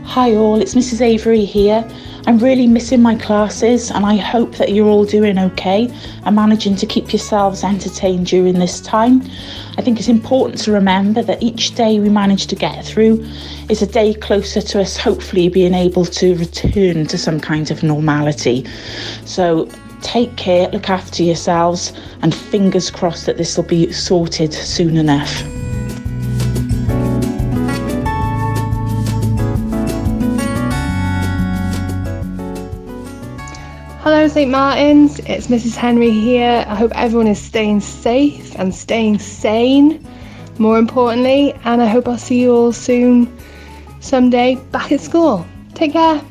Hi, 0.05 0.35
all, 0.35 0.59
it's 0.59 0.73
Mrs. 0.73 1.01
Avery 1.01 1.45
here. 1.45 1.87
I'm 2.31 2.39
really 2.39 2.65
missing 2.65 3.01
my 3.01 3.15
classes 3.15 3.91
and 3.91 4.05
I 4.05 4.15
hope 4.15 4.55
that 4.55 4.71
you're 4.71 4.87
all 4.87 5.03
doing 5.03 5.37
okay 5.37 5.93
and 6.23 6.33
managing 6.33 6.77
to 6.77 6.85
keep 6.85 7.11
yourselves 7.11 7.61
entertained 7.61 8.27
during 8.27 8.57
this 8.57 8.79
time. 8.79 9.21
I 9.77 9.81
think 9.81 9.99
it's 9.99 10.07
important 10.07 10.57
to 10.59 10.71
remember 10.71 11.23
that 11.23 11.43
each 11.43 11.75
day 11.75 11.99
we 11.99 12.07
manage 12.07 12.47
to 12.47 12.55
get 12.55 12.85
through 12.85 13.21
is 13.67 13.81
a 13.81 13.85
day 13.85 14.13
closer 14.13 14.61
to 14.61 14.79
us 14.79 14.95
hopefully 14.95 15.49
being 15.49 15.73
able 15.73 16.05
to 16.05 16.35
return 16.35 17.05
to 17.07 17.17
some 17.17 17.41
kind 17.41 17.69
of 17.69 17.83
normality. 17.83 18.65
So 19.25 19.69
take 20.01 20.37
care, 20.37 20.69
look 20.69 20.89
after 20.89 21.23
yourselves, 21.23 21.91
and 22.21 22.33
fingers 22.33 22.89
crossed 22.89 23.25
that 23.25 23.35
this 23.35 23.57
will 23.57 23.65
be 23.65 23.91
sorted 23.91 24.53
soon 24.53 24.95
enough. 24.95 25.60
St. 34.29 34.51
Martin's. 34.51 35.19
It's 35.19 35.47
Mrs. 35.47 35.75
Henry 35.75 36.11
here. 36.11 36.63
I 36.67 36.75
hope 36.75 36.91
everyone 36.93 37.27
is 37.27 37.39
staying 37.41 37.81
safe 37.81 38.55
and 38.59 38.73
staying 38.73 39.19
sane, 39.19 40.07
more 40.59 40.77
importantly. 40.77 41.53
And 41.63 41.81
I 41.81 41.87
hope 41.87 42.07
I'll 42.07 42.17
see 42.17 42.41
you 42.41 42.53
all 42.53 42.71
soon, 42.71 43.35
someday, 43.99 44.55
back 44.71 44.91
at 44.91 45.01
school. 45.01 45.45
Take 45.73 45.93
care. 45.93 46.21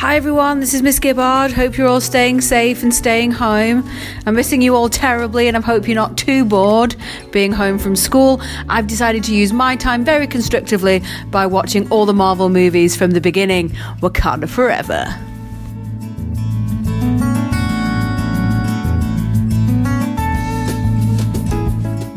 Hi 0.00 0.16
everyone, 0.16 0.60
this 0.60 0.72
is 0.72 0.80
Miss 0.80 0.98
Gibbard. 0.98 1.52
Hope 1.52 1.76
you're 1.76 1.86
all 1.86 2.00
staying 2.00 2.40
safe 2.40 2.82
and 2.82 2.94
staying 2.94 3.32
home. 3.32 3.86
I'm 4.24 4.34
missing 4.34 4.62
you 4.62 4.74
all 4.74 4.88
terribly 4.88 5.46
and 5.46 5.58
I 5.58 5.60
hope 5.60 5.86
you're 5.86 5.94
not 5.94 6.16
too 6.16 6.46
bored 6.46 6.96
being 7.32 7.52
home 7.52 7.78
from 7.78 7.94
school. 7.94 8.40
I've 8.70 8.86
decided 8.86 9.24
to 9.24 9.34
use 9.34 9.52
my 9.52 9.76
time 9.76 10.02
very 10.02 10.26
constructively 10.26 11.02
by 11.26 11.44
watching 11.44 11.86
all 11.90 12.06
the 12.06 12.14
Marvel 12.14 12.48
movies 12.48 12.96
from 12.96 13.10
the 13.10 13.20
beginning. 13.20 13.68
Wakanda 14.00 14.48
Forever. 14.48 15.04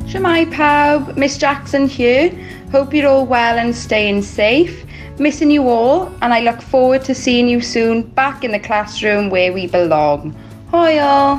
Shwmae 0.08 0.54
Pawb, 0.54 1.18
Miss 1.18 1.38
Jackson 1.38 1.90
here. 1.90 2.30
Hope 2.72 2.94
you're 2.94 3.10
all 3.10 3.26
well 3.26 3.58
and 3.58 3.76
staying 3.76 4.22
safe. 4.22 4.86
Missing 5.20 5.52
you 5.52 5.70
all, 5.70 6.12
and 6.24 6.34
I 6.34 6.40
look 6.40 6.60
forward 6.60 7.04
to 7.06 7.14
seeing 7.14 7.48
you 7.48 7.62
soon 7.62 8.02
back 8.02 8.44
in 8.44 8.52
the 8.52 8.60
classroom 8.60 9.30
where 9.30 9.54
we 9.54 9.68
belong. 9.68 10.36
Hi, 10.72 10.98
all. 10.98 11.38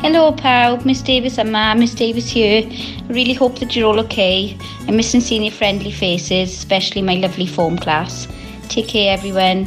Hello, 0.00 0.30
pal. 0.30 0.80
Miss 0.84 1.02
Davis 1.02 1.38
and 1.38 1.50
Ma. 1.50 1.72
Uh, 1.72 1.74
Miss 1.74 1.94
Davis 1.94 2.28
here. 2.28 2.62
I 2.64 3.06
really 3.08 3.34
hope 3.34 3.58
that 3.58 3.74
you're 3.74 3.88
all 3.88 3.98
okay. 4.00 4.56
I'm 4.86 4.96
missing 4.96 5.20
seeing 5.20 5.42
your 5.42 5.52
friendly 5.52 5.90
faces, 5.90 6.52
especially 6.52 7.02
my 7.02 7.14
lovely 7.14 7.46
form 7.46 7.78
class. 7.78 8.28
Take 8.68 8.88
care, 8.88 9.12
everyone. 9.12 9.66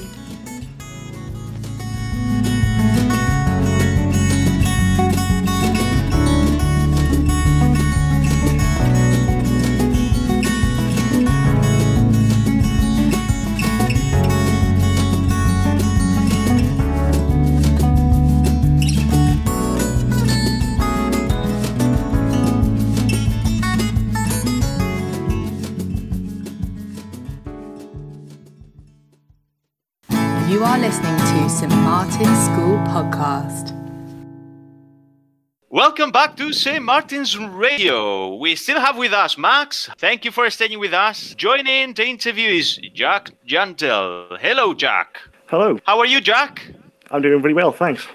Welcome 35.86 36.12
back 36.12 36.36
to 36.38 36.52
St. 36.52 36.84
Martin's 36.84 37.38
Radio. 37.38 38.34
We 38.38 38.56
still 38.56 38.80
have 38.80 38.98
with 38.98 39.14
us 39.14 39.38
Max. 39.38 39.88
Thank 40.00 40.26
you 40.26 40.32
for 40.32 40.50
staying 40.50 40.80
with 40.80 40.96
us. 40.96 41.36
Joining 41.36 41.94
the 41.94 42.04
interview 42.08 42.50
is 42.50 42.78
Jack 42.96 43.30
Jantel. 43.48 44.36
Hello, 44.40 44.74
Jack. 44.74 45.20
Hello. 45.46 45.78
How 45.86 46.00
are 46.00 46.08
you, 46.08 46.22
Jack? 46.22 46.66
I'm 47.12 47.22
doing 47.22 47.40
really 47.40 47.54
well, 47.54 47.72
thanks. 47.72 48.08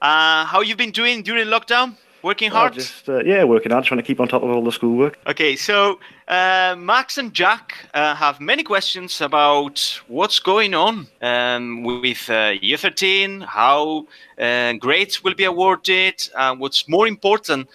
Uh, 0.00 0.46
how 0.46 0.62
you 0.62 0.74
been 0.76 0.92
doing 0.92 1.22
during 1.22 1.46
lockdown? 1.48 1.94
Working 2.22 2.50
Uh, 2.50 2.54
hard? 2.54 2.72
just 2.72 3.06
uh, 3.06 3.22
yeah, 3.22 3.44
working 3.44 3.70
hard, 3.70 3.84
trying 3.84 3.98
to 4.00 4.06
keep 4.06 4.18
on 4.18 4.26
top 4.26 4.42
of 4.42 4.48
all 4.48 4.64
the 4.64 4.72
schoolwork. 4.72 5.18
Okay, 5.26 5.56
so 5.56 6.00
uh, 6.28 6.74
Max 6.78 7.18
and 7.18 7.34
Jack 7.34 7.74
uh, 7.92 8.14
have 8.14 8.40
many 8.40 8.62
questions 8.62 9.20
about 9.20 10.00
what's 10.08 10.38
going 10.38 10.74
on 10.74 11.06
um, 11.20 11.82
with 11.82 12.30
uh, 12.30 12.54
Year 12.60 12.78
13, 12.78 13.42
how 13.42 14.06
uh, 14.38 14.72
grades 14.74 15.22
will 15.22 15.34
be 15.34 15.44
awarded, 15.44 16.28
and 16.36 16.60
what's 16.60 16.88
more 16.88 17.06
important, 17.06 17.68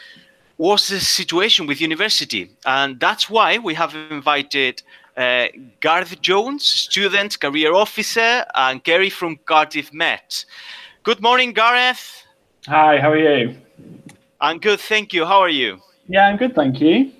what's 0.58 0.90
the 0.90 1.00
situation 1.00 1.68
with 1.68 1.80
university. 1.80 2.50
And 2.66 3.00
that's 3.00 3.30
why 3.30 3.60
we 3.60 3.76
have 3.76 3.94
invited 4.10 4.82
uh, 5.16 5.48
Gareth 5.80 6.20
Jones, 6.22 6.64
student 6.64 7.40
career 7.40 7.74
officer, 7.74 8.46
and 8.56 8.84
Gary 8.84 9.10
from 9.12 9.38
Cardiff 9.46 9.94
Met. 9.94 10.46
Good 11.04 11.22
morning, 11.22 11.54
Gareth. 11.54 12.24
Hi, 12.66 13.00
how 13.00 13.12
are 13.12 13.18
you? 13.18 13.56
I'm 14.42 14.58
good, 14.58 14.80
thank 14.80 15.14
you. 15.14 15.26
How 15.26 15.40
are 15.40 15.50
you? 15.50 15.80
Yeah, 16.08 16.28
I'm 16.28 16.38
good, 16.38 16.56
thank 16.56 16.82
you. 16.82 17.12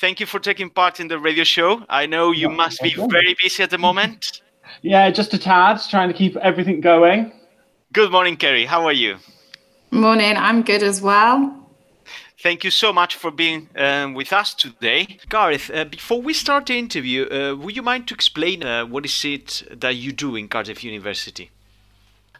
Thank 0.00 0.20
you 0.20 0.26
for 0.26 0.38
taking 0.38 0.70
part 0.70 1.00
in 1.00 1.08
the 1.08 1.18
radio 1.18 1.42
show. 1.42 1.82
I 1.88 2.06
know 2.06 2.30
you 2.30 2.48
must 2.48 2.80
be 2.82 2.94
very 2.94 3.34
busy 3.42 3.64
at 3.64 3.70
the 3.70 3.78
moment. 3.78 4.42
Yeah, 4.80 5.10
just 5.10 5.34
a 5.34 5.38
tad, 5.38 5.80
trying 5.90 6.06
to 6.06 6.14
keep 6.14 6.36
everything 6.36 6.80
going. 6.80 7.32
Good 7.92 8.12
morning, 8.12 8.36
Kerry. 8.36 8.66
How 8.66 8.84
are 8.84 8.92
you? 8.92 9.16
Morning, 9.90 10.36
I'm 10.36 10.62
good 10.62 10.84
as 10.84 11.02
well. 11.02 11.52
thank 12.40 12.62
you 12.62 12.70
so 12.70 12.92
much 12.92 13.16
for 13.16 13.32
being 13.32 13.68
um, 13.74 14.14
with 14.14 14.32
us 14.32 14.54
today. 14.54 15.18
Gareth, 15.28 15.68
uh, 15.74 15.84
before 15.84 16.22
we 16.22 16.32
start 16.32 16.66
the 16.66 16.78
interview, 16.78 17.24
uh, 17.24 17.56
would 17.56 17.74
you 17.74 17.82
mind 17.82 18.06
to 18.06 18.14
explain 18.14 18.62
uh, 18.62 18.86
what 18.86 19.04
is 19.04 19.24
it 19.24 19.64
that 19.80 19.96
you 19.96 20.12
do 20.12 20.36
in 20.36 20.46
Cardiff 20.46 20.84
University? 20.84 21.50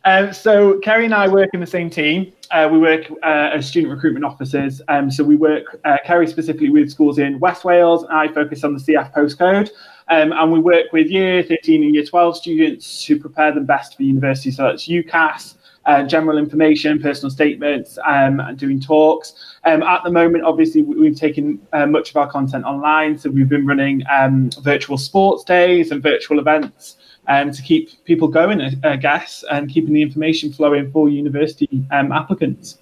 Um, 0.04 0.32
so 0.32 0.78
Kerry 0.80 1.04
and 1.04 1.14
I 1.14 1.28
work 1.28 1.50
in 1.52 1.60
the 1.60 1.66
same 1.66 1.90
team. 1.90 2.32
Uh, 2.50 2.68
we 2.70 2.78
work 2.78 3.10
uh, 3.22 3.50
as 3.52 3.68
student 3.68 3.92
recruitment 3.92 4.24
officers. 4.24 4.80
Um, 4.88 5.10
so 5.10 5.22
we 5.22 5.36
work, 5.36 5.80
uh, 5.84 5.98
Kerry 6.04 6.26
specifically 6.26 6.70
with 6.70 6.90
schools 6.90 7.18
in 7.18 7.38
West 7.40 7.64
Wales, 7.64 8.04
I 8.10 8.28
focus 8.28 8.64
on 8.64 8.74
the 8.74 8.80
CF 8.80 9.12
postcode. 9.12 9.70
Um, 10.10 10.32
and 10.32 10.50
we 10.50 10.58
work 10.58 10.86
with 10.92 11.08
year 11.08 11.42
13 11.42 11.82
and 11.82 11.94
year 11.94 12.04
12 12.04 12.36
students 12.36 13.04
to 13.04 13.18
prepare 13.18 13.52
them 13.52 13.66
best 13.66 13.96
for 13.96 14.02
university. 14.02 14.50
So 14.50 14.64
that's 14.64 14.88
UCAS, 14.88 15.56
uh, 15.88 16.02
general 16.02 16.36
information, 16.36 17.00
personal 17.00 17.30
statements, 17.30 17.98
um, 18.06 18.40
and 18.40 18.58
doing 18.58 18.78
talks. 18.78 19.32
Um, 19.64 19.82
at 19.82 20.04
the 20.04 20.10
moment, 20.10 20.44
obviously, 20.44 20.82
we've 20.82 21.16
taken 21.16 21.60
uh, 21.72 21.86
much 21.86 22.10
of 22.10 22.16
our 22.16 22.30
content 22.30 22.64
online. 22.64 23.18
So 23.18 23.30
we've 23.30 23.48
been 23.48 23.66
running 23.66 24.02
um, 24.12 24.50
virtual 24.62 24.98
sports 24.98 25.44
days 25.44 25.90
and 25.90 26.02
virtual 26.02 26.38
events 26.38 26.98
um, 27.26 27.50
to 27.52 27.62
keep 27.62 28.04
people 28.04 28.28
going, 28.28 28.60
I 28.84 28.96
guess, 28.96 29.44
and 29.50 29.68
keeping 29.70 29.94
the 29.94 30.02
information 30.02 30.52
flowing 30.52 30.92
for 30.92 31.08
university 31.08 31.68
um, 31.90 32.12
applicants. 32.12 32.78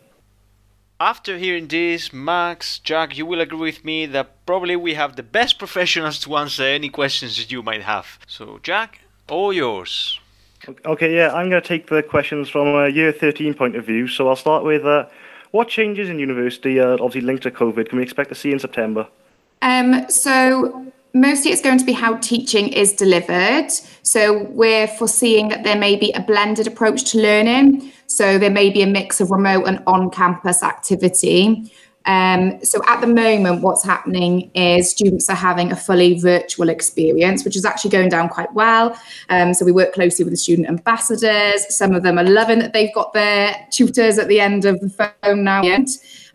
After 0.99 1.37
hearing 1.39 1.69
this, 1.69 2.13
Max, 2.13 2.79
Jack, 2.81 3.17
you 3.17 3.27
will 3.27 3.41
agree 3.41 3.71
with 3.71 3.85
me 3.85 4.07
that 4.07 4.47
probably 4.47 4.77
we 4.77 4.95
have 4.95 5.15
the 5.15 5.23
best 5.23 5.59
professionals 5.59 6.19
to 6.21 6.37
answer 6.37 6.65
any 6.65 6.89
questions 6.89 7.37
that 7.37 7.53
you 7.53 7.63
might 7.63 7.83
have. 7.83 8.19
So, 8.27 8.59
Jack, 8.63 9.01
all 9.29 9.53
yours. 9.53 10.19
Okay, 10.85 11.15
yeah, 11.15 11.33
I'm 11.33 11.51
going 11.51 11.63
to 11.63 11.69
take 11.69 11.89
the 11.89 12.03
questions 12.03 12.49
from 12.49 12.69
a 12.69 12.89
year 12.89 13.13
13 13.13 13.55
point 13.55 13.77
of 13.77 13.85
view. 13.85 14.09
So 14.09 14.29
I'll 14.29 14.37
start 14.37 14.65
with 14.65 14.85
uh, 14.85 15.07
what 15.51 15.69
changes 15.69 16.09
in 16.09 16.19
university, 16.19 16.81
uh, 16.81 16.95
obviously 16.95 17.23
linked 17.23 17.43
to 17.45 17.51
COVID, 17.51 17.89
can 17.89 17.99
we 17.99 18.03
expect 18.03 18.29
to 18.31 18.35
see 18.35 18.53
in 18.53 18.59
September? 18.59 19.07
Um, 19.63 20.09
so 20.11 20.93
mostly 21.15 21.51
it's 21.51 21.63
going 21.63 21.79
to 21.79 21.85
be 21.85 21.93
how 21.93 22.17
teaching 22.17 22.69
is 22.69 22.93
delivered. 22.93 23.69
So 24.03 24.45
we're 24.45 24.87
foreseeing 24.87 25.49
that 25.49 25.65
there 25.65 25.77
may 25.77 25.97
be 25.97 26.13
a 26.13 26.21
blended 26.21 26.67
approach 26.67 27.11
to 27.13 27.19
learning. 27.19 27.93
So 28.07 28.39
there 28.39 28.51
may 28.51 28.71
be 28.71 28.83
a 28.83 28.87
mix 28.87 29.21
of 29.21 29.31
remote 29.31 29.65
and 29.67 29.83
on 29.87 30.11
campus 30.11 30.63
activity. 30.63 31.73
Um, 32.07 32.65
so 32.65 32.81
at 32.87 33.01
the 33.01 33.07
moment, 33.07 33.63
what's 33.63 33.85
happening 33.85 34.51
is 34.55 34.89
students 34.89 35.29
are 35.29 35.37
having 35.37 35.73
a 35.73 35.77
fully 35.77 36.19
virtual 36.19 36.69
experience, 36.69 37.45
which 37.45 37.57
is 37.57 37.65
actually 37.65 37.91
going 37.91 38.09
down 38.09 38.29
quite 38.29 38.53
well. 38.55 38.97
Um, 39.29 39.53
so 39.53 39.65
we 39.65 39.73
work 39.73 39.93
closely 39.93 40.25
with 40.25 40.33
the 40.33 40.39
student 40.39 40.69
ambassadors. 40.69 41.77
Some 41.77 41.95
of 41.95 42.05
them 42.05 42.19
are 42.19 42.25
loving 42.25 42.61
that 42.61 42.73
they've 42.73 42.95
got 42.95 43.13
their 43.13 43.57
tutors 43.71 44.19
at 44.19 44.29
the 44.29 44.41
end 44.41 44.65
of 44.65 44.81
the 44.81 44.89
phone 44.89 45.45
now. 45.45 45.63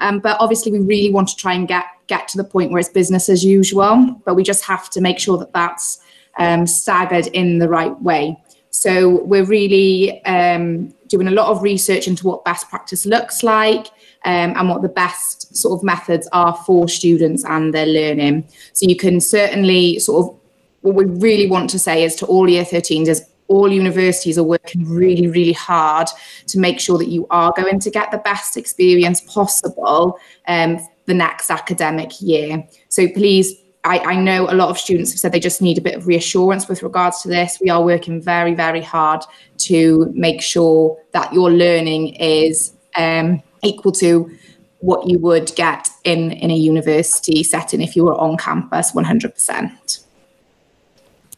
Um, 0.02 0.20
but 0.20 0.38
obviously, 0.40 0.72
we 0.72 0.80
really 0.80 1.12
want 1.12 1.30
to 1.30 1.36
try 1.36 1.54
and 1.54 1.68
get 1.68 1.86
get 2.08 2.28
to 2.28 2.38
the 2.38 2.44
point 2.44 2.72
where 2.72 2.80
it's 2.80 2.90
business 2.90 3.30
as 3.30 3.46
usual. 3.46 4.22
But 4.26 4.36
we 4.36 4.44
just 4.44 4.66
have 4.66 4.90
to 4.92 5.02
make 5.02 5.20
sure 5.20 5.38
that 5.38 5.54
that's 5.54 6.02
um, 6.38 6.68
staggered 6.68 7.28
in 7.28 7.60
the 7.60 7.70
right 7.70 8.00
way. 8.02 8.38
So 8.72 9.24
we're 9.24 9.46
really 9.46 10.24
um, 10.26 10.94
doing 11.08 11.28
a 11.28 11.32
lot 11.32 11.48
of 11.50 11.62
research 11.62 12.08
into 12.08 12.26
what 12.26 12.44
best 12.46 12.70
practice 12.70 13.06
looks 13.06 13.44
like 13.44 13.88
um, 14.26 14.54
and 14.56 14.70
what 14.70 14.82
the 14.82 14.90
best 14.90 15.56
sort 15.56 15.80
of 15.80 15.84
methods 15.84 16.28
are 16.32 16.56
for 16.66 16.88
students 16.88 17.44
and 17.46 17.74
their 17.74 17.86
learning. 17.86 18.48
So 18.74 18.88
you 18.88 18.96
can 18.96 19.20
certainly 19.20 20.00
sort 20.00 20.26
of 20.26 20.40
what 20.82 20.96
we 20.96 21.06
really 21.06 21.50
want 21.50 21.70
to 21.72 21.80
say 21.80 22.04
is 22.04 22.16
to 22.18 22.26
all 22.26 22.50
year 22.50 22.64
13s 22.64 23.08
is 23.08 23.28
all 23.48 23.72
universities 23.72 24.38
are 24.38 24.44
working 24.44 24.88
really, 24.88 25.28
really 25.28 25.54
hard 25.54 26.08
to 26.48 26.58
make 26.58 26.80
sure 26.80 26.98
that 26.98 27.10
you 27.10 27.28
are 27.30 27.54
going 27.56 27.80
to 27.80 27.92
get 27.92 28.10
the 28.10 28.18
best 28.20 28.56
experience 28.56 29.22
possible 29.22 30.18
um, 30.48 30.80
the 31.06 31.14
next 31.14 31.52
academic 31.52 32.22
year. 32.22 32.66
So 32.88 33.08
please 33.10 33.56
I, 33.84 34.00
I, 34.00 34.16
know 34.16 34.48
a 34.48 34.54
lot 34.54 34.70
of 34.70 34.78
students 34.78 35.12
have 35.12 35.20
said 35.20 35.32
they 35.32 35.40
just 35.40 35.62
need 35.62 35.80
a 35.80 35.82
bit 35.82 35.96
of 35.96 36.06
reassurance 36.06 36.68
with 36.68 36.84
regards 36.84 37.22
to 37.24 37.28
this. 37.28 37.60
We 37.60 37.72
are 37.72 37.84
working 37.84 38.22
very, 38.22 38.54
very 38.54 38.82
hard 38.82 39.24
to 39.58 40.12
make 40.14 40.42
sure 40.42 41.00
that 41.14 41.34
your 41.34 41.50
learning 41.50 42.16
is 42.16 42.74
um, 42.96 43.42
equal 43.64 43.92
to 43.94 44.32
what 44.80 45.08
you 45.08 45.20
would 45.20 45.56
get 45.56 45.90
in, 46.04 46.32
in 46.32 46.50
a 46.52 46.56
university 46.56 47.44
setting 47.44 47.82
if 47.82 47.96
you 47.96 48.04
were 48.04 48.16
on 48.16 48.38
campus 48.38 48.92
100%. 48.92 50.04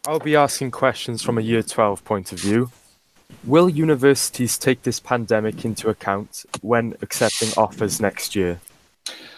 I'll 0.05 0.19
be 0.19 0.35
asking 0.35 0.71
questions 0.71 1.21
from 1.21 1.37
a 1.37 1.41
year 1.41 1.63
12 1.63 2.03
point 2.03 2.31
of 2.31 2.39
view. 2.39 2.71
Will 3.45 3.69
universities 3.69 4.57
take 4.57 4.83
this 4.83 4.99
pandemic 4.99 5.65
into 5.65 5.89
account 5.89 6.45
when 6.61 6.95
accepting 7.01 7.49
offers 7.57 7.99
next 7.99 8.35
year? 8.35 8.59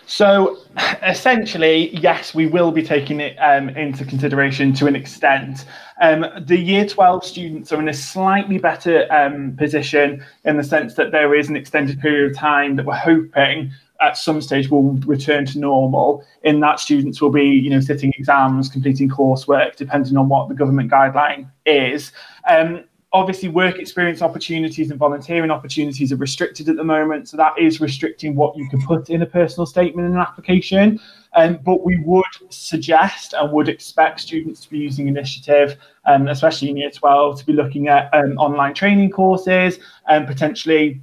So, 0.07 0.57
essentially, 1.03 1.95
yes, 1.97 2.35
we 2.35 2.45
will 2.45 2.71
be 2.71 2.83
taking 2.83 3.19
it 3.19 3.35
um, 3.37 3.69
into 3.69 4.05
consideration 4.05 4.73
to 4.73 4.87
an 4.87 4.95
extent. 4.95 5.65
Um, 5.99 6.25
the 6.41 6.57
year 6.57 6.85
12 6.85 7.25
students 7.25 7.71
are 7.71 7.79
in 7.79 7.89
a 7.89 7.93
slightly 7.93 8.57
better 8.57 9.11
um, 9.11 9.55
position 9.57 10.23
in 10.43 10.57
the 10.57 10.63
sense 10.63 10.93
that 10.95 11.11
there 11.11 11.33
is 11.33 11.49
an 11.49 11.55
extended 11.55 11.99
period 11.99 12.31
of 12.31 12.37
time 12.37 12.75
that 12.75 12.85
we're 12.85 12.93
hoping 12.95 13.71
at 14.01 14.17
some 14.17 14.41
stage 14.41 14.69
will 14.69 14.93
return 15.05 15.45
to 15.45 15.59
normal 15.59 16.23
in 16.43 16.59
that 16.59 16.79
students 16.79 17.21
will 17.21 17.31
be 17.31 17.45
you 17.45 17.69
know 17.69 17.79
sitting 17.79 18.11
exams 18.17 18.67
completing 18.67 19.09
coursework 19.09 19.75
depending 19.77 20.17
on 20.17 20.27
what 20.27 20.49
the 20.49 20.53
government 20.53 20.91
guideline 20.91 21.49
is 21.65 22.11
um, 22.49 22.83
obviously 23.13 23.47
work 23.47 23.79
experience 23.79 24.21
opportunities 24.21 24.91
and 24.91 24.99
volunteering 24.99 25.49
opportunities 25.49 26.11
are 26.11 26.17
restricted 26.17 26.67
at 26.67 26.75
the 26.75 26.83
moment 26.83 27.29
so 27.29 27.37
that 27.37 27.57
is 27.57 27.79
restricting 27.79 28.35
what 28.35 28.57
you 28.57 28.67
can 28.69 28.81
put 28.81 29.09
in 29.09 29.21
a 29.21 29.25
personal 29.25 29.65
statement 29.65 30.07
in 30.07 30.13
an 30.13 30.19
application. 30.19 30.99
Um, 31.33 31.59
but 31.63 31.85
we 31.85 31.97
would 31.97 32.25
suggest 32.49 33.33
and 33.33 33.51
would 33.51 33.69
expect 33.69 34.21
students 34.21 34.61
to 34.61 34.69
be 34.69 34.79
using 34.79 35.07
initiative 35.07 35.77
um, 36.05 36.27
especially 36.27 36.69
in 36.69 36.77
year 36.77 36.91
12 36.91 37.39
to 37.39 37.45
be 37.45 37.53
looking 37.53 37.87
at 37.87 38.13
um, 38.13 38.37
online 38.37 38.73
training 38.73 39.11
courses 39.11 39.79
and 40.07 40.27
potentially 40.27 41.01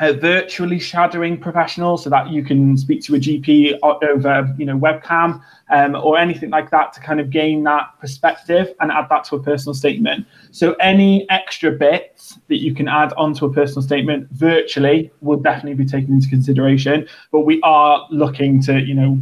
uh, 0.00 0.14
virtually 0.14 0.78
shadowing 0.78 1.38
professionals 1.38 2.04
so 2.04 2.10
that 2.10 2.30
you 2.30 2.42
can 2.42 2.76
speak 2.76 3.02
to 3.02 3.14
a 3.14 3.18
GP 3.18 3.78
over, 3.82 4.54
you 4.58 4.64
know, 4.64 4.78
webcam 4.78 5.42
um, 5.70 5.94
or 5.94 6.18
anything 6.18 6.48
like 6.48 6.70
that 6.70 6.92
to 6.94 7.00
kind 7.00 7.20
of 7.20 7.28
gain 7.28 7.62
that 7.64 7.90
perspective 8.00 8.74
and 8.80 8.90
add 8.90 9.06
that 9.10 9.24
to 9.24 9.36
a 9.36 9.42
personal 9.42 9.74
statement. 9.74 10.26
So 10.52 10.72
any 10.74 11.28
extra 11.28 11.70
bits 11.70 12.38
that 12.48 12.56
you 12.56 12.74
can 12.74 12.88
add 12.88 13.12
onto 13.18 13.44
a 13.44 13.52
personal 13.52 13.82
statement 13.82 14.28
virtually 14.30 15.10
will 15.20 15.38
definitely 15.38 15.84
be 15.84 15.88
taken 15.88 16.14
into 16.14 16.28
consideration. 16.28 17.06
But 17.30 17.40
we 17.40 17.60
are 17.62 18.06
looking 18.10 18.62
to, 18.62 18.80
you 18.80 18.94
know, 18.94 19.20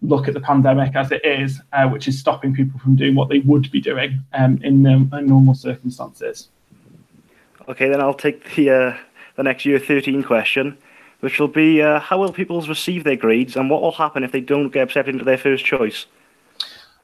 look 0.00 0.28
at 0.28 0.34
the 0.34 0.40
pandemic 0.40 0.96
as 0.96 1.12
it 1.12 1.24
is, 1.26 1.60
uh, 1.74 1.88
which 1.88 2.08
is 2.08 2.18
stopping 2.18 2.54
people 2.54 2.80
from 2.80 2.96
doing 2.96 3.14
what 3.14 3.28
they 3.28 3.40
would 3.40 3.70
be 3.70 3.80
doing 3.80 4.22
um, 4.32 4.58
in, 4.62 4.86
in 4.86 5.26
normal 5.26 5.54
circumstances. 5.54 6.48
Okay, 7.68 7.88
then 7.88 8.00
I'll 8.00 8.14
take 8.14 8.54
the 8.54 8.70
uh, 8.70 8.96
the 9.36 9.42
next 9.42 9.64
year 9.64 9.78
13 9.78 10.22
question, 10.22 10.76
which 11.20 11.38
will 11.38 11.48
be 11.48 11.82
uh, 11.82 12.00
how 12.00 12.18
will 12.18 12.32
pupils 12.32 12.68
receive 12.68 13.04
their 13.04 13.16
grades 13.16 13.56
and 13.56 13.70
what 13.70 13.82
will 13.82 13.92
happen 13.92 14.24
if 14.24 14.32
they 14.32 14.40
don't 14.40 14.70
get 14.70 14.84
accepted 14.84 15.14
into 15.14 15.24
their 15.24 15.38
first 15.38 15.64
choice? 15.64 16.06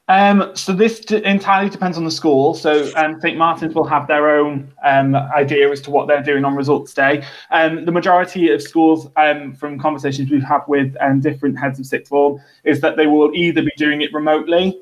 Um, 0.09 0.51
so 0.53 0.73
this 0.73 0.99
d- 0.99 1.23
entirely 1.23 1.69
depends 1.69 1.97
on 1.97 2.03
the 2.03 2.11
school. 2.11 2.53
So 2.53 2.91
um, 2.97 3.21
St 3.21 3.37
Martin's 3.37 3.73
will 3.73 3.85
have 3.85 4.07
their 4.07 4.37
own 4.37 4.71
um, 4.83 5.15
idea 5.15 5.71
as 5.71 5.79
to 5.81 5.91
what 5.91 6.07
they're 6.07 6.21
doing 6.21 6.43
on 6.43 6.55
results 6.55 6.93
day. 6.93 7.25
Um, 7.51 7.85
the 7.85 7.91
majority 7.91 8.51
of 8.51 8.61
schools, 8.61 9.07
um, 9.15 9.55
from 9.55 9.79
conversations 9.79 10.29
we've 10.29 10.43
had 10.43 10.61
with 10.67 10.93
um, 10.99 11.21
different 11.21 11.57
heads 11.57 11.79
of 11.79 11.85
sixth 11.85 12.09
form, 12.09 12.41
is 12.65 12.81
that 12.81 12.97
they 12.97 13.07
will 13.07 13.33
either 13.33 13.61
be 13.61 13.71
doing 13.77 14.01
it 14.01 14.13
remotely 14.13 14.81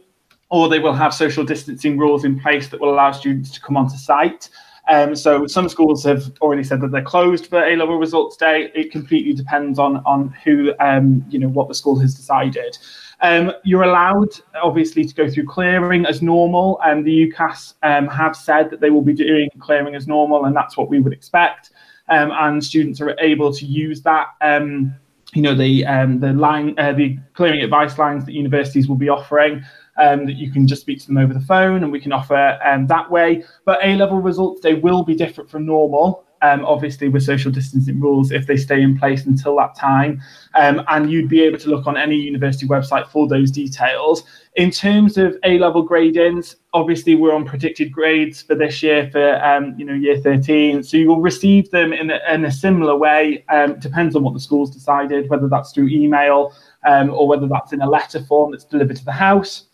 or 0.49 0.67
they 0.67 0.79
will 0.79 0.93
have 0.93 1.13
social 1.13 1.45
distancing 1.45 1.97
rules 1.97 2.25
in 2.25 2.39
place 2.39 2.67
that 2.69 2.81
will 2.81 2.93
allow 2.93 3.11
students 3.11 3.51
to 3.51 3.61
come 3.61 3.77
onto 3.77 3.97
site. 3.97 4.49
Um, 4.91 5.15
so 5.15 5.47
some 5.47 5.69
schools 5.69 6.03
have 6.03 6.33
already 6.41 6.65
said 6.65 6.81
that 6.81 6.91
they're 6.91 7.01
closed 7.01 7.47
for 7.47 7.63
A 7.63 7.77
level 7.77 7.97
results 7.97 8.35
day. 8.35 8.69
It 8.75 8.91
completely 8.91 9.31
depends 9.31 9.79
on 9.79 9.97
on 10.05 10.35
who 10.43 10.73
um, 10.81 11.25
you 11.29 11.39
know 11.39 11.47
what 11.47 11.69
the 11.69 11.73
school 11.73 11.97
has 11.99 12.13
decided. 12.13 12.77
Um, 13.21 13.53
you're 13.63 13.83
allowed, 13.83 14.29
obviously, 14.61 15.05
to 15.05 15.13
go 15.13 15.29
through 15.29 15.45
clearing 15.45 16.05
as 16.05 16.21
normal, 16.21 16.77
and 16.83 17.05
the 17.05 17.31
UCAS 17.31 17.75
um, 17.83 18.07
have 18.07 18.35
said 18.35 18.69
that 18.69 18.81
they 18.81 18.89
will 18.89 19.03
be 19.03 19.13
doing 19.13 19.49
clearing 19.59 19.95
as 19.95 20.07
normal, 20.07 20.43
and 20.43 20.53
that's 20.53 20.75
what 20.75 20.89
we 20.89 20.99
would 20.99 21.13
expect. 21.13 21.71
Um, 22.09 22.31
and 22.31 22.61
students 22.61 22.99
are 22.99 23.15
able 23.19 23.53
to 23.53 23.65
use 23.65 24.01
that 24.01 24.27
um, 24.41 24.93
you 25.33 25.41
know 25.41 25.55
the 25.55 25.85
um, 25.85 26.19
the 26.19 26.33
line 26.33 26.77
uh, 26.77 26.91
the 26.91 27.17
clearing 27.33 27.61
advice 27.61 27.97
lines 27.97 28.25
that 28.25 28.33
universities 28.33 28.89
will 28.89 28.97
be 28.97 29.07
offering 29.07 29.63
um, 29.97 30.25
that 30.25 30.35
you 30.35 30.51
can 30.51 30.67
just 30.67 30.81
speak 30.81 30.99
to 31.01 31.07
them 31.07 31.17
over 31.17 31.33
the 31.33 31.41
phone 31.41 31.83
and 31.83 31.91
we 31.91 31.99
can 31.99 32.11
offer 32.11 32.59
um, 32.65 32.87
that 32.87 33.09
way. 33.09 33.43
But 33.65 33.79
A 33.83 33.95
level 33.95 34.21
results, 34.21 34.61
they 34.61 34.73
will 34.73 35.03
be 35.03 35.15
different 35.15 35.49
from 35.49 35.65
normal. 35.65 36.25
Um, 36.43 36.65
obviously, 36.65 37.07
with 37.07 37.21
social 37.21 37.51
distancing 37.51 37.99
rules, 37.99 38.31
if 38.31 38.47
they 38.47 38.57
stay 38.57 38.81
in 38.81 38.97
place 38.97 39.27
until 39.27 39.55
that 39.57 39.75
time. 39.75 40.19
Um, 40.55 40.83
and 40.87 41.11
you'd 41.11 41.29
be 41.29 41.41
able 41.43 41.59
to 41.59 41.69
look 41.69 41.85
on 41.85 41.97
any 41.97 42.15
university 42.15 42.67
website 42.67 43.07
for 43.09 43.27
those 43.27 43.51
details. 43.51 44.23
In 44.55 44.71
terms 44.71 45.19
of 45.19 45.37
A 45.43 45.59
level 45.59 45.87
gradings, 45.87 46.55
obviously 46.73 47.13
we're 47.13 47.35
on 47.35 47.45
predicted 47.45 47.91
grades 47.91 48.41
for 48.41 48.55
this 48.55 48.81
year 48.81 49.07
for 49.11 49.35
um, 49.45 49.75
you 49.77 49.85
know 49.85 49.93
year 49.93 50.19
13. 50.19 50.81
So 50.81 50.97
you 50.97 51.09
will 51.09 51.21
receive 51.21 51.69
them 51.69 51.93
in 51.93 52.09
a, 52.09 52.19
in 52.27 52.43
a 52.45 52.51
similar 52.51 52.97
way. 52.97 53.45
Um, 53.49 53.77
depends 53.77 54.15
on 54.15 54.23
what 54.23 54.33
the 54.33 54.39
school's 54.39 54.71
decided, 54.71 55.29
whether 55.29 55.47
that's 55.47 55.73
through 55.73 55.89
email 55.89 56.55
um, 56.87 57.11
or 57.11 57.27
whether 57.27 57.47
that's 57.47 57.71
in 57.71 57.81
a 57.81 57.89
letter 57.89 58.23
form 58.23 58.51
that's 58.51 58.65
delivered 58.65 58.95
to 58.95 59.05
the 59.05 59.11
house 59.11 59.67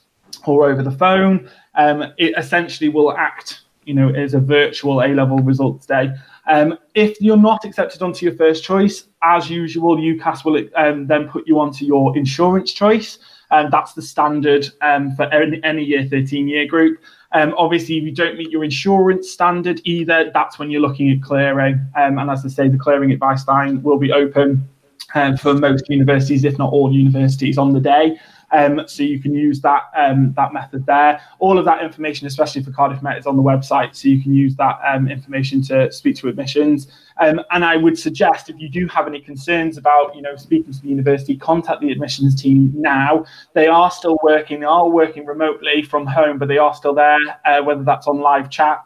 or 0.48 0.70
over 0.70 0.84
the 0.84 0.92
phone. 0.92 1.50
Um, 1.76 2.14
it 2.18 2.34
essentially 2.38 2.90
will 2.90 3.12
act, 3.14 3.62
you 3.86 3.94
know, 3.94 4.10
as 4.10 4.34
a 4.34 4.40
virtual 4.40 5.02
A 5.02 5.10
level 5.10 5.38
results 5.38 5.86
day. 5.86 6.12
Um, 6.48 6.78
if 6.96 7.20
you're 7.20 7.38
not 7.38 7.66
accepted 7.66 8.02
onto 8.02 8.26
your 8.26 8.36
first 8.36 8.64
choice, 8.64 9.06
as 9.22 9.50
usual, 9.50 9.98
UCAS 9.98 10.46
will 10.46 10.64
um, 10.76 11.08
then 11.08 11.28
put 11.28 11.48
you 11.48 11.60
onto 11.60 11.86
your 11.86 12.16
insurance 12.18 12.72
choice. 12.72 13.20
And 13.50 13.72
that's 13.72 13.94
the 13.94 14.02
standard 14.02 14.68
um, 14.82 15.16
for 15.16 15.24
any, 15.34 15.64
any 15.64 15.84
year 15.84 16.06
13 16.06 16.48
year 16.48 16.66
group. 16.66 17.00
Um, 17.34 17.54
obviously, 17.58 17.98
if 17.98 18.04
you 18.04 18.12
don't 18.12 18.38
meet 18.38 18.50
your 18.50 18.64
insurance 18.64 19.30
standard 19.30 19.82
either, 19.84 20.32
that's 20.34 20.60
when 20.60 20.70
you're 20.70 20.82
looking 20.82 21.12
at 21.12 21.22
clearing. 21.22 21.76
Um, 21.96 22.18
and 22.18 22.30
as 22.30 22.46
I 22.46 22.50
say, 22.50 22.68
the 22.70 22.78
clearing 22.78 23.12
advice 23.12 23.48
line 23.48 23.82
will 23.84 23.98
be 23.98 24.12
open 24.12 24.68
um, 25.14 25.38
for 25.38 25.54
most 25.54 25.90
universities, 25.90 26.44
if 26.44 26.58
not 26.58 26.72
all 26.72 26.92
universities, 26.94 27.58
on 27.58 27.74
the 27.74 27.80
day. 27.80 28.18
Um, 28.52 28.88
so 28.88 29.04
you 29.04 29.20
can 29.20 29.34
use 29.34 29.60
that 29.62 29.84
um, 29.96 30.34
that 30.34 30.54
method 30.54 30.86
there. 30.86 31.22
All 31.40 31.60
of 31.60 31.66
that 31.66 31.84
information, 31.84 32.28
especially 32.28 32.64
for 32.64 32.72
Cardiff 32.72 33.02
Met, 33.02 33.18
is 33.18 33.28
on 33.28 33.36
the 33.36 33.44
website, 33.44 33.96
so 33.96 34.08
you 34.08 34.22
can 34.22 34.34
use 34.34 34.56
that 34.56 34.80
um, 34.88 35.10
information 35.10 35.62
to 35.64 35.92
speak 35.92 36.16
to 36.18 36.30
admissions. 36.30 36.88
Um, 37.20 37.42
and 37.52 37.66
I 37.66 37.76
would 37.78 37.98
suggest 37.98 38.50
if 38.50 38.60
you 38.60 38.70
do 38.70 38.88
have 38.88 39.08
any 39.08 39.20
concerns 39.20 39.78
about, 39.78 40.16
you 40.16 40.22
know, 40.22 40.36
speaking 40.36 40.72
to 40.72 40.82
the 40.82 40.88
university, 40.88 41.36
contact 41.36 41.82
the 41.82 41.92
admissions 41.92 42.42
team 42.42 42.72
now. 42.76 43.26
They 43.54 43.68
are 43.68 43.92
still 43.92 44.20
working. 44.24 44.60
They 44.60 44.66
are 44.66 44.88
working 44.88 45.26
remotely 45.26 45.82
from 45.82 46.06
home, 46.06 46.38
but 46.38 46.48
they 46.48 46.60
are 46.60 46.74
still 46.74 46.94
there, 46.94 47.18
uh, 47.46 47.62
whether 47.64 47.84
that's 47.84 48.08
on 48.08 48.20
live 48.20 48.50
chat 48.50 48.84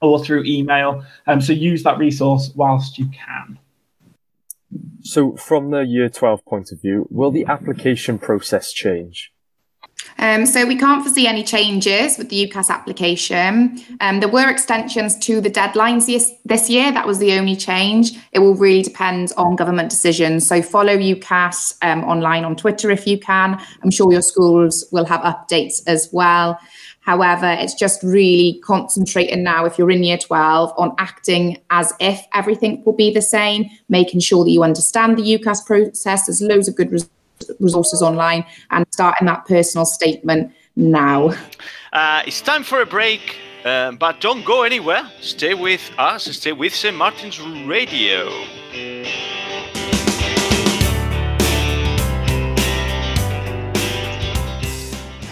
or 0.00 0.22
through 0.22 0.44
email. 0.44 1.04
Um, 1.26 1.40
so 1.40 1.52
use 1.52 1.82
that 1.84 1.98
resource 1.98 2.50
whilst 2.54 2.98
you 2.98 3.08
can. 3.08 3.58
So, 5.02 5.36
from 5.36 5.70
the 5.70 5.80
year 5.80 6.08
12 6.08 6.44
point 6.44 6.72
of 6.72 6.80
view, 6.80 7.06
will 7.10 7.30
the 7.30 7.44
application 7.46 8.18
process 8.18 8.72
change? 8.72 9.32
Um, 10.18 10.46
so 10.46 10.66
we 10.66 10.76
can't 10.76 11.02
foresee 11.02 11.26
any 11.26 11.42
changes 11.42 12.18
with 12.18 12.28
the 12.28 12.46
UCAS 12.46 12.70
application. 12.70 13.80
Um, 14.00 14.20
there 14.20 14.28
were 14.28 14.48
extensions 14.48 15.18
to 15.20 15.40
the 15.40 15.50
deadlines 15.50 16.06
this, 16.06 16.32
this 16.44 16.68
year. 16.70 16.92
That 16.92 17.06
was 17.06 17.18
the 17.18 17.32
only 17.32 17.56
change. 17.56 18.12
It 18.32 18.38
will 18.38 18.54
really 18.54 18.82
depend 18.82 19.32
on 19.36 19.56
government 19.56 19.90
decisions. 19.90 20.46
So 20.46 20.62
follow 20.62 20.96
UCAS 20.96 21.76
um, 21.82 22.04
online 22.04 22.44
on 22.44 22.56
Twitter 22.56 22.90
if 22.90 23.06
you 23.06 23.18
can. 23.18 23.60
I'm 23.82 23.90
sure 23.90 24.12
your 24.12 24.22
schools 24.22 24.84
will 24.92 25.06
have 25.06 25.22
updates 25.22 25.82
as 25.86 26.08
well. 26.12 26.58
However, 27.02 27.56
it's 27.58 27.74
just 27.74 28.02
really 28.02 28.60
concentrating 28.64 29.42
now, 29.42 29.64
if 29.64 29.76
you're 29.76 29.90
in 29.90 30.04
year 30.04 30.18
12, 30.18 30.72
on 30.78 30.94
acting 30.98 31.58
as 31.70 31.92
if 31.98 32.20
everything 32.32 32.82
will 32.84 32.92
be 32.92 33.12
the 33.12 33.22
same, 33.22 33.68
making 33.88 34.20
sure 34.20 34.44
that 34.44 34.50
you 34.50 34.62
understand 34.62 35.18
the 35.18 35.22
UCAS 35.22 35.66
process. 35.66 36.26
There's 36.26 36.40
loads 36.40 36.68
of 36.68 36.76
good 36.76 36.92
res- 36.92 37.10
resources 37.58 38.02
online 38.02 38.44
and 38.70 38.86
starting 38.92 39.26
that 39.26 39.46
personal 39.46 39.84
statement 39.84 40.52
now. 40.76 41.34
Uh, 41.92 42.22
it's 42.26 42.40
time 42.40 42.62
for 42.62 42.80
a 42.80 42.86
break, 42.86 43.36
uh, 43.64 43.92
but 43.92 44.20
don't 44.20 44.44
go 44.44 44.62
anywhere. 44.62 45.10
Stay 45.20 45.54
with 45.54 45.90
us, 45.98 46.24
stay 46.24 46.52
with 46.52 46.74
St. 46.74 46.96
Martin's 46.96 47.40
Radio. 47.66 48.61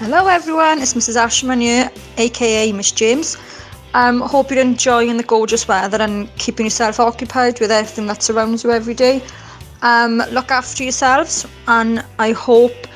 Hello 0.01 0.29
everyone, 0.29 0.79
it's 0.79 0.95
Mrs. 0.95 1.17
Ashman 1.17 1.61
here, 1.61 1.91
aka 2.17 2.73
Miss 2.73 2.91
James. 2.91 3.37
Um, 3.93 4.23
hope 4.23 4.51
you're 4.51 4.59
enjoying 4.59 5.19
the 5.19 5.23
gorgeous 5.23 5.69
weather 5.69 6.01
and 6.01 6.35
keeping 6.37 6.65
yourself 6.65 6.99
occupied 6.99 7.61
with 7.61 7.71
everything 7.71 8.07
that 8.07 8.23
surrounds 8.23 8.65
you 8.65 8.71
every 8.71 8.95
day. 8.95 9.23
Um, 9.83 10.23
look 10.31 10.51
after 10.51 10.85
yourselves, 10.85 11.47
and 11.69 12.03
I 12.19 12.33
hope 12.33 12.87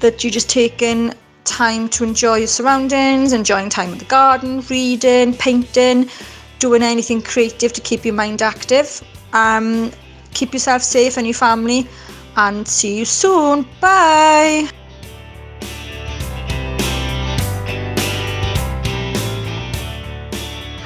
that 0.00 0.22
you're 0.22 0.30
just 0.30 0.50
taking 0.50 1.14
time 1.44 1.88
to 1.88 2.04
enjoy 2.04 2.36
your 2.40 2.46
surroundings, 2.46 3.32
enjoying 3.32 3.70
time 3.70 3.94
in 3.94 3.98
the 3.98 4.04
garden, 4.04 4.60
reading, 4.68 5.32
painting, 5.32 6.10
doing 6.58 6.82
anything 6.82 7.22
creative 7.22 7.72
to 7.72 7.80
keep 7.80 8.04
your 8.04 8.12
mind 8.12 8.42
active. 8.42 9.02
Um, 9.32 9.92
keep 10.34 10.52
yourself 10.52 10.82
safe 10.82 11.16
and 11.16 11.26
your 11.26 11.32
family, 11.32 11.88
and 12.36 12.68
see 12.68 12.98
you 12.98 13.06
soon. 13.06 13.64
Bye. 13.80 14.68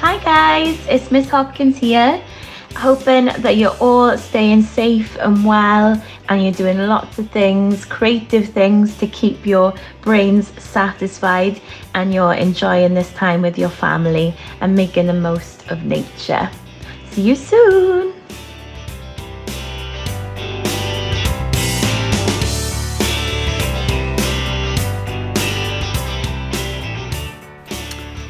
Hi 0.05 0.19
guys, 0.19 0.85
it's 0.87 1.09
Miss 1.09 1.27
Hopkins 1.29 1.79
here. 1.79 2.23
Hoping 2.75 3.25
that 3.25 3.57
you're 3.57 3.75
all 3.79 4.15
staying 4.19 4.61
safe 4.61 5.17
and 5.17 5.43
well 5.43 5.99
and 6.29 6.43
you're 6.43 6.51
doing 6.51 6.77
lots 6.77 7.17
of 7.17 7.31
things, 7.31 7.85
creative 7.85 8.49
things 8.49 8.95
to 8.99 9.07
keep 9.07 9.47
your 9.47 9.73
brains 10.01 10.49
satisfied 10.63 11.59
and 11.95 12.13
you're 12.13 12.35
enjoying 12.35 12.93
this 12.93 13.11
time 13.13 13.41
with 13.41 13.57
your 13.57 13.69
family 13.69 14.35
and 14.61 14.75
making 14.75 15.07
the 15.07 15.13
most 15.13 15.67
of 15.71 15.83
nature. 15.85 16.51
See 17.09 17.23
you 17.23 17.35
soon. 17.35 18.14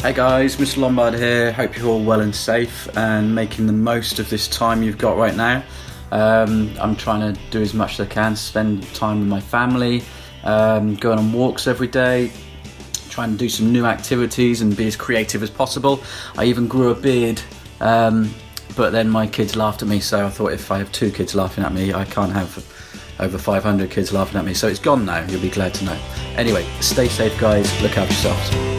Hey 0.06 0.14
guys, 0.14 0.58
Mr. 0.58 0.78
Lombard 0.78 1.16
here. 1.16 1.52
Hope 1.52 1.76
you're 1.76 1.88
all 1.88 2.04
well 2.04 2.22
and 2.22 2.36
safe 2.36 2.88
and 2.96 3.34
making 3.34 3.66
the 3.66 3.74
most 3.74 4.20
of 4.20 4.30
this 4.30 4.48
time 4.48 4.84
you've 4.84 5.00
got 5.00 5.18
right 5.18 5.36
now. 5.36 5.64
Um, 6.12 6.72
I'm 6.80 6.96
trying 6.96 7.34
to 7.34 7.42
do 7.50 7.60
as 7.60 7.74
much 7.74 7.94
as 7.94 8.02
I 8.02 8.06
can, 8.06 8.36
spend 8.36 8.84
time 8.94 9.22
with 9.22 9.28
my 9.28 9.40
family, 9.40 10.04
um, 10.44 10.94
going 10.94 11.18
on 11.18 11.34
walks 11.34 11.66
every 11.66 11.88
day, 11.88 12.32
trying 13.10 13.32
to 13.32 13.38
do 13.40 13.50
some 13.50 13.74
new 13.74 13.88
activities 13.88 14.62
and 14.62 14.78
be 14.78 14.86
as 14.86 14.96
creative 14.96 15.42
as 15.42 15.50
possible. 15.50 16.04
I 16.38 16.46
even 16.46 16.68
grew 16.68 16.92
a 16.92 16.96
beard, 16.96 17.42
um, 17.80 18.32
but 18.76 18.92
then 18.92 19.10
my 19.10 19.26
kids 19.26 19.56
laughed 19.56 19.82
at 19.82 19.88
me, 19.88 20.00
so 20.00 20.24
I 20.24 20.30
thought 20.30 20.52
if 20.52 20.72
I 20.72 20.78
have 20.78 20.92
two 20.92 21.10
kids 21.10 21.34
laughing 21.34 21.64
at 21.64 21.74
me, 21.74 21.96
I 21.96 22.06
can't 22.06 22.32
have 22.32 22.64
over 23.20 23.40
500 23.40 23.90
kids 23.90 24.14
laughing 24.14 24.38
at 24.38 24.46
me. 24.46 24.54
So 24.54 24.68
it's 24.68 24.78
gone 24.78 25.04
now, 25.04 25.26
you'll 25.26 25.42
be 25.42 25.50
glad 25.50 25.74
to 25.74 25.86
know. 25.86 26.00
Anyway, 26.36 26.64
stay 26.80 27.08
safe, 27.10 27.36
guys, 27.40 27.82
look 27.82 27.98
after 27.98 28.14
yourselves. 28.14 28.75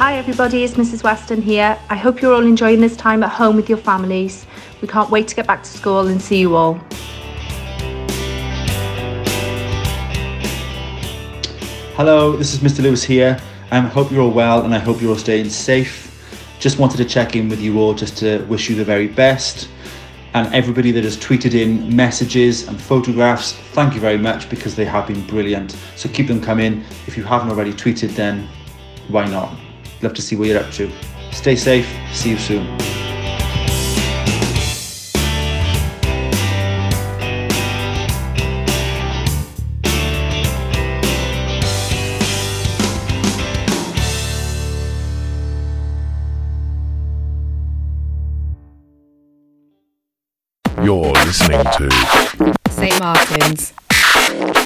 Hi 0.00 0.16
everybody, 0.16 0.64
it's 0.64 0.76
Mrs. 0.76 1.02
Weston 1.02 1.42
here. 1.42 1.78
I 1.90 1.94
hope 1.94 2.22
you're 2.22 2.32
all 2.32 2.46
enjoying 2.46 2.80
this 2.80 2.96
time 2.96 3.22
at 3.22 3.28
home 3.28 3.54
with 3.54 3.68
your 3.68 3.76
families. 3.76 4.46
We 4.80 4.88
can't 4.88 5.10
wait 5.10 5.28
to 5.28 5.36
get 5.36 5.46
back 5.46 5.62
to 5.62 5.68
school 5.68 6.06
and 6.06 6.22
see 6.22 6.40
you 6.40 6.56
all. 6.56 6.80
Hello, 11.98 12.34
this 12.34 12.54
is 12.54 12.60
Mr. 12.60 12.82
Lewis 12.82 13.04
here. 13.04 13.38
I 13.70 13.76
um, 13.76 13.88
hope 13.88 14.10
you're 14.10 14.22
all 14.22 14.30
well 14.30 14.64
and 14.64 14.74
I 14.74 14.78
hope 14.78 15.02
you're 15.02 15.10
all 15.10 15.18
staying 15.18 15.50
safe. 15.50 16.06
Just 16.58 16.78
wanted 16.78 16.96
to 16.96 17.04
check 17.04 17.36
in 17.36 17.50
with 17.50 17.60
you 17.60 17.78
all 17.78 17.92
just 17.92 18.16
to 18.20 18.42
wish 18.46 18.70
you 18.70 18.76
the 18.76 18.86
very 18.86 19.06
best. 19.06 19.68
And 20.32 20.50
everybody 20.54 20.92
that 20.92 21.04
has 21.04 21.18
tweeted 21.18 21.52
in 21.52 21.94
messages 21.94 22.66
and 22.68 22.80
photographs, 22.80 23.52
thank 23.72 23.92
you 23.92 24.00
very 24.00 24.16
much 24.16 24.48
because 24.48 24.74
they 24.74 24.86
have 24.86 25.06
been 25.06 25.26
brilliant. 25.26 25.76
So 25.94 26.08
keep 26.08 26.26
them 26.26 26.40
coming. 26.40 26.86
If 27.06 27.18
you 27.18 27.22
haven't 27.22 27.50
already 27.50 27.74
tweeted, 27.74 28.16
then 28.16 28.48
why 29.08 29.26
not? 29.26 29.54
Love 30.02 30.14
to 30.14 30.22
see 30.22 30.34
what 30.36 30.48
you're 30.48 30.58
up 30.58 30.70
to. 30.72 30.90
Stay 31.30 31.56
safe. 31.56 31.86
See 32.12 32.30
you 32.30 32.38
soon. 32.38 32.66
You're 50.82 51.12
listening 51.12 51.62
to 51.62 51.90
St. 52.70 52.98
Martin's 53.00 53.72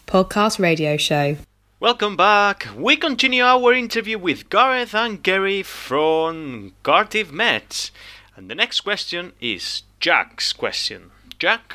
podcast 0.06 0.60
radio 0.60 0.96
show. 0.96 1.36
Welcome 1.84 2.16
back. 2.16 2.66
We 2.78 2.96
continue 2.96 3.42
our 3.42 3.74
interview 3.74 4.16
with 4.18 4.48
Gareth 4.48 4.94
and 4.94 5.22
Kerry 5.22 5.62
from 5.62 6.72
Cardiff 6.82 7.30
Met. 7.30 7.90
And 8.34 8.50
the 8.50 8.54
next 8.54 8.80
question 8.80 9.34
is 9.38 9.82
Jack's 10.00 10.54
question. 10.54 11.10
Jack? 11.38 11.74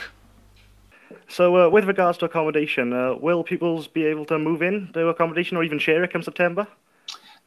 So, 1.28 1.56
uh, 1.56 1.70
with 1.70 1.86
regards 1.86 2.18
to 2.18 2.26
accommodation, 2.26 2.92
uh, 2.92 3.18
will 3.22 3.44
pupils 3.44 3.88
be 3.88 4.04
able 4.06 4.26
to 4.26 4.40
move 4.40 4.64
in 4.64 4.90
to 4.94 5.10
accommodation 5.10 5.58
or 5.58 5.64
even 5.64 5.78
share 5.78 6.04
it 6.04 6.12
come 6.12 6.24
September? 6.24 6.66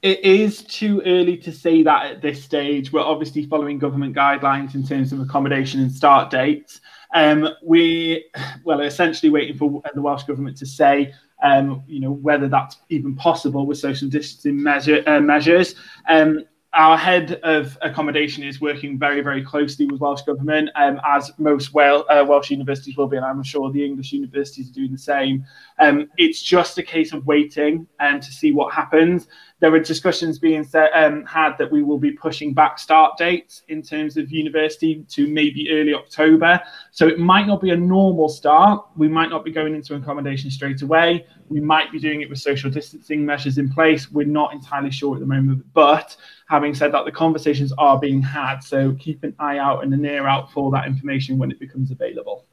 It 0.02 0.20
is 0.20 0.62
too 0.62 1.02
early 1.04 1.36
to 1.38 1.50
say 1.50 1.82
that 1.82 2.06
at 2.06 2.22
this 2.22 2.44
stage. 2.44 2.92
We're 2.92 3.00
obviously 3.00 3.44
following 3.46 3.80
government 3.80 4.14
guidelines 4.14 4.76
in 4.76 4.86
terms 4.86 5.12
of 5.12 5.18
accommodation 5.18 5.80
and 5.80 5.90
start 5.90 6.30
dates. 6.30 6.80
Um, 7.12 7.48
we, 7.60 8.26
well, 8.64 8.80
essentially 8.82 9.30
waiting 9.30 9.56
for 9.56 9.82
the 9.94 10.00
Welsh 10.00 10.22
government 10.22 10.56
to 10.58 10.66
say 10.66 11.12
um, 11.42 11.82
you 11.86 12.00
know, 12.00 12.12
whether 12.12 12.48
that's 12.48 12.76
even 12.88 13.14
possible 13.14 13.66
with 13.66 13.78
social 13.78 14.08
distancing 14.08 14.62
measure, 14.62 15.02
uh, 15.06 15.20
measures. 15.20 15.74
Um, 16.08 16.44
our 16.74 16.96
head 16.96 17.38
of 17.42 17.76
accommodation 17.82 18.42
is 18.44 18.58
working 18.58 18.98
very, 18.98 19.20
very 19.20 19.44
closely 19.44 19.84
with 19.84 20.00
Welsh 20.00 20.22
Government, 20.22 20.70
um, 20.74 21.00
as 21.06 21.30
most 21.38 21.76
uh, 21.76 22.24
Welsh 22.26 22.50
universities 22.50 22.96
will 22.96 23.08
be, 23.08 23.18
and 23.18 23.26
I'm 23.26 23.42
sure 23.42 23.70
the 23.70 23.84
English 23.84 24.12
universities 24.12 24.70
are 24.70 24.72
doing 24.72 24.92
the 24.92 24.98
same. 24.98 25.44
Um, 25.78 26.08
it's 26.16 26.42
just 26.42 26.78
a 26.78 26.82
case 26.82 27.12
of 27.12 27.26
waiting 27.26 27.86
um, 28.00 28.20
to 28.20 28.32
see 28.32 28.52
what 28.52 28.72
happens. 28.72 29.26
There 29.62 29.72
are 29.72 29.78
discussions 29.78 30.40
being 30.40 30.64
set, 30.64 30.90
um, 30.92 31.24
had 31.24 31.56
that 31.58 31.70
we 31.70 31.84
will 31.84 31.96
be 31.96 32.10
pushing 32.10 32.52
back 32.52 32.80
start 32.80 33.16
dates 33.16 33.62
in 33.68 33.80
terms 33.80 34.16
of 34.16 34.32
university 34.32 35.04
to 35.10 35.28
maybe 35.28 35.70
early 35.70 35.94
October. 35.94 36.60
So 36.90 37.06
it 37.06 37.20
might 37.20 37.46
not 37.46 37.60
be 37.60 37.70
a 37.70 37.76
normal 37.76 38.28
start. 38.28 38.84
We 38.96 39.06
might 39.06 39.30
not 39.30 39.44
be 39.44 39.52
going 39.52 39.76
into 39.76 39.94
accommodation 39.94 40.50
straight 40.50 40.82
away. 40.82 41.26
We 41.48 41.60
might 41.60 41.92
be 41.92 42.00
doing 42.00 42.22
it 42.22 42.28
with 42.28 42.40
social 42.40 42.72
distancing 42.72 43.24
measures 43.24 43.56
in 43.56 43.72
place. 43.72 44.10
We're 44.10 44.26
not 44.26 44.52
entirely 44.52 44.90
sure 44.90 45.14
at 45.14 45.20
the 45.20 45.26
moment, 45.26 45.64
but 45.72 46.16
having 46.48 46.74
said 46.74 46.92
that, 46.92 47.04
the 47.04 47.12
conversations 47.12 47.72
are 47.78 48.00
being 48.00 48.20
had. 48.20 48.64
So 48.64 48.96
keep 48.98 49.22
an 49.22 49.32
eye 49.38 49.58
out 49.58 49.84
and 49.84 49.94
an 49.94 50.04
ear 50.04 50.26
out 50.26 50.50
for 50.50 50.72
that 50.72 50.86
information 50.88 51.38
when 51.38 51.52
it 51.52 51.60
becomes 51.60 51.92
available. 51.92 52.46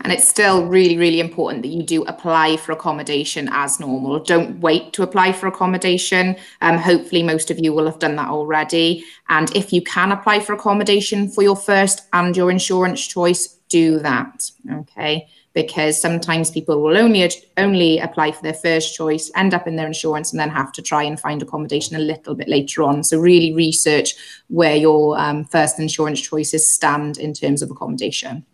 And 0.00 0.12
it's 0.12 0.26
still 0.28 0.66
really, 0.66 0.96
really 0.96 1.20
important 1.20 1.62
that 1.62 1.68
you 1.68 1.82
do 1.82 2.02
apply 2.04 2.56
for 2.56 2.72
accommodation 2.72 3.48
as 3.52 3.78
normal. 3.78 4.18
Don't 4.18 4.60
wait 4.60 4.92
to 4.94 5.02
apply 5.02 5.32
for 5.32 5.46
accommodation. 5.46 6.36
Um, 6.60 6.76
hopefully, 6.76 7.22
most 7.22 7.50
of 7.50 7.58
you 7.60 7.72
will 7.72 7.86
have 7.86 8.00
done 8.00 8.16
that 8.16 8.28
already. 8.28 9.04
And 9.28 9.54
if 9.54 9.72
you 9.72 9.80
can 9.82 10.10
apply 10.10 10.40
for 10.40 10.54
accommodation 10.54 11.28
for 11.28 11.42
your 11.42 11.56
first 11.56 12.02
and 12.12 12.36
your 12.36 12.50
insurance 12.50 13.06
choice, 13.06 13.46
do 13.68 13.98
that. 14.00 14.50
Okay. 14.70 15.28
Because 15.54 16.00
sometimes 16.00 16.50
people 16.50 16.80
will 16.82 16.96
only 16.96 17.30
only 17.56 17.98
apply 17.98 18.32
for 18.32 18.42
their 18.42 18.54
first 18.54 18.96
choice, 18.96 19.30
end 19.36 19.54
up 19.54 19.66
in 19.66 19.76
their 19.76 19.86
insurance, 19.86 20.32
and 20.32 20.40
then 20.40 20.48
have 20.50 20.72
to 20.72 20.82
try 20.82 21.02
and 21.02 21.20
find 21.20 21.42
accommodation 21.42 21.94
a 21.94 22.00
little 22.00 22.34
bit 22.34 22.48
later 22.48 22.82
on. 22.82 23.04
So 23.04 23.18
really 23.20 23.52
research 23.54 24.14
where 24.48 24.76
your 24.76 25.18
um, 25.18 25.44
first 25.44 25.78
insurance 25.78 26.20
choices 26.20 26.68
stand 26.68 27.18
in 27.18 27.34
terms 27.34 27.62
of 27.62 27.70
accommodation. 27.70 28.46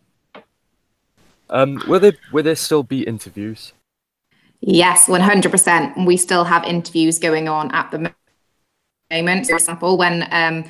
Um, 1.51 1.83
will 1.87 2.01
there 2.01 2.15
will 2.33 2.45
there 2.45 2.57
still 2.57 2.83
be 2.83 3.03
interviews? 3.03 3.73
Yes, 4.61 5.07
100%. 5.07 6.05
We 6.05 6.17
still 6.17 6.45
have 6.45 6.65
interviews 6.65 7.19
going 7.19 7.49
on 7.49 7.71
at 7.73 7.91
the 7.91 8.13
moment. 9.11 9.47
For 9.47 9.55
example, 9.55 9.97
when 9.97 10.25
um, 10.33 10.65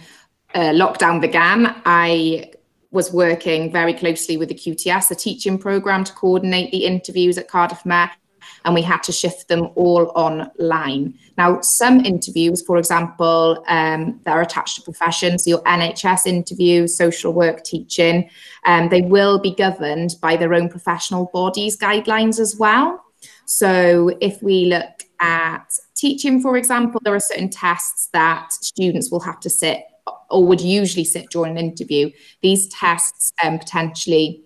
uh, 0.55 0.72
lockdown 0.72 1.20
began, 1.20 1.74
I 1.87 2.53
was 2.91 3.12
working 3.12 3.72
very 3.72 3.95
closely 3.95 4.37
with 4.37 4.49
the 4.49 4.55
QTS, 4.55 5.09
the 5.09 5.14
teaching 5.14 5.59
program, 5.59 6.05
to 6.05 6.12
coordinate 6.12 6.70
the 6.70 6.85
interviews 6.85 7.39
at 7.39 7.49
Cardiff 7.49 7.85
Met, 7.85 8.11
and 8.68 8.74
we 8.74 8.82
had 8.82 9.02
to 9.02 9.12
shift 9.12 9.48
them 9.48 9.70
all 9.76 10.12
online. 10.14 11.18
Now, 11.38 11.62
some 11.62 12.04
interviews, 12.04 12.60
for 12.60 12.76
example, 12.76 13.64
um, 13.66 14.20
that 14.24 14.32
are 14.32 14.42
attached 14.42 14.76
to 14.76 14.82
professions, 14.82 15.44
so 15.44 15.48
your 15.48 15.62
NHS 15.62 16.26
interviews, 16.26 16.94
social 16.94 17.32
work, 17.32 17.64
teaching, 17.64 18.28
um, 18.66 18.90
they 18.90 19.00
will 19.00 19.38
be 19.38 19.54
governed 19.54 20.16
by 20.20 20.36
their 20.36 20.52
own 20.52 20.68
professional 20.68 21.30
bodies 21.32 21.78
guidelines 21.78 22.38
as 22.38 22.56
well. 22.58 23.02
So 23.46 24.14
if 24.20 24.42
we 24.42 24.66
look 24.66 25.02
at 25.18 25.72
teaching, 25.94 26.42
for 26.42 26.58
example, 26.58 27.00
there 27.02 27.14
are 27.14 27.20
certain 27.20 27.48
tests 27.48 28.10
that 28.12 28.52
students 28.52 29.10
will 29.10 29.20
have 29.20 29.40
to 29.40 29.48
sit 29.48 29.80
or 30.28 30.44
would 30.44 30.60
usually 30.60 31.06
sit 31.06 31.30
during 31.30 31.56
an 31.56 31.64
interview. 31.64 32.10
These 32.42 32.68
tests 32.68 33.32
um, 33.42 33.58
potentially 33.58 34.44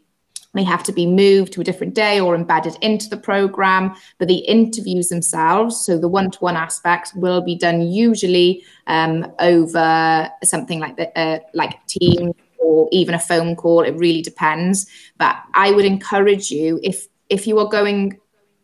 may 0.54 0.62
have 0.64 0.82
to 0.84 0.92
be 0.92 1.06
moved 1.06 1.52
to 1.54 1.60
a 1.60 1.64
different 1.64 1.94
day 1.94 2.20
or 2.20 2.34
embedded 2.34 2.76
into 2.82 3.08
the 3.08 3.16
program. 3.16 3.94
But 4.18 4.28
the 4.28 4.38
interviews 4.38 5.08
themselves, 5.08 5.84
so 5.84 5.98
the 5.98 6.08
one 6.08 6.30
to 6.30 6.38
one 6.38 6.56
aspects, 6.56 7.14
will 7.14 7.40
be 7.40 7.56
done 7.56 7.82
usually 7.82 8.64
um, 8.86 9.32
over 9.38 10.30
something 10.44 10.80
like 10.80 10.96
the, 10.96 11.16
uh, 11.18 11.38
like 11.54 11.84
Teams 11.86 12.34
or 12.58 12.88
even 12.92 13.14
a 13.14 13.18
phone 13.18 13.56
call. 13.56 13.82
It 13.82 13.96
really 13.96 14.22
depends. 14.22 14.86
But 15.18 15.36
I 15.54 15.72
would 15.72 15.84
encourage 15.84 16.50
you 16.50 16.80
if 16.82 17.06
if 17.28 17.46
you 17.46 17.58
are 17.58 17.68
going 17.68 18.18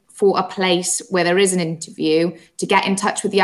for 0.08 0.38
a 0.38 0.42
place 0.42 1.00
where 1.10 1.24
there 1.24 1.38
is 1.38 1.52
an 1.52 1.60
interview 1.60 2.36
to 2.58 2.66
get 2.66 2.84
in 2.84 2.96
touch 2.96 3.22
with 3.22 3.32
the 3.32 3.40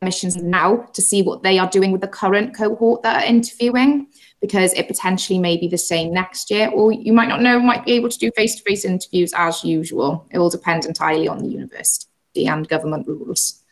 admissions 0.00 0.36
now 0.36 0.76
to 0.92 1.02
see 1.02 1.22
what 1.22 1.42
they 1.42 1.58
are 1.58 1.68
doing 1.70 1.92
with 1.92 2.00
the 2.00 2.08
current 2.08 2.54
cohort 2.54 3.02
that 3.02 3.22
are 3.22 3.26
interviewing 3.26 4.06
because 4.40 4.72
it 4.74 4.86
potentially 4.86 5.38
may 5.38 5.56
be 5.56 5.68
the 5.68 5.78
same 5.78 6.12
next 6.12 6.50
year 6.50 6.68
or 6.70 6.92
you 6.92 7.12
might 7.12 7.28
not 7.28 7.40
know 7.40 7.58
might 7.58 7.84
be 7.84 7.92
able 7.92 8.08
to 8.08 8.18
do 8.18 8.30
face-to-face 8.36 8.84
interviews 8.84 9.32
as 9.36 9.64
usual 9.64 10.26
it 10.30 10.38
will 10.38 10.50
depend 10.50 10.84
entirely 10.84 11.26
on 11.26 11.38
the 11.38 11.48
university 11.48 12.46
and 12.46 12.68
government 12.68 13.06
rules 13.06 13.64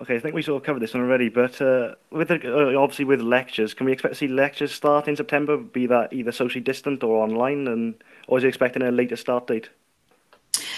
Okay, 0.00 0.16
I 0.16 0.20
think 0.20 0.34
we 0.34 0.42
sort 0.42 0.56
of 0.56 0.64
covered 0.64 0.80
this 0.80 0.94
one 0.94 1.02
already, 1.02 1.28
but 1.28 1.60
uh, 1.60 1.94
with 2.10 2.28
the, 2.28 2.40
uh, 2.42 2.80
obviously 2.80 3.04
with 3.04 3.20
lectures, 3.20 3.74
can 3.74 3.84
we 3.84 3.92
expect 3.92 4.14
to 4.14 4.18
see 4.18 4.26
lectures 4.26 4.72
start 4.72 5.06
in 5.06 5.16
September? 5.16 5.58
Be 5.58 5.86
that 5.86 6.14
either 6.14 6.32
socially 6.32 6.62
distant 6.62 7.04
or 7.04 7.22
online, 7.22 7.68
and 7.68 8.02
or 8.26 8.38
is 8.38 8.44
it 8.44 8.48
expecting 8.48 8.82
a 8.82 8.90
later 8.90 9.16
start 9.16 9.46
date? 9.46 9.68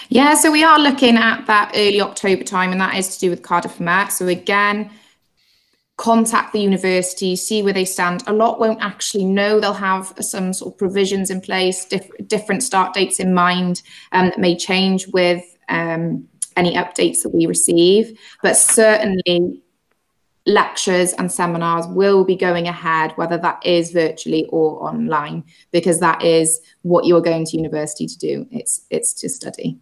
Yeah, 0.08 0.34
so 0.34 0.50
we 0.50 0.64
are 0.64 0.78
looking 0.78 1.16
at 1.16 1.46
that 1.46 1.72
early 1.74 2.00
October 2.00 2.44
time, 2.44 2.72
and 2.72 2.80
that 2.80 2.96
is 2.96 3.14
to 3.14 3.20
do 3.20 3.30
with 3.30 3.42
Cardiff 3.42 3.80
Met. 3.80 4.12
So 4.12 4.26
again, 4.26 4.90
contact 5.96 6.52
the 6.52 6.60
university, 6.60 7.36
see 7.36 7.62
where 7.62 7.72
they 7.72 7.84
stand. 7.84 8.22
A 8.26 8.32
lot 8.32 8.58
won't 8.58 8.82
actually 8.82 9.24
know. 9.24 9.60
They'll 9.60 9.72
have 9.72 10.12
some 10.20 10.52
sort 10.52 10.74
of 10.74 10.78
provisions 10.78 11.30
in 11.30 11.40
place, 11.40 11.84
diff- 11.84 12.10
different 12.26 12.62
start 12.62 12.94
dates 12.94 13.20
in 13.20 13.32
mind 13.34 13.82
um, 14.12 14.26
that 14.26 14.38
may 14.38 14.56
change 14.56 15.06
with 15.08 15.44
um, 15.68 16.26
any 16.56 16.74
updates 16.74 17.22
that 17.22 17.34
we 17.34 17.46
receive. 17.46 18.18
But 18.42 18.56
certainly, 18.56 19.62
lectures 20.46 21.12
and 21.14 21.30
seminars 21.30 21.86
will 21.86 22.24
be 22.24 22.36
going 22.36 22.68
ahead, 22.68 23.12
whether 23.16 23.38
that 23.38 23.64
is 23.64 23.92
virtually 23.92 24.46
or 24.50 24.86
online, 24.86 25.44
because 25.72 26.00
that 26.00 26.22
is 26.22 26.60
what 26.82 27.04
you 27.04 27.16
are 27.16 27.22
going 27.22 27.44
to 27.46 27.56
university 27.56 28.06
to 28.06 28.18
do. 28.18 28.46
It's 28.50 28.82
it's 28.90 29.12
to 29.14 29.28
study. 29.28 29.78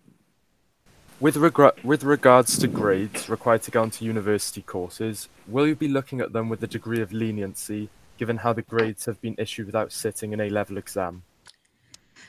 With, 1.20 1.36
reg- 1.36 1.84
with 1.84 2.02
regards 2.02 2.58
to 2.58 2.66
grades 2.66 3.28
required 3.28 3.62
to 3.62 3.70
go 3.70 3.82
onto 3.82 4.04
university 4.04 4.60
courses, 4.62 5.28
will 5.46 5.68
you 5.68 5.76
be 5.76 5.86
looking 5.86 6.20
at 6.20 6.32
them 6.32 6.48
with 6.48 6.60
a 6.64 6.66
degree 6.66 7.00
of 7.00 7.12
leniency, 7.12 7.88
given 8.18 8.38
how 8.38 8.52
the 8.52 8.62
grades 8.62 9.04
have 9.04 9.20
been 9.20 9.36
issued 9.38 9.66
without 9.66 9.92
sitting 9.92 10.34
an 10.34 10.40
A 10.40 10.50
level 10.50 10.78
exam? 10.78 11.22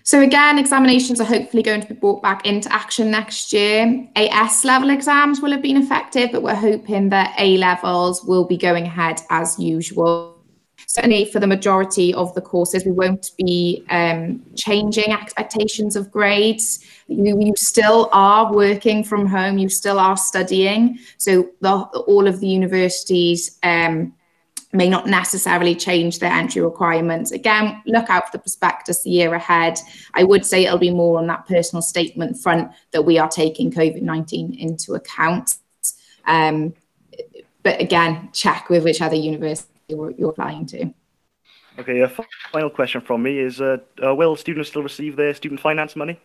So 0.06 0.22
again, 0.22 0.60
examinations 0.60 1.22
are 1.22 1.26
hopefully 1.26 1.64
going 1.64 1.82
to 1.82 1.88
be 1.88 1.94
brought 1.94 2.22
back 2.22 2.46
into 2.46 2.72
action 2.74 3.10
next 3.10 3.54
year. 3.54 4.08
AS 4.16 4.66
level 4.66 4.90
exams 4.90 5.40
will 5.40 5.52
have 5.52 5.62
been 5.62 5.78
effective, 5.78 6.32
but 6.32 6.44
we're 6.44 6.56
hoping 6.56 7.10
that 7.10 7.34
A 7.40 7.58
levels 7.58 8.24
will 8.24 8.44
be 8.44 8.58
going 8.58 8.86
ahead 8.86 9.22
as 9.30 9.58
usual. 9.58 10.34
Certainly, 10.88 11.26
for 11.32 11.40
the 11.40 11.48
majority 11.48 12.14
of 12.14 12.34
the 12.36 12.42
courses, 12.42 12.86
we 12.86 12.92
won't 12.92 13.32
be 13.38 13.84
um, 13.90 14.44
changing 14.56 15.12
expectations 15.12 15.96
of 15.96 16.12
grades. 16.12 16.86
You, 17.08 17.40
you, 17.40 17.54
still 17.56 18.10
are 18.12 18.54
working 18.54 19.04
from 19.04 19.26
home, 19.26 19.58
you 19.58 19.70
still 19.70 20.00
are 20.00 20.18
studying. 20.18 21.00
So, 21.18 21.50
the, 21.62 21.78
all 21.78 22.28
of 22.28 22.42
the 22.42 22.48
universities 22.48 23.58
um, 23.64 24.14
may 24.74 24.90
not 24.90 25.06
necessarily 25.08 25.76
change 25.76 26.20
their 26.20 26.32
entry 26.32 26.62
requirements. 26.62 27.32
Again, 27.32 27.82
look 27.86 28.10
out 28.10 28.26
for 28.26 28.32
the 28.38 28.42
prospectus 28.42 29.04
the 29.04 29.12
year 29.12 29.34
ahead. 29.34 29.78
I 30.16 30.24
would 30.24 30.46
say 30.46 30.66
it'll 30.66 30.80
be 30.80 30.90
more 30.90 31.20
on 31.20 31.28
that 31.28 31.48
personal 31.48 31.82
statement 31.82 32.40
front 32.40 32.72
that 32.92 33.04
we 33.04 33.20
are 33.20 33.30
taking 33.30 33.72
COVID 33.72 34.02
19 34.02 34.56
into 34.56 34.96
account. 34.96 35.58
Um, 36.26 36.74
but 37.62 37.80
again, 37.80 38.30
check 38.34 38.70
with 38.70 38.84
which 38.84 39.02
other 39.02 39.16
university 39.16 39.72
you're, 39.88 40.12
you're 40.12 40.32
applying 40.32 40.66
to. 40.68 40.94
Okay, 41.80 42.02
a 42.02 42.12
final 42.52 42.70
question 42.70 43.02
from 43.02 43.24
me 43.24 43.40
is 43.40 43.62
uh, 43.62 43.78
uh, 44.04 44.14
Will 44.14 44.36
students 44.36 44.70
still 44.70 44.84
receive 44.84 45.16
their 45.16 45.34
student 45.34 45.60
finance 45.60 45.96
money? 45.96 46.20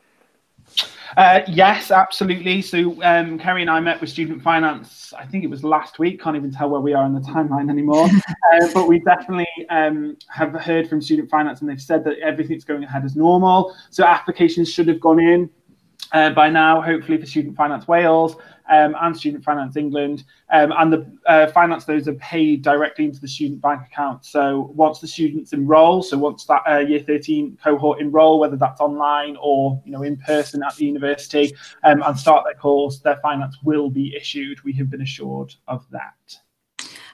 Uh, 1.16 1.40
yes, 1.48 1.90
absolutely. 1.90 2.62
So 2.62 3.02
um, 3.02 3.38
Kerry 3.38 3.62
and 3.62 3.70
I 3.70 3.80
met 3.80 4.00
with 4.00 4.11
Student 4.11 4.42
Finance. 4.42 5.12
I 5.16 5.24
think 5.26 5.44
it 5.44 5.50
was 5.50 5.64
last 5.64 5.98
week. 5.98 6.20
Can't 6.20 6.36
even 6.36 6.52
tell 6.52 6.68
where 6.70 6.80
we 6.80 6.92
are 6.92 7.06
in 7.06 7.14
the 7.14 7.20
timeline 7.20 7.70
anymore. 7.70 8.06
uh, 8.52 8.68
but 8.74 8.88
we 8.88 9.00
definitely 9.00 9.48
um, 9.70 10.16
have 10.28 10.52
heard 10.54 10.88
from 10.88 11.00
Student 11.00 11.30
Finance, 11.30 11.61
and 11.61 11.68
they've 11.68 11.80
said 11.80 12.04
that 12.04 12.18
everything's 12.18 12.64
going 12.64 12.84
ahead 12.84 13.04
as 13.04 13.16
normal. 13.16 13.74
So 13.90 14.04
applications 14.04 14.72
should 14.72 14.88
have 14.88 15.00
gone 15.00 15.20
in 15.20 15.50
uh, 16.12 16.30
by 16.30 16.48
now, 16.48 16.80
hopefully 16.80 17.18
for 17.18 17.26
Student 17.26 17.56
Finance 17.56 17.86
Wales 17.86 18.36
um, 18.70 18.96
and 19.00 19.16
Student 19.16 19.44
Finance 19.44 19.76
England. 19.76 20.24
Um, 20.50 20.72
and 20.76 20.92
the 20.92 21.18
uh, 21.26 21.46
finance 21.48 21.84
those 21.84 22.09
are 22.09 22.14
paid 22.14 22.62
directly 22.62 23.04
into 23.04 23.20
the 23.20 23.28
student 23.28 23.61
bank 23.61 23.82
account. 23.86 24.24
So 24.24 24.72
once 24.74 25.00
the 25.00 25.06
students 25.06 25.52
enroll, 25.52 26.02
so 26.02 26.16
once 26.18 26.44
that 26.46 26.62
uh, 26.68 26.78
year 26.78 27.00
13 27.00 27.59
cohort 27.62 28.00
enroll, 28.00 28.38
whether 28.40 28.56
that's 28.56 28.80
online 28.80 29.36
or 29.40 29.80
you 29.84 29.92
know 29.92 30.02
in 30.02 30.16
person 30.16 30.62
at 30.62 30.76
the 30.76 30.86
university, 30.86 31.54
um, 31.84 32.02
and 32.02 32.18
start 32.18 32.44
their 32.44 32.54
course, 32.54 33.00
their 33.00 33.16
finance 33.16 33.56
will 33.62 33.90
be 33.90 34.14
issued. 34.16 34.62
We 34.64 34.72
have 34.74 34.90
been 34.90 35.02
assured 35.02 35.54
of 35.66 35.86
that. 35.90 36.38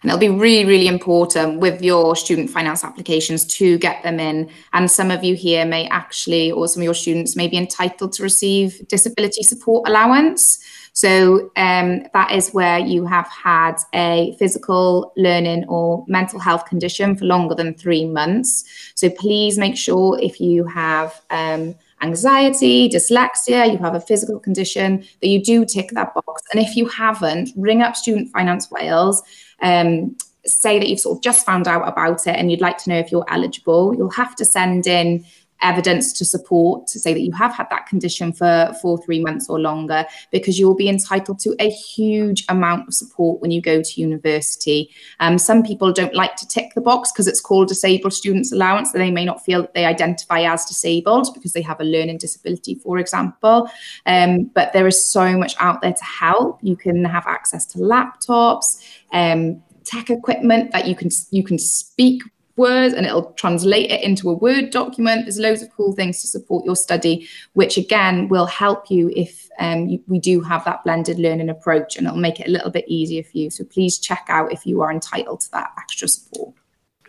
And 0.05 0.11
it'll 0.11 0.21
be 0.21 0.29
really, 0.29 0.67
really 0.67 0.87
important 0.87 1.61
with 1.61 1.81
your 1.81 2.15
student 2.15 2.51
finance 2.51 2.85
applications 2.85 3.47
to 3.57 3.79
get 3.79 4.03
them 4.03 4.21
in. 4.21 4.51
And 4.75 4.91
some 4.91 5.11
of 5.11 5.25
you 5.25 5.35
here 5.35 5.65
may 5.65 5.89
actually, 5.89 6.53
or 6.53 6.69
some 6.69 6.83
of 6.83 6.85
your 6.85 6.93
students 6.93 7.37
may 7.37 7.49
be 7.49 7.57
entitled 7.57 8.13
to 8.13 8.23
receive 8.23 8.87
disability 8.87 9.43
support 9.43 9.89
allowance. 9.89 10.63
So 10.93 11.51
um, 11.57 12.03
that 12.13 12.33
is 12.33 12.51
where 12.51 12.79
you 12.79 13.07
have 13.07 13.27
had 13.29 13.77
a 13.95 14.37
physical 14.39 15.15
learning 15.17 15.65
or 15.69 16.05
mental 16.07 16.39
health 16.39 16.67
condition 16.67 17.17
for 17.17 17.25
longer 17.25 17.55
than 17.55 17.73
three 17.73 18.05
months. 18.05 18.67
So 18.95 19.09
please 19.09 19.57
make 19.57 19.75
sure 19.75 20.21
if 20.21 20.39
you 20.39 20.67
have 20.67 21.19
um, 21.31 21.77
anxiety, 22.03 22.91
dyslexia, 22.91 23.73
you 23.73 23.79
have 23.79 23.95
a 23.95 24.01
physical 24.01 24.39
condition, 24.39 24.99
that 25.23 25.29
you 25.29 25.43
do 25.43 25.65
tick 25.65 25.89
that 25.93 26.13
box. 26.15 26.43
And 26.53 26.63
if 26.63 26.77
you 26.77 26.87
haven't, 26.89 27.51
ring 27.57 27.81
up 27.81 27.97
Student 27.97 28.31
Finance 28.33 28.71
Wales. 28.71 29.23
Um, 29.61 30.17
say 30.47 30.79
that 30.79 30.89
you've 30.89 31.01
sort 31.01 31.17
of 31.17 31.23
just 31.23 31.47
found 31.47 31.67
out 31.67 31.89
about 31.89 32.27
it 32.27 32.37
and 32.37 32.51
you'd 32.51 32.61
like 32.61 32.77
to 32.79 32.91
know 32.91 32.99
if 32.99 33.11
you're 33.11 33.25
eligible. 33.29 33.95
You'll 33.97 34.11
have 34.11 34.35
to 34.37 34.45
send 34.45 34.87
in 34.87 35.25
evidence 35.65 36.13
to 36.13 36.25
support 36.25 36.87
to 36.87 37.01
say 37.01 37.13
that 37.13 37.23
you 37.23 37.33
have 37.33 37.53
had 37.53 37.67
that 37.71 37.87
condition 37.87 38.33
for 38.33 38.73
for 38.81 39.03
three 39.03 39.19
months 39.19 39.49
or 39.49 39.59
longer 39.59 40.05
because 40.31 40.59
you'll 40.59 40.77
be 40.77 40.89
entitled 40.89 41.39
to 41.41 41.57
a 41.59 41.71
huge 41.71 42.45
amount 42.49 42.87
of 42.87 42.95
support 42.95 43.41
when 43.41 43.51
you 43.51 43.61
go 43.61 43.83
to 43.83 44.01
university. 44.01 44.91
Um, 45.19 45.39
some 45.39 45.63
people 45.63 45.93
don't 45.93 46.15
like 46.15 46.37
to 46.37 46.47
tick 46.47 46.75
the 46.75 46.81
box 46.81 47.11
because 47.11 47.27
it's 47.27 47.41
called 47.41 47.69
disabled 47.69 48.13
students 48.13 48.53
allowance 48.53 48.93
they 48.93 49.11
may 49.11 49.25
not 49.25 49.45
feel 49.45 49.63
that 49.63 49.75
they 49.75 49.87
identify 49.87 50.43
as 50.43 50.65
disabled 50.67 51.33
because 51.35 51.53
they 51.53 51.63
have 51.63 51.81
a 51.81 51.85
learning 51.85 52.19
disability 52.19 52.75
for 52.77 52.99
example. 52.99 53.69
Um, 54.07 54.45
but 54.55 54.73
there 54.73 54.87
is 54.87 55.05
so 55.05 55.37
much 55.37 55.57
out 55.59 55.81
there 55.81 55.95
to 55.95 56.05
help. 56.05 56.61
You 56.63 56.77
can 56.77 57.05
have 57.05 57.27
access 57.27 57.65
to 57.67 57.79
laptops 57.79 58.83
um, 59.13 59.63
tech 59.85 60.11
equipment 60.11 60.73
that 60.73 60.87
you 60.87 60.95
can 60.95 61.11
you 61.31 61.43
can 61.43 61.59
speak 61.59 62.23
words 62.57 62.95
and 62.95 63.07
it'll 63.07 63.33
translate 63.33 63.91
it 63.91 64.03
into 64.03 64.31
a 64.31 64.35
Word 64.35 64.71
document. 64.71 65.25
There's 65.25 65.39
loads 65.39 65.63
of 65.63 65.71
cool 65.75 65.93
things 65.93 66.21
to 66.21 66.27
support 66.27 66.65
your 66.65 66.77
study, 66.77 67.29
which 67.55 67.77
again 67.77 68.29
will 68.29 68.47
help 68.47 68.91
you 68.91 69.13
if 69.15 69.49
um, 69.59 69.89
you, 69.89 70.03
we 70.07 70.19
do 70.19 70.41
have 70.41 70.65
that 70.65 70.85
blended 70.85 71.19
learning 71.19 71.49
approach 71.49 71.97
and 71.97 72.07
it'll 72.07 72.19
make 72.19 72.41
it 72.41 72.49
a 72.49 72.51
little 72.51 72.71
bit 72.71 72.85
easier 72.89 73.23
for 73.23 73.39
you. 73.39 73.51
So 73.51 73.65
please 73.65 73.99
check 73.99 74.27
out 74.29 74.53
if 74.53 74.67
you 74.67 74.83
are 74.83 74.91
entitled 74.91 75.41
to 75.43 75.51
that 75.53 75.73
extra 75.79 76.09
support. 76.09 76.55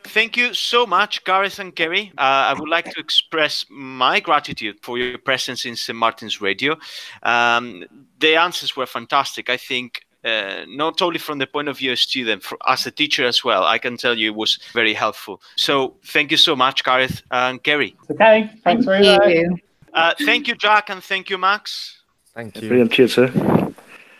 Thank 0.06 0.38
you 0.38 0.54
so 0.54 0.86
much, 0.86 1.24
Gareth 1.24 1.58
and 1.58 1.76
Kerry. 1.76 2.12
Uh, 2.16 2.22
I 2.22 2.54
would 2.54 2.70
like 2.70 2.86
to 2.92 3.00
express 3.00 3.66
my 3.70 4.20
gratitude 4.20 4.78
for 4.84 5.00
your 5.00 5.18
presence 5.18 5.66
in 5.66 5.76
St. 5.76 5.98
Martin's 5.98 6.40
Radio. 6.42 6.78
Um, 7.24 7.84
the 8.20 8.36
answers 8.36 8.78
were 8.78 8.86
fantastic. 8.86 9.50
I 9.50 9.58
think 9.58 10.05
uh, 10.26 10.66
not 10.68 11.02
only 11.02 11.20
from 11.20 11.38
the 11.38 11.48
point 11.48 11.68
of 11.68 11.78
view 11.78 11.92
of 11.92 12.00
student, 12.00 12.44
for, 12.44 12.58
as 12.68 12.86
a 12.86 12.92
teacher 12.92 13.26
as 13.26 13.44
well. 13.44 13.64
I 13.64 13.78
can 13.78 13.96
tell 13.96 14.18
you 14.18 14.32
it 14.32 14.36
was 14.36 14.60
very 14.74 14.94
helpful. 14.94 15.42
So 15.56 15.96
thank 16.06 16.32
you 16.32 16.38
so 16.38 16.56
much, 16.56 16.84
Gareth 16.84 17.22
and 17.32 17.62
Kerry. 17.62 17.96
Okay, 18.12 18.50
thanks 18.64 18.86
very 18.86 19.04
much. 19.04 19.62
Uh, 19.94 20.14
thank 20.26 20.48
you, 20.48 20.56
Jack, 20.56 20.90
and 20.90 21.04
thank 21.04 21.30
you, 21.30 21.38
Max. 21.38 22.02
Thank 22.34 22.62
you. 22.62 22.68
Brilliant, 22.68 22.92
cheers, 22.92 23.14
sir. 23.14 23.32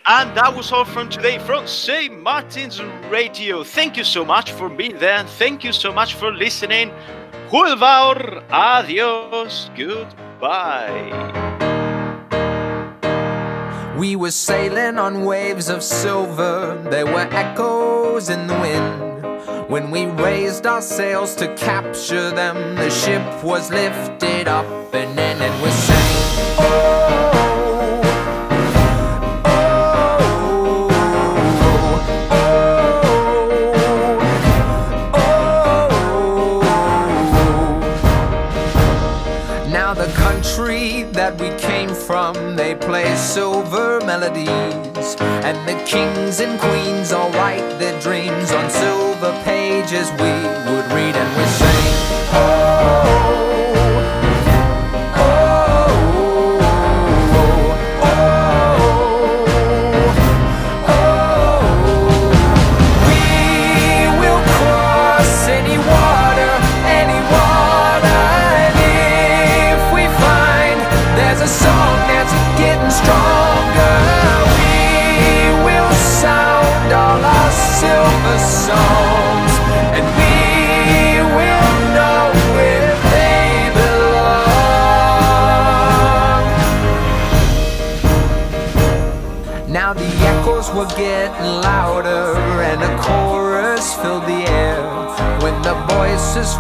And 0.08 0.38
that 0.38 0.56
was 0.56 0.72
all 0.72 0.86
from 0.86 1.10
today 1.10 1.40
from 1.40 1.66
St. 1.66 2.22
Martin's 2.22 2.82
Radio. 3.10 3.64
Thank 3.64 3.98
you 3.98 4.04
so 4.04 4.24
much 4.24 4.52
for 4.52 4.70
being 4.70 4.98
there, 5.00 5.18
and 5.18 5.28
thank 5.28 5.64
you 5.64 5.74
so 5.74 5.92
much 5.92 6.14
for 6.14 6.32
listening. 6.32 6.92
Hwyl 7.50 7.78
fawr, 7.78 8.44
adios, 8.52 9.72
goodbye. 9.76 11.75
We 13.98 14.18
were 14.18 14.32
sailing 14.32 15.00
on 15.00 15.24
waves 15.24 15.70
of 15.70 15.82
silver, 15.82 16.78
there 16.90 17.06
were 17.06 17.28
echoes 17.32 18.30
in 18.30 18.46
the 18.46 18.54
wind. 18.54 19.70
When 19.70 19.90
we 19.90 20.06
raised 20.06 20.68
our 20.68 20.82
sails 20.82 21.34
to 21.36 21.56
capture 21.56 22.30
them, 22.32 22.76
the 22.76 22.90
ship 22.90 23.42
was 23.42 23.72
lifted 23.72 24.50
up 24.50 24.66
and 24.94 25.12
in, 25.18 25.42
and 25.42 25.64
we 25.64 25.70
sang, 25.70 26.58
Oh, 26.60 27.45
silver 43.26 44.00
melodies. 44.06 45.16
And 45.20 45.58
the 45.68 45.84
kings 45.86 46.40
and 46.40 46.60
queens 46.60 47.12
all 47.12 47.32
write 47.32 47.68
their 47.80 48.00
dreams 48.00 48.52
on 48.52 48.70
silver 48.70 48.95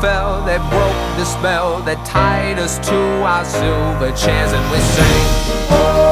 fell, 0.05 0.45
they 0.45 0.57
broke 0.69 1.01
the 1.17 1.25
spell 1.25 1.81
that 1.81 1.97
tied 2.05 2.59
us 2.59 2.77
to 2.87 2.97
our 3.25 3.43
silver 3.43 4.11
chairs 4.13 4.51
and 4.53 4.65
we 4.71 4.77
sang. 4.93 5.25
Oh, 5.71 6.04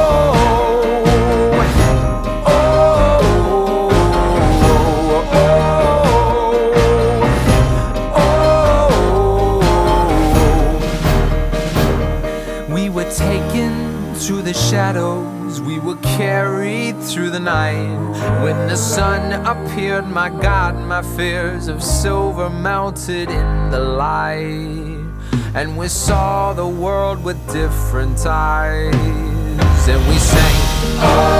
the 17.34 17.40
night. 17.40 17.98
When 18.44 18.68
the 18.68 18.76
sun 18.76 19.44
appeared, 19.44 20.06
my 20.06 20.28
God, 20.28 20.76
my 20.76 21.02
fears 21.16 21.66
of 21.66 21.82
silver 21.82 22.48
melted 22.48 23.28
in 23.28 23.70
the 23.70 23.80
light. 23.80 25.02
And 25.52 25.76
we 25.76 25.88
saw 25.88 26.52
the 26.52 26.68
world 26.68 27.24
with 27.24 27.38
different 27.52 28.24
eyes, 28.24 28.94
and 29.88 30.00
we 30.08 30.18
sang, 30.18 30.54
Oh. 31.06 31.33